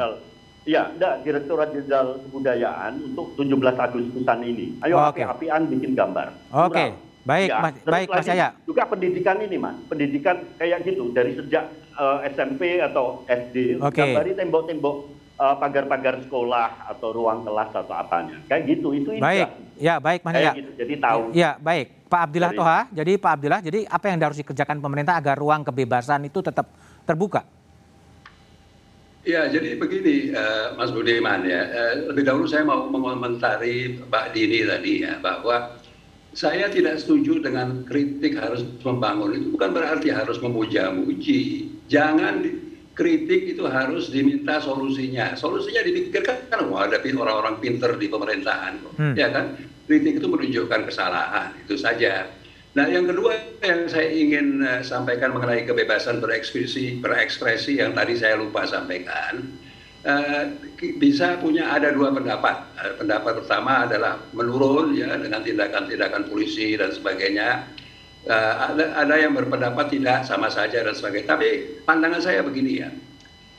Iya, 0.64 0.96
enggak 0.96 1.28
Direktorat 1.28 1.76
Jenderal 1.76 2.24
Kebudayaan 2.24 2.92
untuk 3.12 3.36
17 3.36 3.52
Agustusan 3.52 4.38
ini. 4.48 4.80
Ayo 4.80 4.96
oh, 4.96 5.12
okay. 5.12 5.28
api-apian 5.28 5.68
bikin 5.68 5.92
gambar. 5.92 6.32
Oke. 6.48 6.72
Okay. 6.72 6.88
Baik, 7.24 7.48
ya. 7.48 7.60
Mas, 7.60 7.74
baik 7.88 8.08
Mas 8.12 8.26
Yaya. 8.28 8.48
Juga 8.68 8.84
pendidikan 8.84 9.36
ini, 9.40 9.56
Mas. 9.56 9.76
Pendidikan 9.88 10.44
kayak 10.60 10.84
gitu 10.84 11.08
dari 11.12 11.32
sejak 11.32 11.72
uh, 11.96 12.20
eh, 12.20 12.32
SMP 12.32 12.80
atau 12.84 13.24
SD, 13.24 13.80
okay. 13.80 14.12
gambari 14.12 14.36
tembok-tembok 14.36 15.08
uh, 15.38 15.56
pagar-pagar 15.58 16.22
sekolah 16.26 16.90
atau 16.90 17.08
ruang 17.14 17.42
kelas 17.42 17.70
atau 17.74 17.94
apanya. 17.94 18.38
Kayak 18.46 18.62
gitu, 18.76 18.88
itu 18.94 19.08
Baik, 19.18 19.48
ya 19.78 19.98
baik 19.98 20.20
Mas 20.22 20.34
ya. 20.38 20.52
Gitu. 20.54 20.72
Jadi 20.78 20.94
tahu. 21.00 21.20
Ya, 21.34 21.50
baik. 21.58 22.06
Pak 22.06 22.20
Abdillah 22.30 22.52
Toha, 22.54 22.80
jadi 22.94 23.12
Pak 23.18 23.32
Abdillah, 23.40 23.60
jadi 23.64 23.80
apa 23.90 24.04
yang 24.06 24.22
harus 24.22 24.38
dikerjakan 24.38 24.78
pemerintah 24.78 25.18
agar 25.18 25.34
ruang 25.34 25.66
kebebasan 25.66 26.30
itu 26.30 26.38
tetap 26.38 26.70
terbuka? 27.02 27.42
Ya, 29.24 29.48
jadi 29.48 29.80
begini, 29.80 30.30
uh, 30.36 30.76
Mas 30.76 30.92
Budiman 30.92 31.42
ya. 31.48 31.64
Uh, 31.64 32.12
lebih 32.12 32.28
dahulu 32.28 32.44
saya 32.44 32.62
mau 32.62 32.86
mengomentari 32.86 33.98
Pak 34.06 34.36
Dini 34.36 34.62
tadi 34.68 35.02
ya, 35.02 35.16
bahwa 35.18 35.80
saya 36.34 36.68
tidak 36.68 37.00
setuju 37.00 37.40
dengan 37.40 37.86
kritik 37.88 38.36
harus 38.36 38.66
membangun 38.82 39.38
itu 39.38 39.46
bukan 39.54 39.70
berarti 39.70 40.12
harus 40.12 40.38
memuja-muji. 40.42 41.72
Jangan 41.88 42.42
kritik 42.94 43.58
itu 43.58 43.66
harus 43.66 44.08
diminta 44.08 44.62
solusinya. 44.62 45.34
Solusinya 45.34 45.82
dipikirkan 45.82 46.50
kan 46.50 46.62
ada 46.62 46.98
orang-orang 47.02 47.58
pinter 47.58 47.98
di 47.98 48.06
pemerintahan, 48.06 48.80
hmm. 48.98 49.14
ya 49.18 49.28
kan? 49.34 49.58
Kritik 49.84 50.22
itu 50.22 50.26
menunjukkan 50.30 50.88
kesalahan 50.88 51.52
itu 51.60 51.76
saja. 51.76 52.30
Nah, 52.74 52.88
yang 52.90 53.06
kedua 53.06 53.38
yang 53.62 53.86
saya 53.86 54.10
ingin 54.10 54.64
uh, 54.64 54.80
sampaikan 54.82 55.30
mengenai 55.36 55.62
kebebasan 55.68 56.18
berekspresi, 56.18 56.98
berekspresi 56.98 57.78
yang 57.78 57.94
tadi 57.94 58.18
saya 58.18 58.40
lupa 58.40 58.66
sampaikan 58.66 59.44
Eh, 60.04 60.44
bisa 61.00 61.40
punya 61.40 61.72
ada 61.72 61.88
dua 61.88 62.12
pendapat. 62.12 62.76
Eh, 62.76 62.92
pendapat 63.00 63.40
pertama 63.40 63.88
adalah 63.88 64.20
menurun 64.36 64.92
ya 64.92 65.08
dengan 65.16 65.40
tindakan-tindakan 65.40 66.28
polisi 66.28 66.76
dan 66.76 66.92
sebagainya. 66.92 67.64
Uh, 68.24 68.72
ada, 68.72 69.04
ada 69.04 69.14
yang 69.20 69.36
berpendapat 69.36 69.92
tidak 69.92 70.24
sama 70.24 70.48
saja 70.48 70.80
dan 70.80 70.96
sebagainya. 70.96 71.36
Tapi 71.36 71.48
pandangan 71.84 72.24
saya 72.24 72.40
begini 72.40 72.80
ya, 72.80 72.88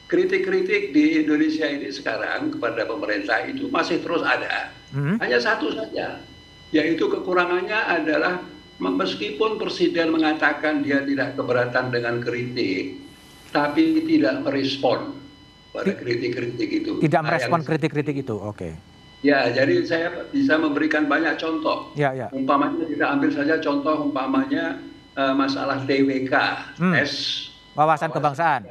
kritik-kritik 0.10 0.90
di 0.90 1.22
Indonesia 1.22 1.70
ini 1.70 1.94
sekarang 1.94 2.58
kepada 2.58 2.86
pemerintah 2.90 3.46
itu 3.46 3.70
masih 3.70 4.02
terus 4.02 4.26
ada. 4.26 4.74
Hmm. 4.90 5.22
Hanya 5.22 5.38
satu 5.38 5.70
saja, 5.70 6.18
yaitu 6.74 7.06
kekurangannya 7.06 7.78
adalah 7.78 8.42
meskipun 8.82 9.62
presiden 9.62 10.14
mengatakan 10.14 10.82
dia 10.82 11.06
tidak 11.06 11.38
keberatan 11.38 11.94
dengan 11.94 12.22
kritik, 12.26 13.02
tapi 13.54 14.02
tidak 14.02 14.46
merespon 14.46 15.14
pada 15.74 15.94
kritik-kritik 15.94 16.70
itu. 16.72 16.92
Tidak 17.06 17.22
nah, 17.22 17.28
merespon 17.30 17.62
kritik-kritik 17.62 18.18
itu, 18.26 18.34
oke. 18.34 18.58
Okay. 18.58 18.95
Ya, 19.26 19.50
jadi 19.50 19.82
saya 19.82 20.30
bisa 20.30 20.54
memberikan 20.62 21.10
banyak 21.10 21.42
contoh. 21.42 21.90
Ya, 21.98 22.14
ya. 22.14 22.30
Umpamanya 22.30 22.86
kita 22.86 23.06
ambil 23.10 23.34
saja 23.34 23.58
contoh 23.58 24.06
umpamanya 24.06 24.78
uh, 25.18 25.34
masalah 25.34 25.82
TWK, 25.90 26.34
hmm. 26.78 26.94
S. 26.94 27.14
Wawasan, 27.74 28.14
kebangsaan. 28.14 28.70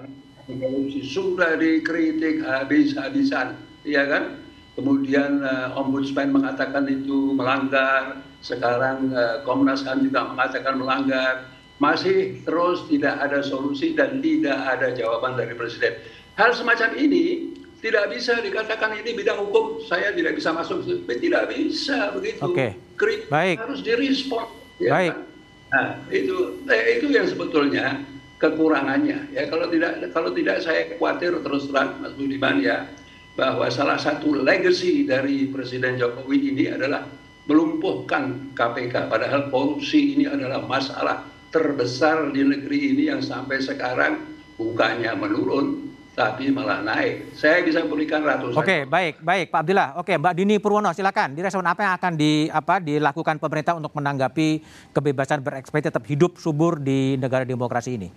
Sudah 1.03 1.59
dikritik 1.59 2.47
habis-habisan, 2.47 3.59
iya 3.83 4.07
kan? 4.07 4.39
Kemudian 4.79 5.43
uh, 5.43 5.75
Ombudsman 5.75 6.31
mengatakan 6.31 6.87
itu 6.87 7.35
melanggar, 7.35 8.23
sekarang 8.39 9.11
uh, 9.11 9.43
Komnas 9.43 9.83
HAM 9.83 10.07
juga 10.07 10.31
mengatakan 10.31 10.79
melanggar. 10.79 11.51
Masih 11.83 12.39
terus 12.47 12.87
tidak 12.87 13.19
ada 13.19 13.43
solusi 13.43 13.99
dan 13.99 14.23
tidak 14.23 14.55
ada 14.55 14.95
jawaban 14.95 15.35
dari 15.35 15.59
Presiden 15.59 15.99
hal 16.39 16.51
semacam 16.55 16.91
ini 16.99 17.55
tidak 17.85 18.09
bisa 18.09 18.41
dikatakan 18.41 18.97
ini 18.97 19.13
bidang 19.13 19.45
hukum 19.45 19.85
saya 19.85 20.17
tidak 20.17 20.41
bisa 20.41 20.57
masuk 20.57 20.81
tidak 21.21 21.53
bisa 21.53 22.17
begitu 22.17 22.41
Oke. 22.41 22.73
Okay. 22.97 23.29
Baik. 23.29 23.61
harus 23.61 23.85
direspon 23.85 24.49
ya 24.81 24.91
Baik. 24.97 25.13
Kan? 25.13 25.21
nah 25.69 25.87
itu 26.09 26.65
eh, 26.65 26.97
itu 26.97 27.13
yang 27.13 27.29
sebetulnya 27.29 28.01
kekurangannya 28.41 29.29
ya 29.37 29.43
kalau 29.53 29.69
tidak 29.69 30.01
kalau 30.17 30.33
tidak 30.33 30.65
saya 30.65 30.97
khawatir 30.97 31.37
terus 31.45 31.69
terang 31.69 32.01
Mas 32.01 32.17
Budiman 32.17 32.65
ya 32.65 32.89
bahwa 33.37 33.69
salah 33.69 34.01
satu 34.01 34.33
legacy 34.33 35.05
dari 35.05 35.53
Presiden 35.53 36.01
Jokowi 36.01 36.57
ini 36.57 36.73
adalah 36.73 37.05
melumpuhkan 37.45 38.57
KPK 38.57 39.13
padahal 39.13 39.53
korupsi 39.53 40.17
ini 40.17 40.25
adalah 40.25 40.65
masalah 40.65 41.29
terbesar 41.53 42.33
di 42.33 42.41
negeri 42.41 42.97
ini 42.97 43.13
yang 43.13 43.21
sampai 43.21 43.61
sekarang 43.61 44.25
bukannya 44.57 45.13
menurun 45.19 45.94
tapi 46.15 46.49
malah 46.55 46.81
naik. 46.81 47.35
Saya 47.35 47.61
bisa 47.67 47.83
berikan 47.83 48.23
ratusan. 48.23 48.55
Oke, 48.55 48.87
baik, 48.87 49.19
baik, 49.21 49.51
Pak 49.51 49.61
Abdillah. 49.67 49.89
Oke, 49.99 50.15
Mbak 50.15 50.35
Dini 50.39 50.57
Purwono, 50.63 50.95
silakan. 50.95 51.35
Direspon 51.35 51.67
apa 51.67 51.83
yang 51.83 51.95
akan 51.99 52.13
di 52.15 52.47
apa 52.55 52.79
dilakukan 52.79 53.43
pemerintah 53.43 53.75
untuk 53.75 53.91
menanggapi 53.99 54.63
kebebasan 54.95 55.43
berekspresi 55.43 55.91
tetap 55.91 56.07
hidup 56.07 56.39
subur 56.39 56.79
di 56.79 57.19
negara 57.19 57.43
demokrasi 57.43 57.99
ini? 57.99 58.09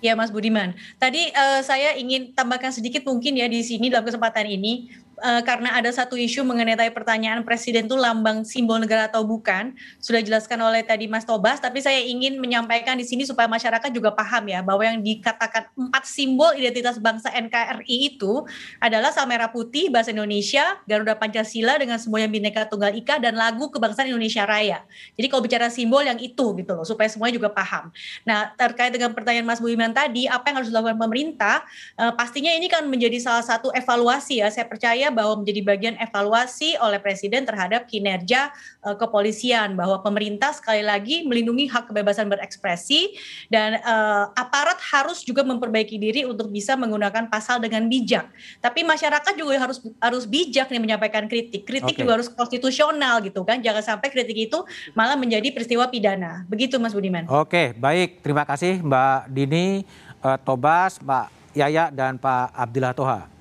Ya, 0.00 0.16
Mas 0.16 0.32
Budiman. 0.32 0.76
Tadi 0.96 1.28
uh, 1.32 1.60
saya 1.60 1.96
ingin 1.96 2.32
tambahkan 2.32 2.72
sedikit 2.72 3.04
mungkin 3.04 3.36
ya 3.36 3.48
di 3.48 3.60
sini 3.60 3.92
dalam 3.92 4.04
kesempatan 4.04 4.48
ini 4.48 4.88
uh, 5.20 5.42
karena 5.44 5.76
ada 5.76 5.92
satu 5.92 6.16
isu 6.16 6.42
mengenai 6.42 6.90
pertanyaan 6.90 7.44
presiden 7.44 7.86
itu 7.86 7.94
lambang 7.94 8.42
simbol 8.42 8.80
negara 8.80 9.06
atau 9.06 9.22
bukan 9.22 9.76
sudah 10.00 10.24
dijelaskan 10.24 10.58
oleh 10.64 10.82
tadi 10.82 11.06
Mas 11.06 11.28
Tobas 11.28 11.60
tapi 11.60 11.84
saya 11.84 12.00
ingin 12.00 12.40
menyampaikan 12.40 12.96
di 12.96 13.04
sini 13.04 13.28
supaya 13.28 13.46
masyarakat 13.46 13.92
juga 13.92 14.10
paham 14.16 14.48
ya 14.48 14.64
bahwa 14.64 14.82
yang 14.82 14.98
dikatakan 15.04 15.68
empat 15.76 16.04
simbol 16.08 16.50
identitas 16.56 16.96
bangsa 16.96 17.28
NKRI 17.30 18.16
itu 18.16 18.44
adalah 18.80 19.12
sal 19.12 19.28
merah 19.28 19.52
putih 19.52 19.92
bahasa 19.92 20.10
Indonesia 20.10 20.80
Garuda 20.88 21.14
Pancasila 21.14 21.76
dengan 21.76 22.00
semuanya 22.00 22.28
bineka 22.32 22.66
tunggal 22.66 22.96
ika 22.96 23.20
dan 23.20 23.36
lagu 23.36 23.68
kebangsaan 23.68 24.08
Indonesia 24.08 24.48
Raya. 24.48 24.82
Jadi 25.14 25.26
kalau 25.28 25.42
bicara 25.44 25.68
simbol 25.68 26.02
yang 26.02 26.16
itu 26.16 26.56
gitu 26.56 26.72
loh 26.72 26.86
supaya 26.88 27.06
semuanya 27.12 27.36
juga 27.36 27.52
paham. 27.52 27.92
Nah 28.24 28.50
terkait 28.56 28.90
dengan 28.90 29.12
pertanyaan 29.12 29.44
Mas 29.44 29.60
Buiman 29.60 29.92
tadi 29.92 30.24
apa 30.24 30.50
yang 30.50 30.56
harus 30.64 30.70
dilakukan 30.72 30.96
pemerintah? 30.96 31.62
Uh, 31.94 32.12
pastinya 32.16 32.50
ini 32.50 32.66
kan 32.66 32.88
menjadi 32.88 33.20
salah 33.20 33.44
satu 33.44 33.68
evaluasi 33.76 34.40
ya 34.40 34.48
saya 34.48 34.64
percaya 34.64 35.09
bahwa 35.12 35.42
menjadi 35.42 35.60
bagian 35.64 35.94
evaluasi 35.98 36.78
oleh 36.80 36.98
Presiden 37.02 37.44
terhadap 37.44 37.86
kinerja 37.90 38.50
uh, 38.84 38.96
kepolisian 38.96 39.74
bahwa 39.74 40.00
pemerintah 40.00 40.54
sekali 40.54 40.80
lagi 40.80 41.26
melindungi 41.26 41.68
hak 41.70 41.90
kebebasan 41.90 42.30
berekspresi 42.30 43.14
dan 43.50 43.80
uh, 43.82 44.30
aparat 44.36 44.78
harus 44.80 45.22
juga 45.26 45.42
memperbaiki 45.42 45.96
diri 45.96 46.22
untuk 46.24 46.48
bisa 46.48 46.74
menggunakan 46.78 47.26
pasal 47.28 47.58
dengan 47.58 47.86
bijak. 47.86 48.28
Tapi 48.62 48.86
masyarakat 48.86 49.32
juga 49.36 49.58
harus 49.58 49.82
harus 50.00 50.24
bijak 50.28 50.70
nih 50.70 50.80
menyampaikan 50.80 51.26
kritik. 51.26 51.66
Kritik 51.66 51.94
okay. 51.96 52.02
juga 52.02 52.20
harus 52.20 52.28
konstitusional 52.30 53.20
gitu 53.24 53.42
kan. 53.42 53.60
Jangan 53.60 53.96
sampai 53.96 54.08
kritik 54.08 54.50
itu 54.50 54.58
malah 54.94 55.18
menjadi 55.18 55.50
peristiwa 55.50 55.88
pidana. 55.88 56.44
Begitu 56.46 56.78
Mas 56.78 56.94
Budiman. 56.94 57.26
Oke, 57.26 57.74
baik. 57.76 58.22
Terima 58.22 58.46
kasih 58.46 58.80
Mbak 58.80 59.18
Dini, 59.32 59.82
uh, 60.22 60.38
Tobas, 60.40 61.02
Pak 61.02 61.32
Yaya 61.56 61.90
dan 61.90 62.16
Pak 62.16 62.54
Abdillah 62.54 62.94
Toha 62.94 63.39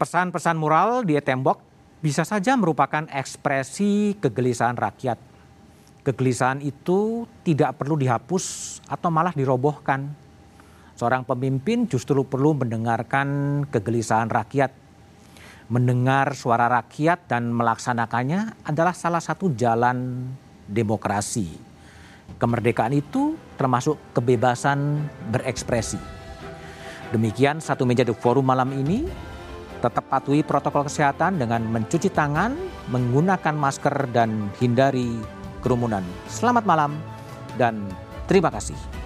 pesan-pesan 0.00 0.56
mural 0.56 1.04
di 1.04 1.12
tembok 1.20 1.60
bisa 2.00 2.24
saja 2.24 2.56
merupakan 2.56 3.04
ekspresi 3.12 4.16
kegelisahan 4.16 4.80
rakyat. 4.80 5.20
Kegelisahan 6.00 6.64
itu 6.64 7.28
tidak 7.44 7.76
perlu 7.76 8.00
dihapus 8.00 8.80
atau 8.88 9.12
malah 9.12 9.36
dirobohkan. 9.36 10.08
Seorang 10.96 11.28
pemimpin 11.28 11.84
justru 11.84 12.24
perlu 12.24 12.56
mendengarkan 12.56 13.60
kegelisahan 13.68 14.32
rakyat. 14.32 14.72
Mendengar 15.68 16.32
suara 16.32 16.72
rakyat 16.72 17.28
dan 17.28 17.52
melaksanakannya 17.52 18.64
adalah 18.64 18.96
salah 18.96 19.20
satu 19.20 19.52
jalan 19.52 20.24
demokrasi. 20.64 21.52
Kemerdekaan 22.40 22.96
itu 22.96 23.36
termasuk 23.60 24.00
kebebasan 24.16 25.04
berekspresi. 25.28 26.00
Demikian 27.12 27.60
satu 27.60 27.84
meja 27.84 28.00
di 28.00 28.16
forum 28.16 28.48
malam 28.48 28.72
ini. 28.72 29.29
Tetap 29.80 30.12
patuhi 30.12 30.44
protokol 30.44 30.84
kesehatan 30.84 31.40
dengan 31.40 31.64
mencuci 31.64 32.12
tangan, 32.12 32.52
menggunakan 32.92 33.56
masker, 33.56 34.12
dan 34.12 34.52
hindari 34.60 35.16
kerumunan. 35.64 36.04
Selamat 36.28 36.68
malam 36.68 36.92
dan 37.56 37.88
terima 38.28 38.52
kasih. 38.52 38.99